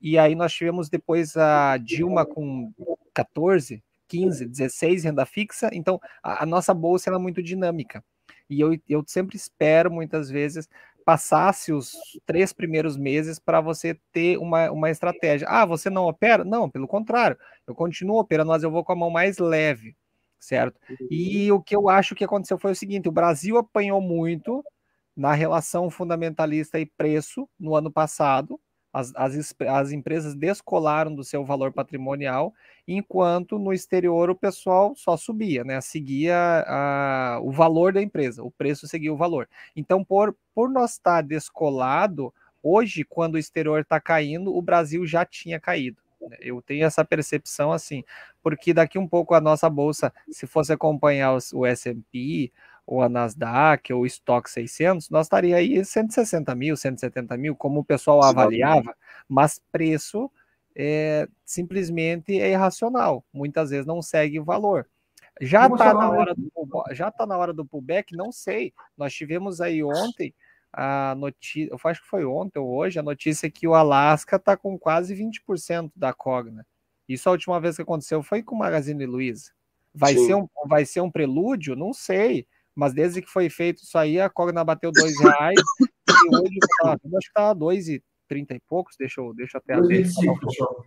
e 0.00 0.18
aí 0.18 0.34
nós 0.34 0.52
tivemos 0.52 0.90
depois 0.90 1.36
a 1.36 1.76
Dilma 1.76 2.26
com 2.26 2.72
14, 3.14 3.80
15, 4.12 4.46
16 4.46 5.04
renda 5.04 5.24
fixa. 5.24 5.70
Então, 5.72 5.98
a, 6.22 6.42
a 6.42 6.46
nossa 6.46 6.74
bolsa 6.74 7.08
é 7.08 7.18
muito 7.18 7.42
dinâmica. 7.42 8.04
E 8.48 8.60
eu, 8.60 8.78
eu 8.86 9.02
sempre 9.06 9.36
espero, 9.36 9.90
muitas 9.90 10.28
vezes, 10.28 10.68
passasse 11.02 11.72
os 11.72 11.92
três 12.26 12.52
primeiros 12.52 12.94
meses 12.94 13.38
para 13.38 13.62
você 13.62 13.98
ter 14.12 14.36
uma, 14.36 14.70
uma 14.70 14.90
estratégia. 14.90 15.48
Ah, 15.48 15.64
você 15.64 15.88
não 15.88 16.04
opera? 16.04 16.44
Não, 16.44 16.68
pelo 16.68 16.86
contrário, 16.86 17.38
eu 17.66 17.74
continuo 17.74 18.18
operando, 18.18 18.50
mas 18.50 18.62
eu 18.62 18.70
vou 18.70 18.84
com 18.84 18.92
a 18.92 18.96
mão 18.96 19.08
mais 19.08 19.38
leve, 19.38 19.96
certo? 20.38 20.78
E 21.10 21.50
o 21.50 21.62
que 21.62 21.74
eu 21.74 21.88
acho 21.88 22.14
que 22.14 22.24
aconteceu 22.24 22.58
foi 22.58 22.72
o 22.72 22.76
seguinte: 22.76 23.08
o 23.08 23.12
Brasil 23.12 23.56
apanhou 23.56 24.00
muito 24.00 24.62
na 25.16 25.32
relação 25.32 25.88
fundamentalista 25.88 26.78
e 26.78 26.84
preço 26.84 27.48
no 27.58 27.74
ano 27.74 27.90
passado, 27.90 28.60
as, 28.92 29.12
as, 29.16 29.54
as 29.68 29.90
empresas 29.90 30.34
descolaram 30.34 31.14
do 31.14 31.24
seu 31.24 31.44
valor 31.44 31.72
patrimonial, 31.72 32.52
enquanto 32.86 33.58
no 33.58 33.72
exterior 33.72 34.28
o 34.28 34.36
pessoal 34.36 34.94
só 34.94 35.16
subia, 35.16 35.64
né? 35.64 35.80
Seguia 35.80 36.64
a, 36.66 37.40
o 37.42 37.50
valor 37.50 37.92
da 37.92 38.02
empresa, 38.02 38.42
o 38.42 38.50
preço 38.50 38.86
seguia 38.86 39.12
o 39.12 39.16
valor. 39.16 39.48
Então, 39.74 40.04
por, 40.04 40.36
por 40.54 40.68
nós 40.68 40.92
estar 40.92 41.22
descolado, 41.22 42.32
hoje, 42.62 43.04
quando 43.04 43.34
o 43.34 43.38
exterior 43.38 43.80
está 43.80 43.98
caindo, 43.98 44.54
o 44.54 44.60
Brasil 44.60 45.06
já 45.06 45.24
tinha 45.24 45.58
caído. 45.58 45.96
Né? 46.20 46.36
Eu 46.40 46.60
tenho 46.60 46.84
essa 46.84 47.04
percepção 47.04 47.72
assim, 47.72 48.04
porque 48.42 48.74
daqui 48.74 48.98
um 48.98 49.08
pouco 49.08 49.34
a 49.34 49.40
nossa 49.40 49.70
bolsa, 49.70 50.12
se 50.30 50.46
fosse 50.46 50.72
acompanhar 50.72 51.36
o 51.54 51.66
S&P, 51.66 52.52
ou 52.86 53.02
a 53.02 53.08
Nasdaq, 53.08 53.92
ou 53.92 54.02
o 54.02 54.06
Stock 54.06 54.50
600, 54.50 55.08
nós 55.10 55.26
estaria 55.26 55.56
aí 55.56 55.84
160 55.84 56.54
mil, 56.54 56.76
170 56.76 57.36
mil, 57.36 57.54
como 57.54 57.80
o 57.80 57.84
pessoal 57.84 58.22
avaliava, 58.22 58.94
mas 59.28 59.60
preço 59.70 60.30
é, 60.74 61.28
simplesmente 61.44 62.40
é 62.40 62.50
irracional, 62.50 63.24
muitas 63.32 63.70
vezes 63.70 63.86
não 63.86 64.02
segue 64.02 64.40
o 64.40 64.44
valor. 64.44 64.86
Já 65.40 65.66
está 65.66 65.94
na 65.94 66.10
hora 66.10 66.34
do 66.34 66.52
já 66.92 67.10
tá 67.10 67.26
na 67.26 67.36
hora 67.36 67.52
do 67.52 67.64
pullback, 67.64 68.14
não 68.14 68.30
sei. 68.30 68.72
Nós 68.96 69.14
tivemos 69.14 69.60
aí 69.60 69.82
ontem 69.82 70.34
a 70.72 71.14
notícia, 71.16 71.70
eu 71.70 71.78
acho 71.84 72.02
que 72.02 72.08
foi 72.08 72.24
ontem 72.24 72.58
ou 72.58 72.68
hoje, 72.68 72.98
a 72.98 73.02
notícia 73.02 73.50
que 73.50 73.66
o 73.66 73.74
Alasca 73.74 74.36
está 74.36 74.56
com 74.56 74.78
quase 74.78 75.14
20% 75.14 75.90
da 75.94 76.12
Cogna. 76.12 76.66
Isso 77.08 77.28
a 77.28 77.32
última 77.32 77.60
vez 77.60 77.76
que 77.76 77.82
aconteceu 77.82 78.22
foi 78.22 78.42
com 78.42 78.54
o 78.54 78.58
Magazine 78.58 79.04
Luiza. 79.04 79.52
Vai 79.94 80.16
ser, 80.16 80.34
um, 80.34 80.48
vai 80.66 80.86
ser 80.86 81.02
um 81.02 81.10
prelúdio? 81.10 81.76
Não 81.76 81.92
sei. 81.92 82.46
Mas 82.74 82.94
desde 82.94 83.20
que 83.20 83.28
foi 83.28 83.50
feito 83.50 83.82
isso 83.82 83.98
aí, 83.98 84.20
a 84.20 84.30
Cogna 84.30 84.64
bateu 84.64 84.90
dois 84.92 85.18
reais 85.20 85.60
e 85.80 86.36
hoje 86.36 86.58
tá, 86.80 86.92
acho 86.92 87.28
que 87.28 87.34
tá 87.34 87.52
dois 87.52 87.88
e 87.88 88.02
trinta 88.32 88.54
e 88.54 88.60
poucos, 88.60 88.96
deixa 88.98 89.20
eu, 89.20 89.34
deixa 89.34 89.58
eu 89.58 89.62
até 89.62 89.76
2,25. 89.78 90.38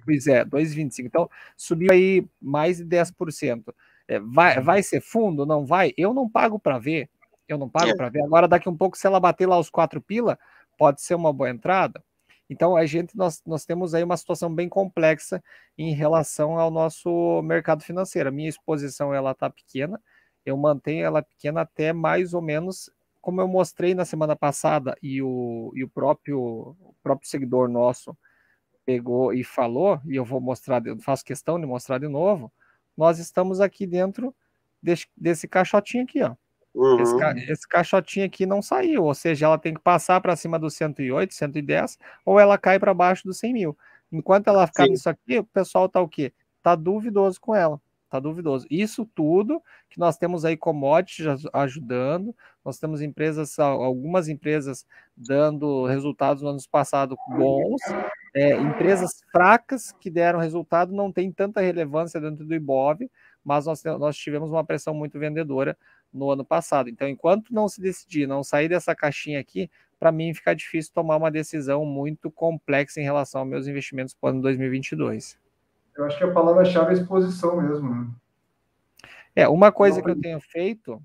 Pois 0.03 0.25
é, 0.25 0.43
2,25. 0.43 1.05
Então, 1.05 1.29
subiu 1.55 1.91
aí 1.91 2.27
mais 2.41 2.77
de 2.77 2.85
10%. 2.85 3.71
É, 4.07 4.19
vai, 4.19 4.59
vai 4.61 4.81
ser 4.81 4.99
fundo? 4.99 5.45
Não 5.45 5.63
vai? 5.63 5.93
Eu 5.95 6.11
não 6.11 6.27
pago 6.27 6.57
para 6.57 6.79
ver. 6.79 7.07
Eu 7.47 7.59
não 7.59 7.69
pago 7.69 7.91
é. 7.91 7.95
para 7.95 8.09
ver. 8.09 8.23
Agora, 8.23 8.47
daqui 8.47 8.67
um 8.67 8.75
pouco, 8.75 8.97
se 8.97 9.05
ela 9.05 9.19
bater 9.19 9.47
lá 9.47 9.59
os 9.59 9.69
quatro 9.69 10.01
pila, 10.01 10.39
pode 10.75 11.01
ser 11.03 11.13
uma 11.13 11.31
boa 11.31 11.49
entrada. 11.49 12.03
Então, 12.49 12.75
a 12.75 12.85
gente, 12.85 13.15
nós, 13.15 13.41
nós 13.45 13.63
temos 13.63 13.93
aí 13.93 14.03
uma 14.03 14.17
situação 14.17 14.53
bem 14.53 14.67
complexa 14.67 15.43
em 15.77 15.93
relação 15.93 16.59
ao 16.59 16.71
nosso 16.71 17.41
mercado 17.43 17.83
financeiro. 17.83 18.29
A 18.29 18.31
minha 18.31 18.49
exposição, 18.49 19.13
ela 19.13 19.31
está 19.31 19.49
pequena, 19.49 20.01
eu 20.45 20.55
mantenho 20.55 21.05
ela 21.05 21.21
pequena 21.21 21.61
até 21.61 21.91
mais 21.91 22.33
ou 22.33 22.41
menos 22.41 22.89
como 23.21 23.41
eu 23.41 23.47
mostrei 23.47 23.95
na 23.95 24.05
semana 24.05 24.35
passada 24.35 24.95
e 25.01 25.21
o, 25.21 25.71
e 25.73 25.83
o 25.83 25.89
próprio 25.89 26.37
o 26.79 26.95
próprio 27.01 27.27
seguidor 27.27 27.67
nosso 27.67 28.15
pegou 28.85 29.33
e 29.33 29.43
falou, 29.43 29.99
e 30.05 30.15
eu 30.15 30.23
vou 30.23 30.39
mostrar, 30.39 30.85
eu 30.85 30.97
faço 30.99 31.25
questão 31.25 31.59
de 31.59 31.65
mostrar 31.65 31.97
de 31.97 32.07
novo, 32.07 32.51
nós 32.95 33.17
estamos 33.17 33.59
aqui 33.59 33.87
dentro 33.87 34.33
desse, 34.81 35.07
desse 35.17 35.47
caixotinho 35.47 36.03
aqui, 36.03 36.21
ó. 36.21 36.35
Uhum. 36.73 37.01
Esse, 37.01 37.51
esse, 37.51 37.67
caixotinho 37.67 38.25
aqui 38.25 38.45
não 38.45 38.61
saiu, 38.61 39.05
ou 39.05 39.13
seja, 39.13 39.45
ela 39.45 39.57
tem 39.57 39.73
que 39.73 39.79
passar 39.79 40.19
para 40.21 40.35
cima 40.35 40.59
do 40.59 40.69
108, 40.69 41.33
110, 41.33 41.97
ou 42.25 42.39
ela 42.39 42.57
cai 42.57 42.77
para 42.77 42.93
baixo 42.93 43.23
do 43.23 43.33
100 43.33 43.53
mil. 43.53 43.77
Enquanto 44.11 44.49
ela 44.49 44.67
ficar 44.67 44.83
Sim. 44.83 44.91
nisso 44.91 45.09
aqui, 45.09 45.39
o 45.39 45.43
pessoal 45.45 45.87
tá 45.89 46.01
o 46.01 46.07
quê? 46.07 46.33
Tá 46.61 46.75
duvidoso 46.75 47.39
com 47.39 47.55
ela. 47.55 47.81
Tá 48.15 48.19
duvidoso. 48.21 48.65
Isso 48.69 49.05
tudo 49.13 49.61
que 49.89 49.99
nós 49.99 50.17
temos 50.17 50.45
aí 50.45 50.55
commodities 50.55 51.45
ajudando, 51.51 52.33
nós 52.63 52.79
temos 52.79 53.01
empresas, 53.01 53.59
algumas 53.59 54.29
empresas 54.29 54.85
dando 55.17 55.85
resultados 55.85 56.41
no 56.41 56.47
ano 56.47 56.59
passado 56.71 57.17
bons, 57.27 57.81
é, 58.33 58.55
empresas 58.55 59.21
fracas 59.33 59.91
que 59.99 60.09
deram 60.09 60.39
resultado 60.39 60.93
não 60.93 61.11
tem 61.11 61.29
tanta 61.29 61.59
relevância 61.59 62.21
dentro 62.21 62.45
do 62.45 62.55
IBOV, 62.55 63.11
mas 63.43 63.65
nós, 63.65 63.83
nós 63.83 64.15
tivemos 64.15 64.49
uma 64.49 64.63
pressão 64.63 64.93
muito 64.93 65.19
vendedora 65.19 65.77
no 66.13 66.31
ano 66.31 66.45
passado. 66.45 66.89
Então, 66.89 67.09
enquanto 67.09 67.53
não 67.53 67.67
se 67.67 67.81
decidir, 67.81 68.25
não 68.27 68.45
sair 68.45 68.69
dessa 68.69 68.95
caixinha 68.95 69.41
aqui, 69.41 69.69
para 69.99 70.09
mim 70.09 70.33
fica 70.33 70.55
difícil 70.55 70.93
tomar 70.93 71.17
uma 71.17 71.29
decisão 71.29 71.85
muito 71.85 72.31
complexa 72.31 73.01
em 73.01 73.03
relação 73.03 73.41
aos 73.41 73.49
meus 73.49 73.67
investimentos 73.67 74.13
para 74.13 74.27
o 74.27 74.29
ano 74.29 74.41
2022. 74.41 75.37
Eu 75.95 76.05
acho 76.05 76.17
que 76.17 76.23
a 76.23 76.31
palavra-chave 76.31 76.91
é 76.91 76.93
exposição 76.93 77.61
mesmo, 77.61 77.89
né? 77.89 78.11
É, 79.35 79.47
uma 79.47 79.71
coisa 79.71 80.01
que 80.01 80.09
eu 80.09 80.19
tenho 80.19 80.39
feito 80.39 81.01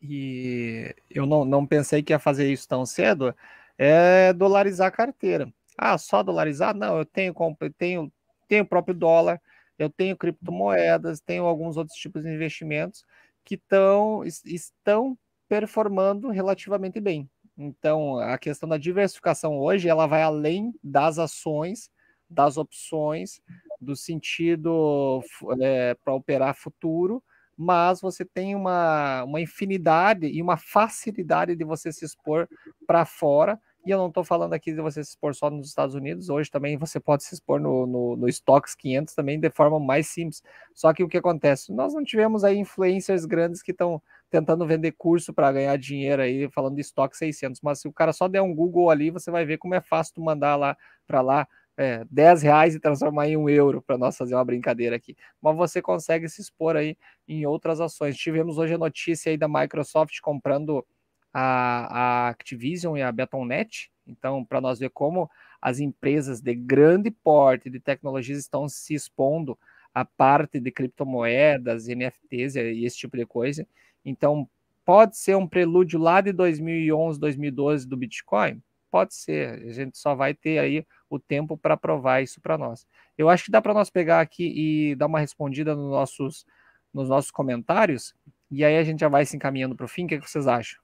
e 0.00 0.94
eu 1.10 1.26
não, 1.26 1.44
não 1.44 1.66
pensei 1.66 2.02
que 2.02 2.12
ia 2.12 2.18
fazer 2.18 2.50
isso 2.50 2.68
tão 2.68 2.84
cedo, 2.84 3.34
é 3.78 4.32
dolarizar 4.32 4.88
a 4.88 4.90
carteira. 4.90 5.52
Ah, 5.76 5.96
só 5.98 6.22
dolarizar? 6.22 6.74
Não, 6.74 6.98
eu 6.98 7.04
tenho, 7.04 7.34
tenho, 7.76 8.12
tenho 8.48 8.64
o 8.64 8.66
próprio 8.66 8.94
dólar, 8.94 9.40
eu 9.78 9.90
tenho 9.90 10.16
criptomoedas, 10.16 11.20
tenho 11.20 11.44
alguns 11.44 11.76
outros 11.76 11.98
tipos 11.98 12.22
de 12.22 12.30
investimentos 12.30 13.04
que 13.44 13.56
tão, 13.56 14.24
estão 14.24 15.18
performando 15.48 16.28
relativamente 16.28 17.00
bem. 17.00 17.28
Então, 17.56 18.18
a 18.18 18.36
questão 18.36 18.68
da 18.68 18.76
diversificação 18.76 19.58
hoje, 19.58 19.88
ela 19.88 20.06
vai 20.06 20.22
além 20.22 20.74
das 20.82 21.18
ações, 21.18 21.90
das 22.28 22.56
opções, 22.56 23.40
do 23.80 23.94
sentido 23.96 25.22
é, 25.60 25.94
para 25.94 26.14
operar 26.14 26.54
futuro, 26.54 27.22
mas 27.56 28.00
você 28.00 28.24
tem 28.24 28.54
uma, 28.54 29.24
uma 29.24 29.40
infinidade 29.40 30.26
e 30.26 30.42
uma 30.42 30.56
facilidade 30.56 31.56
de 31.56 31.64
você 31.64 31.90
se 31.90 32.04
expor 32.04 32.48
para 32.86 33.04
fora. 33.06 33.58
E 33.86 33.90
eu 33.90 33.98
não 33.98 34.08
estou 34.08 34.24
falando 34.24 34.52
aqui 34.52 34.72
de 34.72 34.80
você 34.80 35.02
se 35.02 35.10
expor 35.10 35.32
só 35.32 35.48
nos 35.48 35.68
Estados 35.68 35.94
Unidos, 35.94 36.28
hoje 36.28 36.50
também 36.50 36.76
você 36.76 36.98
pode 36.98 37.22
se 37.22 37.32
expor 37.32 37.60
no, 37.60 37.86
no, 37.86 38.16
no 38.16 38.28
Stocks 38.28 38.74
500 38.74 39.14
também 39.14 39.38
de 39.38 39.48
forma 39.48 39.78
mais 39.78 40.08
simples. 40.08 40.42
Só 40.74 40.92
que 40.92 41.04
o 41.04 41.08
que 41.08 41.16
acontece? 41.16 41.72
Nós 41.72 41.94
não 41.94 42.02
tivemos 42.02 42.42
aí 42.42 42.58
influencers 42.58 43.24
grandes 43.24 43.62
que 43.62 43.70
estão 43.70 44.02
tentando 44.28 44.66
vender 44.66 44.92
curso 44.92 45.32
para 45.32 45.52
ganhar 45.52 45.78
dinheiro 45.78 46.20
aí, 46.20 46.50
falando 46.50 46.74
de 46.74 46.80
estoque 46.80 47.16
600, 47.16 47.60
mas 47.60 47.80
se 47.80 47.86
o 47.86 47.92
cara 47.92 48.12
só 48.12 48.26
der 48.26 48.42
um 48.42 48.52
Google 48.52 48.90
ali, 48.90 49.08
você 49.08 49.30
vai 49.30 49.44
ver 49.44 49.56
como 49.56 49.74
é 49.74 49.80
fácil 49.80 50.14
tu 50.14 50.20
mandar 50.20 50.56
lá 50.56 50.76
para 51.06 51.20
lá 51.20 51.46
é, 51.76 52.04
10 52.10 52.42
reais 52.42 52.74
e 52.74 52.80
transformar 52.80 53.28
em 53.28 53.36
um 53.36 53.48
euro 53.48 53.82
para 53.82 53.98
nós 53.98 54.16
fazer 54.16 54.34
uma 54.34 54.44
brincadeira 54.44 54.96
aqui. 54.96 55.16
Mas 55.40 55.56
você 55.56 55.82
consegue 55.82 56.28
se 56.28 56.40
expor 56.40 56.76
aí 56.76 56.96
em 57.28 57.44
outras 57.46 57.80
ações. 57.80 58.16
Tivemos 58.16 58.58
hoje 58.58 58.74
a 58.74 58.78
notícia 58.78 59.30
aí 59.30 59.36
da 59.36 59.48
Microsoft 59.48 60.18
comprando 60.20 60.84
a, 61.32 62.26
a 62.26 62.28
Activision 62.28 62.96
e 62.96 63.02
a 63.02 63.12
Betonet. 63.12 63.90
Então, 64.06 64.44
para 64.44 64.60
nós 64.60 64.78
ver 64.78 64.90
como 64.90 65.28
as 65.60 65.80
empresas 65.80 66.40
de 66.40 66.54
grande 66.54 67.10
porte 67.10 67.68
de 67.68 67.80
tecnologias 67.80 68.38
estão 68.38 68.68
se 68.68 68.94
expondo 68.94 69.58
a 69.92 70.04
parte 70.04 70.60
de 70.60 70.70
criptomoedas, 70.70 71.88
NFTs 71.88 72.56
e 72.56 72.84
esse 72.84 72.98
tipo 72.98 73.16
de 73.16 73.26
coisa. 73.26 73.66
Então, 74.04 74.48
pode 74.84 75.16
ser 75.16 75.36
um 75.36 75.46
prelúdio 75.46 75.98
lá 75.98 76.20
de 76.20 76.32
2011, 76.32 77.18
2012 77.18 77.86
do 77.88 77.96
Bitcoin? 77.96 78.62
Pode 78.96 79.14
ser. 79.14 79.62
A 79.62 79.72
gente 79.72 79.98
só 79.98 80.14
vai 80.14 80.32
ter 80.32 80.58
aí 80.58 80.82
o 81.10 81.18
tempo 81.18 81.54
para 81.54 81.76
provar 81.76 82.22
isso 82.22 82.40
para 82.40 82.56
nós. 82.56 82.86
Eu 83.18 83.28
acho 83.28 83.44
que 83.44 83.50
dá 83.50 83.60
para 83.60 83.74
nós 83.74 83.90
pegar 83.90 84.22
aqui 84.22 84.54
e 84.56 84.94
dar 84.94 85.04
uma 85.04 85.20
respondida 85.20 85.76
nos 85.76 85.90
nossos, 85.90 86.46
nos 86.94 87.06
nossos 87.06 87.30
comentários, 87.30 88.14
e 88.50 88.64
aí 88.64 88.78
a 88.78 88.82
gente 88.82 89.00
já 89.00 89.08
vai 89.10 89.26
se 89.26 89.36
encaminhando 89.36 89.76
para 89.76 89.84
o 89.84 89.88
fim. 89.88 90.06
O 90.06 90.08
que, 90.08 90.14
é 90.14 90.18
que, 90.18 90.30
vocês 90.30 90.46
acham? 90.46 90.80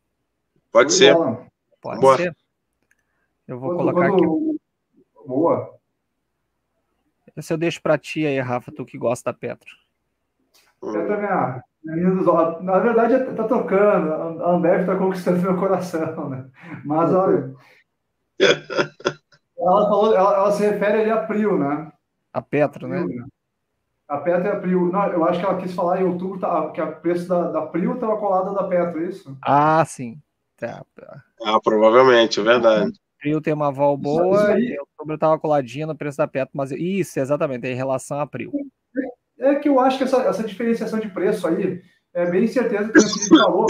Pode 0.71 0.93
ser. 0.93 1.17
Pode 1.81 2.01
Boa. 2.03 2.19
ser. 2.19 2.37
Eu 3.49 3.59
vou 3.59 3.71
quando, 3.71 3.79
colocar 3.79 4.11
quando... 4.11 4.25
aqui. 4.25 4.61
Boa. 5.27 5.75
Esse 7.35 7.51
eu 7.51 7.57
deixo 7.57 7.81
para 7.81 7.97
ti 7.97 8.27
aí, 8.27 8.39
Rafa, 8.41 8.71
tu 8.71 8.85
que 8.85 8.99
gosta 8.99 9.33
da 9.33 9.39
Petro. 9.39 9.71
Eu 10.83 11.09
também 11.09 11.31
acho. 11.31 11.63
Na 12.61 12.79
verdade, 12.79 13.35
tá 13.35 13.45
tocando. 13.45 14.43
A 14.43 14.51
Ambev 14.51 14.85
tá 14.85 14.97
conquistando 14.97 15.41
meu 15.41 15.57
coração, 15.57 16.29
né? 16.29 16.51
Mas 16.85 17.11
olha. 17.11 17.55
Ela, 19.59 19.89
falou, 19.89 20.15
ela, 20.15 20.35
ela, 20.35 20.53
se 20.53 20.67
refere 20.67 21.03
ali 21.03 21.11
a 21.11 21.25
Prio, 21.25 21.57
né? 21.57 21.93
A 22.33 22.43
Petro, 22.43 22.89
né? 22.89 23.07
A 24.09 24.19
Petro 24.19 24.49
é 24.49 24.53
a 24.53 24.61
Prio. 24.61 24.91
Não, 24.91 25.07
eu 25.07 25.25
acho 25.25 25.39
que 25.39 25.47
ela 25.47 25.59
quis 25.59 25.73
falar 25.73 26.01
em 26.01 26.05
outubro 26.05 26.41
tá, 26.41 26.71
que 26.71 26.81
o 26.81 26.97
preço 26.97 27.29
da, 27.29 27.51
da 27.51 27.63
Prio 27.63 27.95
estava 27.95 28.17
colado 28.17 28.55
da 28.55 28.65
Petro, 28.65 29.05
é 29.05 29.09
isso? 29.09 29.37
Ah, 29.43 29.85
sim. 29.85 30.21
Tá. 30.57 30.85
Ah, 31.45 31.61
provavelmente, 31.63 32.41
é 32.41 32.43
verdade. 32.43 32.93
Prio 33.19 33.41
tem 33.41 33.55
uma 33.55 33.71
vol 33.71 33.97
boa 33.97 34.59
e 34.59 34.77
outubro 34.79 35.15
estava 35.15 35.39
coladinha 35.39 35.87
no 35.87 35.97
preço 35.97 36.19
da 36.19 36.27
Petro, 36.27 36.51
mas 36.55 36.73
isso, 36.73 37.21
exatamente, 37.21 37.67
é 37.67 37.73
em 37.73 37.77
relação 37.77 38.19
a 38.19 38.27
Prio. 38.27 38.53
É 39.39 39.55
que 39.57 39.69
eu 39.69 39.79
acho 39.81 39.99
que 39.99 40.05
essa, 40.05 40.23
essa 40.23 40.45
diferenciação 40.45 40.99
de 40.99 41.09
preço 41.09 41.47
aí 41.47 41.83
é 42.15 42.31
bem 42.31 42.47
certeza 42.47 42.91
que 42.91 42.99
o 42.99 43.03
Felipe 43.03 43.29
falou. 43.29 43.67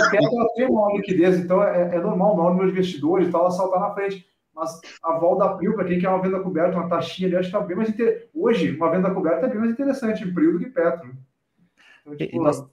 A 0.00 0.10
Petro 0.10 0.48
tem 0.54 0.70
maior 0.70 0.96
liquidez, 0.96 1.38
então 1.38 1.62
é, 1.62 1.94
é 1.94 2.00
normal, 2.00 2.34
o 2.34 2.36
maior 2.36 2.50
número 2.50 2.72
de 2.72 2.78
investidores 2.78 3.28
e 3.28 3.30
tal, 3.30 3.42
ela 3.42 3.50
saltar 3.50 3.80
na 3.80 3.94
frente 3.94 4.30
mas 4.60 4.80
a 5.02 5.18
volta 5.18 5.44
da 5.44 5.54
Prio, 5.54 5.74
para 5.74 5.86
quem 5.86 5.98
quer 5.98 6.08
uma 6.08 6.20
venda 6.20 6.40
coberta, 6.40 6.76
uma 6.76 6.88
taxinha 6.88 7.28
ali, 7.28 7.36
acho 7.36 7.50
que 7.50 7.56
está 7.56 7.66
bem 7.66 7.76
mais 7.76 7.88
interessante. 7.88 8.28
Hoje, 8.34 8.76
uma 8.76 8.90
venda 8.90 9.10
coberta 9.10 9.46
é 9.46 9.48
bem 9.48 9.58
mais 9.58 9.70
interessante 9.70 10.22
em 10.22 10.34
Prio 10.34 10.52
do 10.52 10.58
que 10.58 10.66
Petro. 10.66 11.16
Então, 12.02 12.16
tipo... 12.16 12.36
e, 12.36 12.38
nós, 12.38 12.64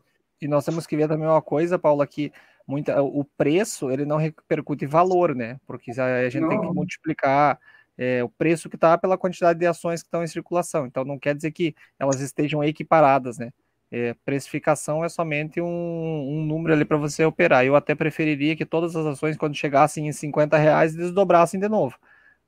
e, 0.42 0.48
nós, 0.48 0.66
temos 0.66 0.86
que 0.86 0.98
ver 0.98 1.08
também 1.08 1.28
uma 1.28 1.42
coisa, 1.42 1.80
Paulo, 1.80 2.06
que 2.06 2.32
muita, 2.68 3.02
o 3.02 3.24
preço 3.24 3.90
ele 3.90 4.06
não 4.06 4.18
repercute 4.18 4.84
em 4.84 4.88
valor, 4.88 5.34
né? 5.34 5.60
Porque 5.66 5.92
a 5.92 6.30
gente 6.30 6.42
não. 6.42 6.50
tem 6.50 6.60
que 6.60 6.68
multiplicar 6.68 7.58
é, 7.98 8.22
o 8.22 8.30
preço 8.30 8.70
que 8.70 8.76
está 8.76 8.98
pela 8.98 9.18
quantidade 9.18 9.58
de 9.58 9.66
ações 9.66 10.02
que 10.02 10.08
estão 10.08 10.24
em 10.24 10.28
circulação. 10.28 10.86
Então 10.86 11.06
não 11.06 11.18
quer 11.18 11.36
dizer 11.36 11.52
que 11.52 11.74
elas 11.98 12.20
estejam 12.20 12.64
equiparadas, 12.64 13.38
né? 13.38 13.52
É, 13.90 14.14
precificação 14.26 15.04
é 15.04 15.08
somente 15.08 15.62
um, 15.62 15.66
um 15.66 16.46
número 16.46 16.74
ali 16.74 16.84
para 16.84 16.98
você 16.98 17.24
operar. 17.24 17.66
Eu 17.66 17.76
até 17.76 17.96
preferiria 17.96 18.56
que 18.56 18.66
todas 18.66 18.96
as 18.96 19.06
ações, 19.06 19.38
quando 19.38 19.56
chegassem 19.56 20.08
em 20.08 20.12
50 20.12 20.58
reais, 20.58 20.94
desdobrassem 20.94 21.60
de 21.60 21.70
novo. 21.70 21.98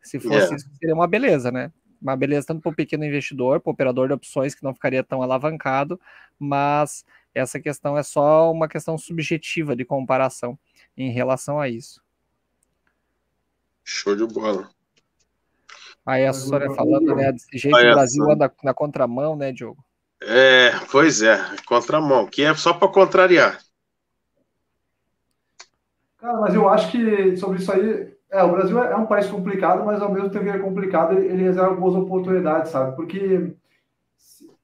Se 0.01 0.19
fosse 0.19 0.35
yeah. 0.35 0.55
isso, 0.55 0.69
seria 0.77 0.95
uma 0.95 1.07
beleza, 1.07 1.51
né? 1.51 1.71
Uma 2.01 2.15
beleza 2.15 2.47
tanto 2.47 2.61
para 2.61 2.71
o 2.71 2.75
pequeno 2.75 3.05
investidor, 3.05 3.59
para 3.59 3.69
o 3.69 3.73
operador 3.73 4.07
de 4.07 4.13
opções, 4.13 4.53
que 4.53 4.63
não 4.63 4.73
ficaria 4.73 5.03
tão 5.03 5.21
alavancado, 5.21 5.99
mas 6.37 7.05
essa 7.33 7.59
questão 7.59 7.97
é 7.97 8.03
só 8.03 8.51
uma 8.51 8.67
questão 8.67 8.97
subjetiva 8.97 9.75
de 9.75 9.85
comparação 9.85 10.57
em 10.95 11.11
relação 11.11 11.59
a 11.59 11.69
isso. 11.69 12.01
Show 13.83 14.15
de 14.15 14.25
bola. 14.25 14.69
Aí 16.05 16.25
a 16.25 16.33
Sônia 16.33 16.71
falando, 16.71 17.15
né? 17.15 17.31
Desse 17.31 17.57
jeito 17.57 17.77
o 17.77 17.93
Brasil 17.93 18.29
anda 18.29 18.51
na 18.63 18.73
contramão, 18.73 19.35
né, 19.35 19.51
Diogo? 19.51 19.83
É, 20.21 20.71
pois 20.91 21.21
é, 21.21 21.37
contramão, 21.65 22.27
que 22.27 22.43
é 22.43 22.53
só 22.53 22.73
para 22.73 22.89
contrariar. 22.89 23.59
Cara, 26.17 26.39
mas 26.41 26.53
eu 26.53 26.67
acho 26.67 26.91
que 26.91 27.37
sobre 27.37 27.59
isso 27.59 27.71
aí, 27.71 28.13
é, 28.29 28.43
o 28.43 28.51
Brasil 28.51 28.77
é 28.83 28.95
um 28.97 29.05
país 29.05 29.27
complicado, 29.27 29.85
mas 29.85 30.01
ao 30.01 30.11
mesmo 30.11 30.29
tempo 30.29 30.43
que 30.43 30.51
é 30.51 30.59
complicado, 30.59 31.17
ele 31.17 31.43
reserva 31.43 31.73
boas 31.73 31.95
oportunidades, 31.95 32.71
sabe? 32.71 32.95
Porque 32.95 33.55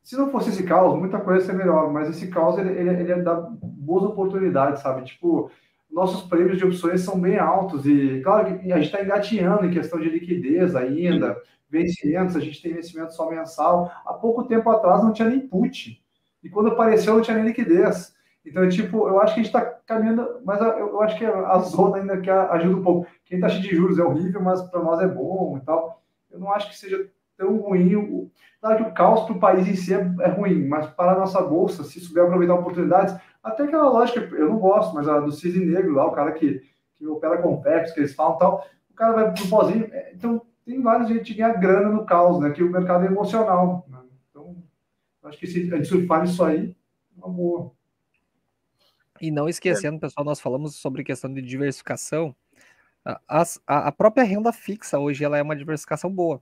se, 0.03 0.17
não 0.17 0.29
fosse 0.29 0.49
esse 0.49 0.63
caos, 0.63 0.99
muita 0.99 1.19
coisa 1.19 1.45
seria 1.45 1.57
melhor, 1.57 1.91
mas 1.91 2.09
esse 2.09 2.27
caos, 2.27 2.57
ele, 2.57 2.71
ele, 2.71 2.89
ele 3.11 3.23
dá 3.23 3.35
boas 3.35 4.03
oportunidades, 4.03 4.81
sabe? 4.81 5.05
Tipo, 5.05 5.49
nossos 5.95 6.27
prêmios 6.27 6.57
de 6.57 6.65
opções 6.65 6.99
são 6.99 7.17
bem 7.17 7.39
altos 7.39 7.85
e, 7.85 8.19
claro, 8.21 8.59
que 8.59 8.73
a 8.73 8.75
gente 8.75 8.87
está 8.87 9.01
engatinhando 9.01 9.65
em 9.65 9.71
questão 9.71 9.97
de 9.97 10.09
liquidez 10.09 10.75
ainda, 10.75 11.41
vencimentos, 11.69 12.35
a 12.35 12.41
gente 12.41 12.61
tem 12.61 12.73
vencimento 12.73 13.15
só 13.15 13.29
mensal. 13.29 13.89
Há 14.05 14.13
pouco 14.13 14.43
tempo 14.43 14.69
atrás 14.69 15.01
não 15.01 15.13
tinha 15.13 15.29
nem 15.29 15.39
put. 15.39 16.03
E 16.43 16.49
quando 16.49 16.67
apareceu, 16.67 17.15
não 17.15 17.21
tinha 17.21 17.37
nem 17.37 17.45
liquidez. 17.45 18.13
Então, 18.45 18.67
tipo, 18.67 19.07
eu 19.07 19.21
acho 19.21 19.33
que 19.33 19.39
a 19.39 19.43
gente 19.43 19.55
está 19.55 19.61
caminhando, 19.87 20.41
mas 20.43 20.59
eu 20.59 21.01
acho 21.01 21.17
que 21.17 21.25
a 21.25 21.57
zona 21.59 21.97
ainda 21.97 22.19
que 22.19 22.29
ajuda 22.29 22.75
um 22.75 22.83
pouco. 22.83 23.07
Quem 23.23 23.39
taxa 23.39 23.61
de 23.61 23.73
juros 23.73 23.97
é 23.97 24.03
horrível, 24.03 24.43
mas 24.43 24.61
para 24.63 24.83
nós 24.83 24.99
é 24.99 25.07
bom 25.07 25.57
e 25.57 25.65
tal. 25.65 26.03
Eu 26.29 26.39
não 26.39 26.51
acho 26.51 26.69
que 26.69 26.77
seja 26.77 27.09
tão 27.37 27.57
ruim. 27.57 28.29
Claro 28.59 28.83
que 28.83 28.89
o 28.89 28.93
caos 28.93 29.21
para 29.25 29.35
o 29.35 29.39
país 29.39 29.67
em 29.67 29.75
si 29.75 29.93
é, 29.93 29.99
é, 30.19 30.27
ruim, 30.27 30.67
mas 30.67 30.87
para 30.87 31.13
a 31.13 31.19
nossa 31.19 31.41
bolsa, 31.41 31.83
se 31.83 31.99
souber 31.99 32.25
aproveitar 32.25 32.55
oportunidades, 32.55 33.15
até 33.45 33.63
aquela 33.63 33.87
lógica, 33.89 34.19
eu 34.19 34.49
não 34.49 34.57
gosto, 34.57 34.95
mas 34.95 35.07
a 35.07 35.19
do 35.19 35.31
cisne 35.31 35.63
negro 35.63 35.93
lá, 35.93 36.07
o 36.07 36.11
cara 36.11 36.31
que, 36.31 36.63
que 36.95 37.05
opera 37.05 37.37
com 37.37 37.61
PEPs, 37.61 37.93
que 37.93 37.99
eles 37.99 38.15
falam 38.15 38.39
tal, 38.39 38.67
o 38.89 38.93
cara 38.95 39.13
vai 39.13 39.33
pro 39.33 39.47
pozinho. 39.47 39.87
É, 39.91 40.13
então, 40.13 40.41
tem 40.65 40.81
vários 40.81 41.07
jeitos 41.07 41.27
de 41.27 41.35
ganhar 41.35 41.53
grana 41.53 41.89
no 41.89 42.05
caos, 42.05 42.39
né? 42.39 42.49
Que 42.49 42.63
o 42.63 42.71
mercado 42.71 43.05
é 43.05 43.07
emocional. 43.07 43.85
Né? 43.87 43.99
Então, 44.31 44.55
acho 45.25 45.37
que 45.37 45.45
se 45.45 45.71
a 45.71 45.77
gente 45.77 45.87
surfar 45.87 46.23
nisso 46.23 46.43
aí, 46.43 46.75
é 47.15 47.23
uma 47.23 47.29
boa. 47.29 47.71
E 49.21 49.29
não 49.29 49.47
esquecendo, 49.47 49.99
pessoal, 49.99 50.25
nós 50.25 50.41
falamos 50.41 50.75
sobre 50.75 51.03
questão 51.03 51.31
de 51.31 51.41
diversificação. 51.41 52.35
A, 53.05 53.43
a, 53.67 53.87
a 53.87 53.91
própria 53.91 54.23
renda 54.23 54.51
fixa 54.51 54.97
hoje 54.97 55.23
ela 55.23 55.37
é 55.37 55.43
uma 55.43 55.55
diversificação 55.55 56.11
boa. 56.11 56.41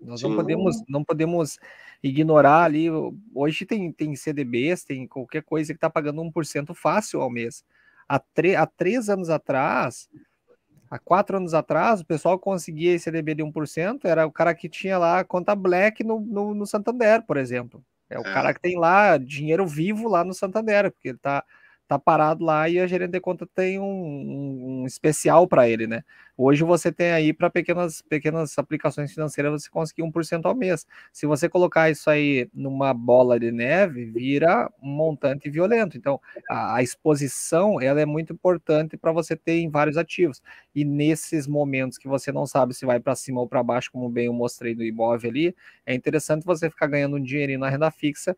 Nós 0.00 0.22
não 0.22 0.34
podemos, 0.34 0.82
não 0.88 1.04
podemos 1.04 1.58
ignorar 2.02 2.64
ali. 2.64 2.88
Hoje 3.34 3.66
tem, 3.66 3.92
tem 3.92 4.16
CDBs, 4.16 4.84
tem 4.84 5.06
qualquer 5.06 5.42
coisa 5.42 5.72
que 5.72 5.76
está 5.76 5.90
pagando 5.90 6.22
1% 6.22 6.74
fácil 6.74 7.20
ao 7.20 7.30
mês. 7.30 7.64
Há, 8.08 8.18
tre, 8.18 8.56
há 8.56 8.66
três 8.66 9.08
anos 9.08 9.30
atrás, 9.30 10.08
há 10.90 10.98
quatro 10.98 11.36
anos 11.36 11.54
atrás, 11.54 12.00
o 12.00 12.06
pessoal 12.06 12.38
conseguia 12.38 12.94
esse 12.94 13.04
CDB 13.04 13.36
de 13.36 13.44
1%, 13.44 14.00
era 14.04 14.26
o 14.26 14.32
cara 14.32 14.54
que 14.54 14.68
tinha 14.68 14.98
lá 14.98 15.22
conta 15.22 15.54
Black 15.54 16.02
no, 16.02 16.18
no, 16.20 16.54
no 16.54 16.66
Santander, 16.66 17.22
por 17.22 17.36
exemplo. 17.36 17.84
É 18.08 18.18
o 18.18 18.22
é. 18.22 18.34
cara 18.34 18.52
que 18.52 18.60
tem 18.60 18.76
lá 18.76 19.16
dinheiro 19.16 19.66
vivo 19.66 20.08
lá 20.08 20.24
no 20.24 20.34
Santander, 20.34 20.90
porque 20.90 21.10
ele 21.10 21.16
está 21.16 21.44
tá 21.90 21.98
parado 21.98 22.44
lá 22.44 22.68
e 22.68 22.78
a 22.78 22.86
gerente 22.86 23.10
de 23.10 23.20
conta 23.20 23.44
tem 23.52 23.80
um, 23.80 23.82
um, 23.84 24.82
um 24.82 24.86
especial 24.86 25.48
para 25.48 25.68
ele, 25.68 25.88
né? 25.88 26.04
Hoje 26.36 26.62
você 26.62 26.92
tem 26.92 27.10
aí 27.10 27.32
para 27.32 27.50
pequenas, 27.50 28.00
pequenas 28.00 28.56
aplicações 28.56 29.12
financeiras 29.12 29.50
você 29.64 29.68
conseguir 29.68 30.02
1% 30.04 30.46
ao 30.46 30.54
mês. 30.54 30.86
Se 31.12 31.26
você 31.26 31.48
colocar 31.48 31.90
isso 31.90 32.08
aí 32.08 32.48
numa 32.54 32.94
bola 32.94 33.40
de 33.40 33.50
neve, 33.50 34.04
vira 34.06 34.70
um 34.80 34.88
montante 34.88 35.50
violento. 35.50 35.98
Então, 35.98 36.20
a, 36.48 36.76
a 36.76 36.82
exposição 36.82 37.80
ela 37.80 38.00
é 38.00 38.06
muito 38.06 38.32
importante 38.32 38.96
para 38.96 39.10
você 39.10 39.34
ter 39.34 39.58
em 39.58 39.68
vários 39.68 39.96
ativos. 39.96 40.40
E 40.72 40.84
nesses 40.84 41.48
momentos 41.48 41.98
que 41.98 42.06
você 42.06 42.30
não 42.30 42.46
sabe 42.46 42.72
se 42.72 42.86
vai 42.86 43.00
para 43.00 43.16
cima 43.16 43.40
ou 43.40 43.48
para 43.48 43.64
baixo, 43.64 43.90
como 43.90 44.08
bem 44.08 44.26
eu 44.26 44.32
mostrei 44.32 44.76
no 44.76 44.84
imóvel 44.84 45.28
ali, 45.28 45.56
é 45.84 45.92
interessante 45.92 46.46
você 46.46 46.70
ficar 46.70 46.86
ganhando 46.86 47.16
um 47.16 47.22
dinheirinho 47.22 47.58
na 47.58 47.68
renda 47.68 47.90
fixa 47.90 48.36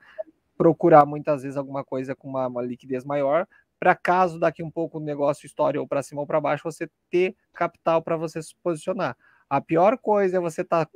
procurar 0.56 1.06
muitas 1.06 1.42
vezes 1.42 1.56
alguma 1.56 1.84
coisa 1.84 2.14
com 2.14 2.28
uma, 2.28 2.46
uma 2.46 2.62
liquidez 2.62 3.04
maior, 3.04 3.46
para 3.78 3.96
caso 3.96 4.38
daqui 4.38 4.62
um 4.62 4.70
pouco 4.70 4.98
o 4.98 5.00
negócio 5.00 5.46
história 5.46 5.80
ou 5.80 5.88
para 5.88 6.02
cima 6.02 6.20
ou 6.20 6.26
para 6.26 6.40
baixo, 6.40 6.62
você 6.64 6.88
ter 7.10 7.34
capital 7.52 8.00
para 8.00 8.16
você 8.16 8.40
se 8.42 8.54
posicionar. 8.62 9.16
A 9.50 9.60
pior 9.60 9.98
coisa 9.98 10.36
é 10.36 10.40
você 10.40 10.62
estar 10.62 10.86
tá, 10.86 10.92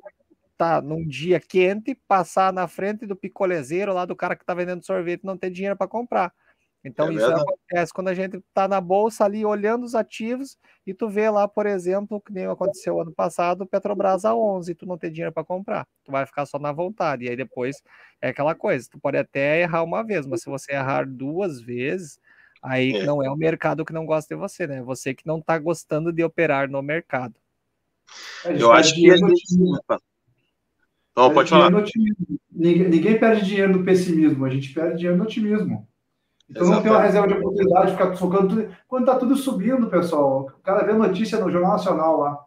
tá 0.56 0.80
num 0.80 1.06
dia 1.06 1.40
quente, 1.40 1.94
passar 2.06 2.52
na 2.52 2.68
frente 2.68 3.04
do 3.04 3.16
picolezeiro 3.16 3.92
lá 3.92 4.04
do 4.04 4.14
cara 4.14 4.36
que 4.36 4.42
está 4.42 4.54
vendendo 4.54 4.86
sorvete 4.86 5.22
e 5.22 5.26
não 5.26 5.36
ter 5.36 5.50
dinheiro 5.50 5.76
para 5.76 5.88
comprar. 5.88 6.32
Então, 6.86 7.08
é 7.08 7.14
isso 7.14 7.26
verdade. 7.26 7.42
acontece 7.42 7.92
quando 7.92 8.08
a 8.08 8.14
gente 8.14 8.36
está 8.36 8.68
na 8.68 8.80
bolsa 8.80 9.24
ali 9.24 9.44
olhando 9.44 9.84
os 9.84 9.96
ativos 9.96 10.56
e 10.86 10.94
tu 10.94 11.08
vê 11.08 11.28
lá, 11.28 11.48
por 11.48 11.66
exemplo, 11.66 12.20
que 12.20 12.32
nem 12.32 12.46
aconteceu 12.46 13.00
ano 13.00 13.10
passado, 13.10 13.66
Petrobras 13.66 14.24
a 14.24 14.36
11, 14.36 14.70
e 14.70 14.74
tu 14.74 14.86
não 14.86 14.96
tem 14.96 15.10
dinheiro 15.10 15.32
para 15.32 15.42
comprar. 15.42 15.84
Tu 16.04 16.12
vai 16.12 16.24
ficar 16.24 16.46
só 16.46 16.60
na 16.60 16.70
vontade. 16.70 17.24
E 17.24 17.28
aí 17.28 17.34
depois 17.34 17.82
é 18.20 18.28
aquela 18.28 18.54
coisa, 18.54 18.88
tu 18.88 19.00
pode 19.00 19.18
até 19.18 19.62
errar 19.62 19.82
uma 19.82 20.04
vez, 20.04 20.26
mas 20.26 20.42
se 20.42 20.48
você 20.48 20.74
errar 20.74 21.04
duas 21.08 21.60
vezes, 21.60 22.20
aí 22.62 22.92
é. 22.92 23.04
não 23.04 23.20
é 23.20 23.28
o 23.28 23.36
mercado 23.36 23.84
que 23.84 23.92
não 23.92 24.06
gosta 24.06 24.32
de 24.32 24.40
você, 24.40 24.68
né? 24.68 24.80
Você 24.82 25.12
que 25.12 25.26
não 25.26 25.38
está 25.38 25.58
gostando 25.58 26.12
de 26.12 26.22
operar 26.22 26.70
no 26.70 26.80
mercado. 26.82 27.34
Eu 28.44 28.70
acho 28.70 28.94
que 28.94 29.10
a 29.10 29.16
gente... 29.16 29.42
Não, 31.16 31.32
pode 31.34 31.50
falar. 31.50 31.68
Ninguém, 32.52 32.88
ninguém 32.88 33.18
perde 33.18 33.44
dinheiro 33.44 33.76
no 33.76 33.84
pessimismo, 33.84 34.44
a 34.44 34.50
gente 34.50 34.72
perde 34.72 34.98
dinheiro 34.98 35.16
no 35.16 35.24
otimismo. 35.24 35.88
Então 36.48 36.62
Exatamente. 36.62 36.74
não 36.74 36.82
tem 36.82 36.92
uma 36.92 37.02
reserva 37.02 37.28
de 37.28 37.34
oportunidade 37.34 37.86
de 37.86 37.92
ficar 37.92 38.16
focando 38.16 38.48
tudo. 38.48 38.76
Quando 38.86 39.02
está 39.02 39.18
tudo 39.18 39.36
subindo, 39.36 39.90
pessoal, 39.90 40.42
o 40.42 40.62
cara 40.62 40.84
vê 40.84 40.92
notícia 40.92 41.38
no 41.38 41.50
Jornal 41.50 41.72
Nacional 41.72 42.18
lá. 42.18 42.44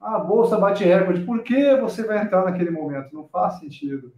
Ah, 0.00 0.16
a 0.16 0.18
bolsa 0.18 0.58
bate 0.58 0.82
recorde. 0.82 1.24
Por 1.24 1.42
que 1.42 1.76
você 1.76 2.02
vai 2.02 2.22
entrar 2.22 2.44
naquele 2.44 2.70
momento? 2.70 3.14
Não 3.14 3.28
faz 3.28 3.58
sentido. 3.58 4.12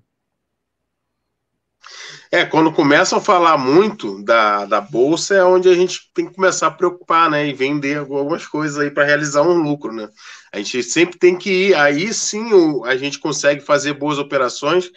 É, 2.30 2.46
quando 2.46 2.72
começam 2.72 3.18
a 3.18 3.22
falar 3.22 3.58
muito 3.58 4.22
da, 4.22 4.64
da 4.64 4.80
bolsa, 4.80 5.34
é 5.34 5.44
onde 5.44 5.68
a 5.68 5.74
gente 5.74 6.10
tem 6.14 6.26
que 6.26 6.34
começar 6.34 6.68
a 6.68 6.70
preocupar, 6.70 7.28
né? 7.28 7.46
E 7.46 7.52
vender 7.52 7.98
algumas 7.98 8.46
coisas 8.46 8.78
aí 8.78 8.90
para 8.90 9.04
realizar 9.04 9.42
um 9.42 9.60
lucro, 9.60 9.92
né? 9.92 10.08
A 10.50 10.56
gente 10.56 10.82
sempre 10.82 11.18
tem 11.18 11.36
que 11.36 11.68
ir, 11.68 11.74
aí 11.74 12.14
sim 12.14 12.54
o, 12.54 12.84
a 12.86 12.96
gente 12.96 13.18
consegue 13.18 13.60
fazer 13.60 13.92
boas 13.92 14.18
operações 14.18 14.90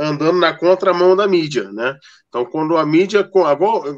andando 0.00 0.38
na 0.38 0.56
contramão 0.56 1.14
da 1.14 1.28
mídia, 1.28 1.70
né? 1.70 1.94
Então, 2.28 2.44
quando 2.44 2.76
a 2.76 2.86
mídia, 2.86 3.28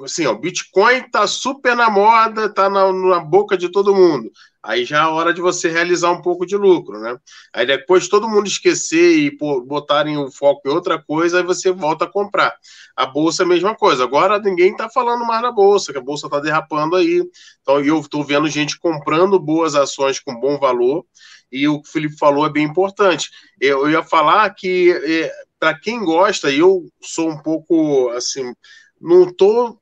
assim, 0.05 0.27
o 0.27 0.39
Bitcoin 0.39 1.09
tá 1.11 1.27
super 1.27 1.77
na 1.77 1.89
moda, 1.89 2.53
tá 2.53 2.69
na, 2.69 2.93
na, 2.93 3.21
boca 3.21 3.57
de 3.57 3.69
todo 3.69 3.95
mundo. 3.95 4.31
Aí 4.63 4.85
já 4.85 5.03
é 5.03 5.07
hora 5.07 5.35
de 5.35 5.41
você 5.41 5.69
realizar 5.69 6.11
um 6.11 6.23
pouco 6.23 6.47
de 6.47 6.57
lucro, 6.57 6.99
né? 6.99 7.17
Aí 7.55 7.67
depois 7.67 8.09
todo 8.09 8.29
mundo 8.29 8.47
esquecer 8.47 9.19
e 9.19 9.37
botarem 9.67 10.17
o 10.17 10.31
foco 10.31 10.63
em 10.67 10.73
outra 10.73 11.01
coisa, 11.03 11.39
aí 11.39 11.45
você 11.45 11.71
volta 11.71 12.05
a 12.05 12.11
comprar. 12.11 12.55
A 12.97 13.07
bolsa 13.07 13.43
é 13.43 13.45
a 13.45 13.49
mesma 13.49 13.75
coisa. 13.75 14.05
Agora 14.05 14.39
ninguém 14.39 14.75
tá 14.75 14.89
falando 14.89 15.27
mais 15.27 15.43
da 15.43 15.53
bolsa, 15.53 15.93
que 15.93 15.99
a 15.99 16.03
bolsa 16.03 16.29
tá 16.29 16.41
derrapando 16.41 16.97
aí. 16.97 17.23
Então, 17.61 17.81
eu 17.81 18.03
tô 18.09 18.25
vendo 18.25 18.49
gente 18.49 18.79
comprando 18.79 19.39
boas 19.39 19.75
ações 19.75 20.19
com 20.19 20.41
bom 20.41 20.59
valor. 20.59 21.05
E 21.51 21.69
o 21.69 21.83
que 21.83 21.89
o 21.89 21.93
Felipe 21.93 22.17
falou 22.17 22.47
é 22.47 22.51
bem 22.51 22.65
importante. 22.65 23.29
Eu, 23.61 23.81
eu 23.81 23.91
ia 23.91 24.03
falar 24.03 24.49
que 24.55 24.91
é, 24.91 25.31
para 25.63 25.79
quem 25.79 26.05
gosta, 26.05 26.51
eu 26.51 26.89
sou 27.01 27.31
um 27.31 27.41
pouco 27.41 28.11
assim, 28.17 28.53
não 29.01 29.29
estou 29.29 29.79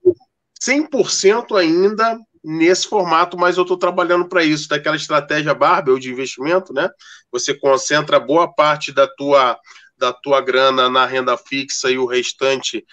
100% 0.62 1.57
ainda 1.57 2.18
nesse 2.45 2.87
formato, 2.87 3.39
mas 3.39 3.57
eu 3.57 3.62
estou 3.62 3.78
trabalhando 3.78 4.28
para 4.28 4.45
isso, 4.45 4.68
daquela 4.68 4.97
estratégia 4.97 5.55
barbell 5.55 5.99
de 5.99 6.11
investimento, 6.11 6.74
né? 6.74 6.87
Você 7.33 7.55
concentra 7.55 8.20
boa 8.20 8.53
parte 8.53 8.93
da 8.93 9.09
tua 9.09 9.59
da 9.97 10.12
tua 10.12 10.41
grana 10.43 10.89
na 10.91 11.07
renda 11.07 11.37
fixa 11.37 11.91
e 11.91 11.99
o 11.99 12.07
restante, 12.07 12.85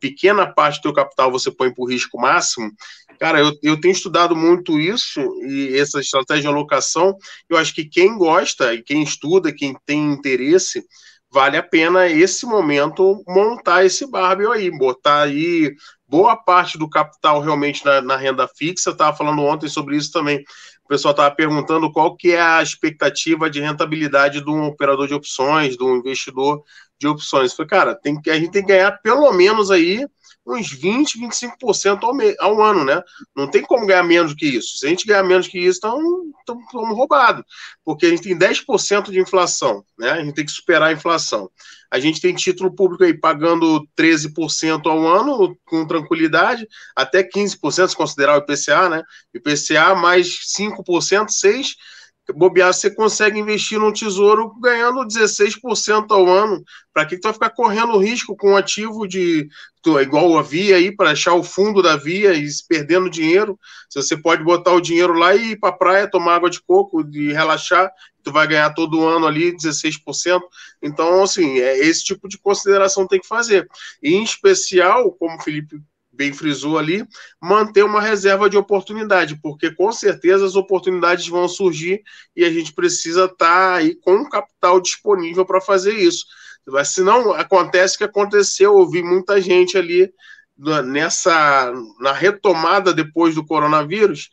pequena 0.00 0.52
parte 0.52 0.78
do 0.78 0.82
teu 0.82 0.92
capital 0.92 1.30
você 1.30 1.50
põe 1.50 1.72
por 1.72 1.90
risco 1.90 2.20
máximo. 2.20 2.70
Cara, 3.20 3.40
eu, 3.40 3.52
eu 3.62 3.80
tenho 3.80 3.92
estudado 3.92 4.34
muito 4.34 4.78
isso 4.78 5.20
e 5.44 5.76
essa 5.76 6.00
estratégia 6.00 6.42
de 6.42 6.48
alocação. 6.48 7.16
Eu 7.48 7.56
acho 7.56 7.74
que 7.74 7.84
quem 7.84 8.16
gosta 8.16 8.72
e 8.74 8.82
quem 8.82 9.02
estuda, 9.02 9.52
quem 9.52 9.76
tem 9.84 10.12
interesse, 10.12 10.84
vale 11.30 11.56
a 11.56 11.62
pena 11.62 12.08
esse 12.08 12.44
momento 12.44 13.22
montar 13.26 13.84
esse 13.84 14.06
barbel 14.10 14.52
aí, 14.52 14.70
botar 14.70 15.22
aí 15.22 15.74
boa 16.06 16.36
parte 16.36 16.76
do 16.76 16.88
capital 16.88 17.40
realmente 17.40 17.84
na, 17.84 18.00
na 18.00 18.16
renda 18.16 18.48
fixa. 18.48 18.90
Estava 18.90 19.16
falando 19.16 19.42
ontem 19.42 19.68
sobre 19.68 19.96
isso 19.96 20.10
também. 20.10 20.44
O 20.84 20.88
pessoal 20.88 21.12
estava 21.12 21.32
perguntando 21.32 21.92
qual 21.92 22.16
que 22.16 22.32
é 22.32 22.40
a 22.40 22.62
expectativa 22.62 23.48
de 23.48 23.60
rentabilidade 23.60 24.42
de 24.42 24.50
um 24.50 24.64
operador 24.64 25.06
de 25.06 25.14
opções, 25.14 25.76
de 25.76 25.84
um 25.84 25.96
investidor 25.96 26.64
de 26.98 27.06
opções. 27.06 27.52
Falei, 27.52 27.68
cara, 27.68 27.94
tem 27.94 28.20
que, 28.20 28.28
a 28.28 28.34
gente 28.34 28.50
tem 28.50 28.62
que 28.62 28.68
ganhar 28.68 29.00
pelo 29.00 29.32
menos 29.32 29.70
aí 29.70 30.04
uns 30.46 30.72
20, 30.72 31.18
25% 31.20 32.02
ao, 32.02 32.14
ao 32.46 32.62
ano, 32.62 32.84
né? 32.84 33.02
Não 33.36 33.48
tem 33.48 33.62
como 33.62 33.86
ganhar 33.86 34.02
menos 34.02 34.34
que 34.34 34.46
isso. 34.46 34.78
Se 34.78 34.86
a 34.86 34.88
gente 34.88 35.06
ganhar 35.06 35.22
menos 35.22 35.46
que 35.46 35.58
isso, 35.58 35.76
estamos 35.76 36.96
roubados. 36.96 37.44
Porque 37.84 38.06
a 38.06 38.10
gente 38.10 38.22
tem 38.22 38.38
10% 38.38 39.10
de 39.10 39.20
inflação, 39.20 39.84
né? 39.98 40.10
A 40.10 40.24
gente 40.24 40.34
tem 40.34 40.44
que 40.44 40.50
superar 40.50 40.88
a 40.88 40.92
inflação. 40.92 41.50
A 41.90 41.98
gente 41.98 42.20
tem 42.20 42.34
título 42.34 42.74
público 42.74 43.04
aí 43.04 43.12
pagando 43.12 43.86
13% 43.98 44.86
ao 44.86 45.06
ano, 45.06 45.56
com 45.64 45.86
tranquilidade, 45.86 46.66
até 46.94 47.22
15% 47.22 47.88
se 47.88 47.96
considerar 47.96 48.36
o 48.36 48.42
IPCA, 48.42 48.88
né? 48.88 49.02
IPCA 49.34 49.94
mais 49.94 50.38
5%, 50.56 51.26
6%, 51.26 51.74
bobear, 52.32 52.72
você 52.72 52.90
consegue 52.90 53.38
investir 53.38 53.78
num 53.78 53.92
tesouro 53.92 54.54
ganhando 54.60 55.06
16% 55.06 56.10
ao 56.10 56.26
ano. 56.28 56.62
Para 56.92 57.06
que, 57.06 57.14
que 57.14 57.20
tu 57.20 57.24
vai 57.24 57.32
ficar 57.32 57.50
correndo 57.50 57.98
risco 57.98 58.36
com 58.36 58.52
um 58.52 58.56
ativo 58.56 59.06
de 59.06 59.48
igual 60.02 60.36
a 60.38 60.42
via 60.42 60.76
aí, 60.76 60.94
para 60.94 61.12
achar 61.12 61.34
o 61.34 61.42
fundo 61.42 61.82
da 61.82 61.96
via 61.96 62.34
e 62.34 62.48
se 62.48 62.66
perdendo 62.66 63.08
dinheiro? 63.08 63.58
Se 63.88 64.02
você 64.02 64.16
pode 64.16 64.42
botar 64.42 64.72
o 64.72 64.80
dinheiro 64.80 65.14
lá 65.14 65.34
e 65.34 65.52
ir 65.52 65.56
para 65.58 65.70
a 65.70 65.76
praia, 65.76 66.10
tomar 66.10 66.36
água 66.36 66.50
de 66.50 66.60
coco, 66.60 67.02
de 67.02 67.32
relaxar, 67.32 67.90
tu 68.22 68.32
vai 68.32 68.46
ganhar 68.46 68.70
todo 68.74 69.06
ano 69.06 69.26
ali 69.26 69.56
16%. 69.56 70.40
Então, 70.82 71.22
assim, 71.22 71.58
é 71.58 71.78
esse 71.78 72.04
tipo 72.04 72.28
de 72.28 72.38
consideração 72.38 73.06
tem 73.06 73.20
que 73.20 73.26
fazer. 73.26 73.68
E, 74.02 74.14
em 74.14 74.22
especial, 74.22 75.12
como 75.12 75.36
o 75.36 75.42
Felipe 75.42 75.80
bem 76.20 76.34
frisou 76.34 76.78
ali, 76.78 77.02
manter 77.40 77.82
uma 77.82 77.98
reserva 77.98 78.50
de 78.50 78.58
oportunidade, 78.58 79.40
porque 79.40 79.74
com 79.74 79.90
certeza 79.90 80.44
as 80.44 80.54
oportunidades 80.54 81.26
vão 81.26 81.48
surgir 81.48 82.02
e 82.36 82.44
a 82.44 82.52
gente 82.52 82.74
precisa 82.74 83.24
estar 83.24 83.36
tá 83.38 83.74
aí 83.76 83.94
com 83.94 84.16
o 84.16 84.28
capital 84.28 84.78
disponível 84.82 85.46
para 85.46 85.62
fazer 85.62 85.94
isso. 85.94 86.26
Se 86.84 87.02
não 87.02 87.32
acontece 87.32 87.94
o 87.94 87.98
que 87.98 88.04
aconteceu, 88.04 88.74
ouvi 88.74 89.02
muita 89.02 89.40
gente 89.40 89.78
ali 89.78 90.12
nessa 90.84 91.72
na 91.98 92.12
retomada 92.12 92.92
depois 92.92 93.34
do 93.34 93.46
coronavírus, 93.46 94.28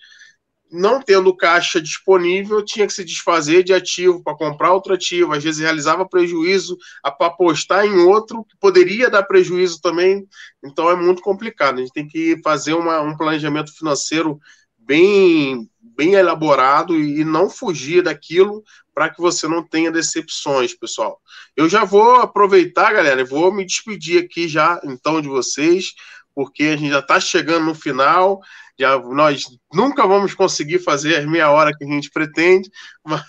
não 0.72 1.02
tendo 1.02 1.36
caixa 1.36 1.82
disponível, 1.82 2.64
tinha 2.64 2.86
que 2.86 2.94
se 2.94 3.04
desfazer 3.04 3.64
de 3.64 3.74
ativo 3.74 4.22
para 4.22 4.36
comprar 4.36 4.74
outro 4.74 4.94
ativo, 4.94 5.34
às 5.34 5.44
vezes 5.44 5.62
realizava 5.62 6.08
prejuízo 6.08 6.78
para 7.18 7.28
apostar 7.28 7.86
em 7.86 7.98
outro 7.98 8.44
que 8.44 8.58
poderia 8.60 9.10
dar 9.10 9.24
prejuízo 9.24 9.80
também. 9.82 10.28
Então 10.64 10.90
é 10.90 10.96
muito 10.96 11.22
complicado. 11.22 11.78
A 11.78 11.82
gente 11.82 11.94
tem 11.94 12.08
que 12.08 12.40
fazer 12.44 12.74
uma, 12.74 13.02
um 13.02 13.16
planejamento 13.16 13.76
financeiro 13.76 14.40
bem, 14.78 15.70
bem 15.82 16.14
elaborado 16.14 16.96
e 16.96 17.24
não 17.24 17.50
fugir 17.50 18.04
daquilo 18.04 18.64
para 18.94 19.10
que 19.10 19.22
você 19.22 19.48
não 19.48 19.62
tenha 19.62 19.92
decepções, 19.92 20.74
pessoal. 20.74 21.22
Eu 21.56 21.70
já 21.70 21.84
vou 21.84 22.16
aproveitar, 22.16 22.94
galera, 22.94 23.24
vou 23.24 23.54
me 23.54 23.64
despedir 23.64 24.24
aqui 24.24 24.48
já 24.48 24.82
então 24.84 25.22
de 25.22 25.28
vocês, 25.28 25.94
porque 26.38 26.66
a 26.66 26.78
gente 26.78 26.92
já 26.92 27.00
está 27.00 27.20
chegando 27.20 27.66
no 27.66 27.74
final 27.74 28.40
já 28.80 29.00
nós 29.00 29.46
nunca 29.74 30.06
vamos 30.06 30.36
conseguir 30.36 30.78
fazer 30.78 31.16
as 31.16 31.26
meia 31.26 31.50
hora 31.50 31.72
que 31.76 31.84
a 31.84 31.88
gente 31.88 32.12
pretende, 32.12 32.70
mas, 33.04 33.24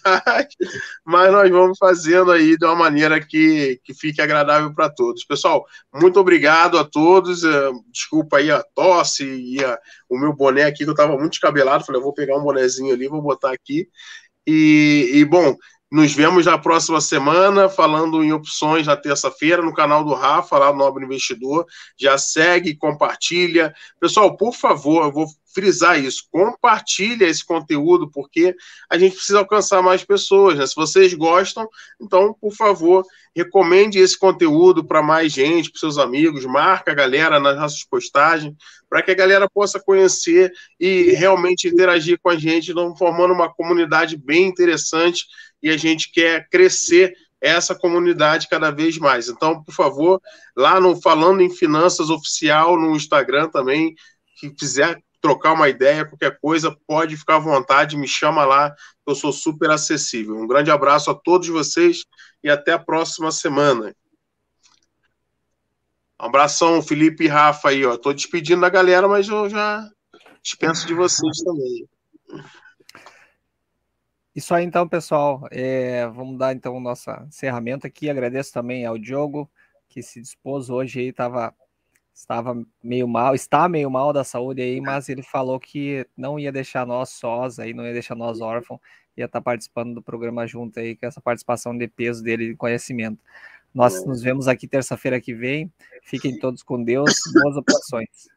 mas 1.02 1.32
nós 1.32 1.50
vamos 1.50 1.78
fazendo 1.78 2.30
aí 2.30 2.56
de 2.56 2.66
uma 2.66 2.76
maneira 2.76 3.18
que, 3.18 3.80
que 3.82 3.94
fique 3.94 4.20
agradável 4.20 4.74
para 4.74 4.90
todos. 4.90 5.24
Pessoal, 5.24 5.64
muito 5.94 6.20
obrigado 6.20 6.76
a 6.78 6.84
todos. 6.84 7.44
Eh, 7.44 7.70
desculpa 7.90 8.36
aí 8.36 8.50
a 8.50 8.62
tosse 8.74 9.24
e 9.24 9.64
a, 9.64 9.78
o 10.06 10.18
meu 10.18 10.34
boné 10.34 10.64
aqui, 10.64 10.84
que 10.84 10.90
eu 10.90 10.90
estava 10.90 11.16
muito 11.16 11.30
descabelado. 11.30 11.84
Falei, 11.84 11.98
eu 11.98 12.04
vou 12.04 12.12
pegar 12.12 12.36
um 12.36 12.42
bonezinho 12.42 12.92
ali, 12.92 13.08
vou 13.08 13.22
botar 13.22 13.52
aqui. 13.52 13.88
E, 14.46 15.10
e 15.14 15.24
bom, 15.24 15.56
Nos 15.90 16.12
vemos 16.12 16.44
na 16.44 16.58
próxima 16.58 17.00
semana, 17.00 17.66
falando 17.66 18.22
em 18.22 18.30
opções 18.30 18.86
na 18.86 18.94
terça-feira, 18.94 19.62
no 19.62 19.72
canal 19.72 20.04
do 20.04 20.12
Rafa, 20.12 20.58
lá 20.58 20.70
no 20.70 20.78
Nobre 20.78 21.02
Investidor. 21.02 21.64
Já 21.98 22.18
segue, 22.18 22.76
compartilha. 22.76 23.74
Pessoal, 23.98 24.36
por 24.36 24.54
favor, 24.54 25.04
eu 25.04 25.12
vou 25.12 25.26
frisar 25.54 25.98
isso. 25.98 26.28
Compartilha 26.30 27.24
esse 27.24 27.42
conteúdo, 27.44 28.10
porque 28.10 28.54
a 28.90 28.98
gente 28.98 29.16
precisa 29.16 29.38
alcançar 29.38 29.82
mais 29.82 30.04
pessoas. 30.04 30.58
Né? 30.58 30.66
Se 30.66 30.76
vocês 30.76 31.14
gostam, 31.14 31.66
então, 31.98 32.34
por 32.38 32.52
favor, 32.52 33.02
recomende 33.34 33.98
esse 33.98 34.18
conteúdo 34.18 34.84
para 34.84 35.02
mais 35.02 35.32
gente, 35.32 35.70
para 35.70 35.80
seus 35.80 35.96
amigos, 35.96 36.44
marca 36.44 36.92
a 36.92 36.94
galera 36.94 37.40
nas 37.40 37.56
nossas 37.56 37.82
postagens, 37.84 38.54
para 38.90 39.02
que 39.02 39.10
a 39.10 39.14
galera 39.14 39.48
possa 39.48 39.80
conhecer 39.80 40.52
e 40.78 41.12
realmente 41.12 41.66
interagir 41.66 42.18
com 42.22 42.28
a 42.28 42.36
gente, 42.36 42.72
formando 42.98 43.32
uma 43.32 43.52
comunidade 43.52 44.16
bem 44.16 44.46
interessante 44.46 45.24
e 45.62 45.70
a 45.70 45.76
gente 45.76 46.10
quer 46.12 46.48
crescer 46.48 47.14
essa 47.40 47.74
comunidade 47.74 48.48
cada 48.48 48.70
vez 48.70 48.98
mais. 48.98 49.28
Então, 49.28 49.62
por 49.62 49.72
favor, 49.72 50.20
lá 50.56 50.80
no 50.80 51.00
Falando 51.00 51.40
em 51.40 51.50
Finanças 51.50 52.10
Oficial, 52.10 52.76
no 52.76 52.96
Instagram 52.96 53.48
também, 53.48 53.94
que 54.38 54.50
quiser 54.50 55.00
trocar 55.20 55.52
uma 55.52 55.68
ideia, 55.68 56.04
qualquer 56.04 56.38
coisa, 56.40 56.76
pode 56.86 57.16
ficar 57.16 57.36
à 57.36 57.40
vontade, 57.40 57.96
me 57.96 58.06
chama 58.06 58.44
lá, 58.44 58.74
eu 59.06 59.14
sou 59.14 59.32
super 59.32 59.70
acessível. 59.70 60.36
Um 60.36 60.46
grande 60.46 60.70
abraço 60.70 61.10
a 61.10 61.14
todos 61.14 61.48
vocês 61.48 62.04
e 62.42 62.48
até 62.48 62.72
a 62.72 62.78
próxima 62.78 63.30
semana. 63.32 63.94
Um 66.20 66.26
abração, 66.26 66.82
Felipe 66.82 67.24
e 67.24 67.28
Rafa 67.28 67.70
aí, 67.70 67.84
ó. 67.84 67.96
Tô 67.96 68.12
despedindo 68.12 68.60
da 68.60 68.68
galera, 68.68 69.08
mas 69.08 69.28
eu 69.28 69.48
já 69.48 69.88
dispenso 70.42 70.86
de 70.86 70.94
vocês 70.94 71.38
também. 71.42 71.88
Isso 74.38 74.54
aí 74.54 74.64
então, 74.64 74.86
pessoal. 74.86 75.48
É, 75.50 76.06
vamos 76.06 76.38
dar 76.38 76.54
então 76.54 76.76
o 76.76 76.80
nosso 76.80 77.10
encerramento 77.26 77.88
aqui. 77.88 78.08
Agradeço 78.08 78.52
também 78.52 78.86
ao 78.86 78.96
Diogo, 78.96 79.50
que 79.88 80.00
se 80.00 80.20
dispôs 80.20 80.70
hoje 80.70 81.00
aí, 81.00 81.12
tava, 81.12 81.52
estava 82.14 82.56
meio 82.80 83.08
mal, 83.08 83.34
está 83.34 83.68
meio 83.68 83.90
mal 83.90 84.12
da 84.12 84.22
saúde 84.22 84.62
aí, 84.62 84.80
mas 84.80 85.08
ele 85.08 85.24
falou 85.24 85.58
que 85.58 86.06
não 86.16 86.38
ia 86.38 86.52
deixar 86.52 86.86
nós 86.86 87.08
sós 87.08 87.58
aí, 87.58 87.74
não 87.74 87.84
ia 87.84 87.92
deixar 87.92 88.14
nós 88.14 88.40
órfãos, 88.40 88.78
ia 89.16 89.24
estar 89.24 89.40
tá 89.40 89.44
participando 89.44 89.96
do 89.96 90.00
programa 90.00 90.46
junto 90.46 90.78
aí, 90.78 90.94
com 90.94 91.06
essa 91.06 91.20
participação 91.20 91.76
de 91.76 91.88
peso 91.88 92.22
dele 92.22 92.50
de 92.50 92.54
conhecimento. 92.54 93.18
Nós 93.74 94.06
nos 94.06 94.22
vemos 94.22 94.46
aqui 94.46 94.68
terça-feira 94.68 95.20
que 95.20 95.34
vem. 95.34 95.68
Fiquem 96.04 96.38
todos 96.38 96.62
com 96.62 96.80
Deus. 96.80 97.12
Boas 97.42 97.56
operações. 97.56 98.28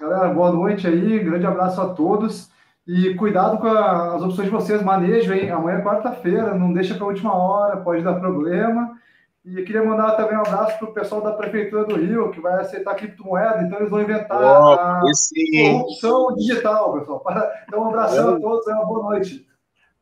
Galera, 0.00 0.32
boa 0.32 0.52
noite 0.52 0.86
aí. 0.86 1.18
Grande 1.18 1.46
abraço 1.46 1.80
a 1.80 1.92
todos. 1.94 2.48
E 2.86 3.14
cuidado 3.14 3.58
com 3.58 3.66
a, 3.66 4.16
as 4.16 4.22
opções 4.22 4.46
de 4.48 4.54
vocês, 4.54 4.82
manejo, 4.82 5.32
hein? 5.32 5.50
Amanhã 5.50 5.78
é 5.78 5.82
quarta-feira, 5.82 6.54
não 6.54 6.72
deixa 6.72 6.94
para 6.94 7.04
a 7.04 7.08
última 7.08 7.34
hora, 7.34 7.76
pode 7.78 8.02
dar 8.02 8.14
problema. 8.14 8.98
E 9.44 9.58
eu 9.58 9.64
queria 9.64 9.82
mandar 9.82 10.12
também 10.16 10.36
um 10.36 10.40
abraço 10.40 10.78
para 10.78 10.88
o 10.88 10.92
pessoal 10.92 11.22
da 11.22 11.32
Prefeitura 11.32 11.84
do 11.84 11.96
Rio, 11.96 12.30
que 12.30 12.40
vai 12.40 12.60
aceitar 12.60 12.94
criptomoeda, 12.94 13.62
então 13.62 13.78
eles 13.78 13.90
vão 13.90 14.02
inventar 14.02 14.38
oh, 14.38 14.72
a 14.72 15.00
corrupção 15.00 16.34
digital, 16.34 16.98
pessoal. 16.98 17.24
Então, 17.66 17.82
um 17.82 17.88
abração 17.88 18.34
a 18.34 18.40
todos 18.40 18.66
uma 18.66 18.84
boa 18.84 19.02
noite. 19.10 19.46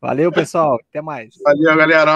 Valeu, 0.00 0.32
pessoal. 0.32 0.78
Até 0.88 1.02
mais. 1.02 1.34
Valeu, 1.44 1.76
galera. 1.76 2.10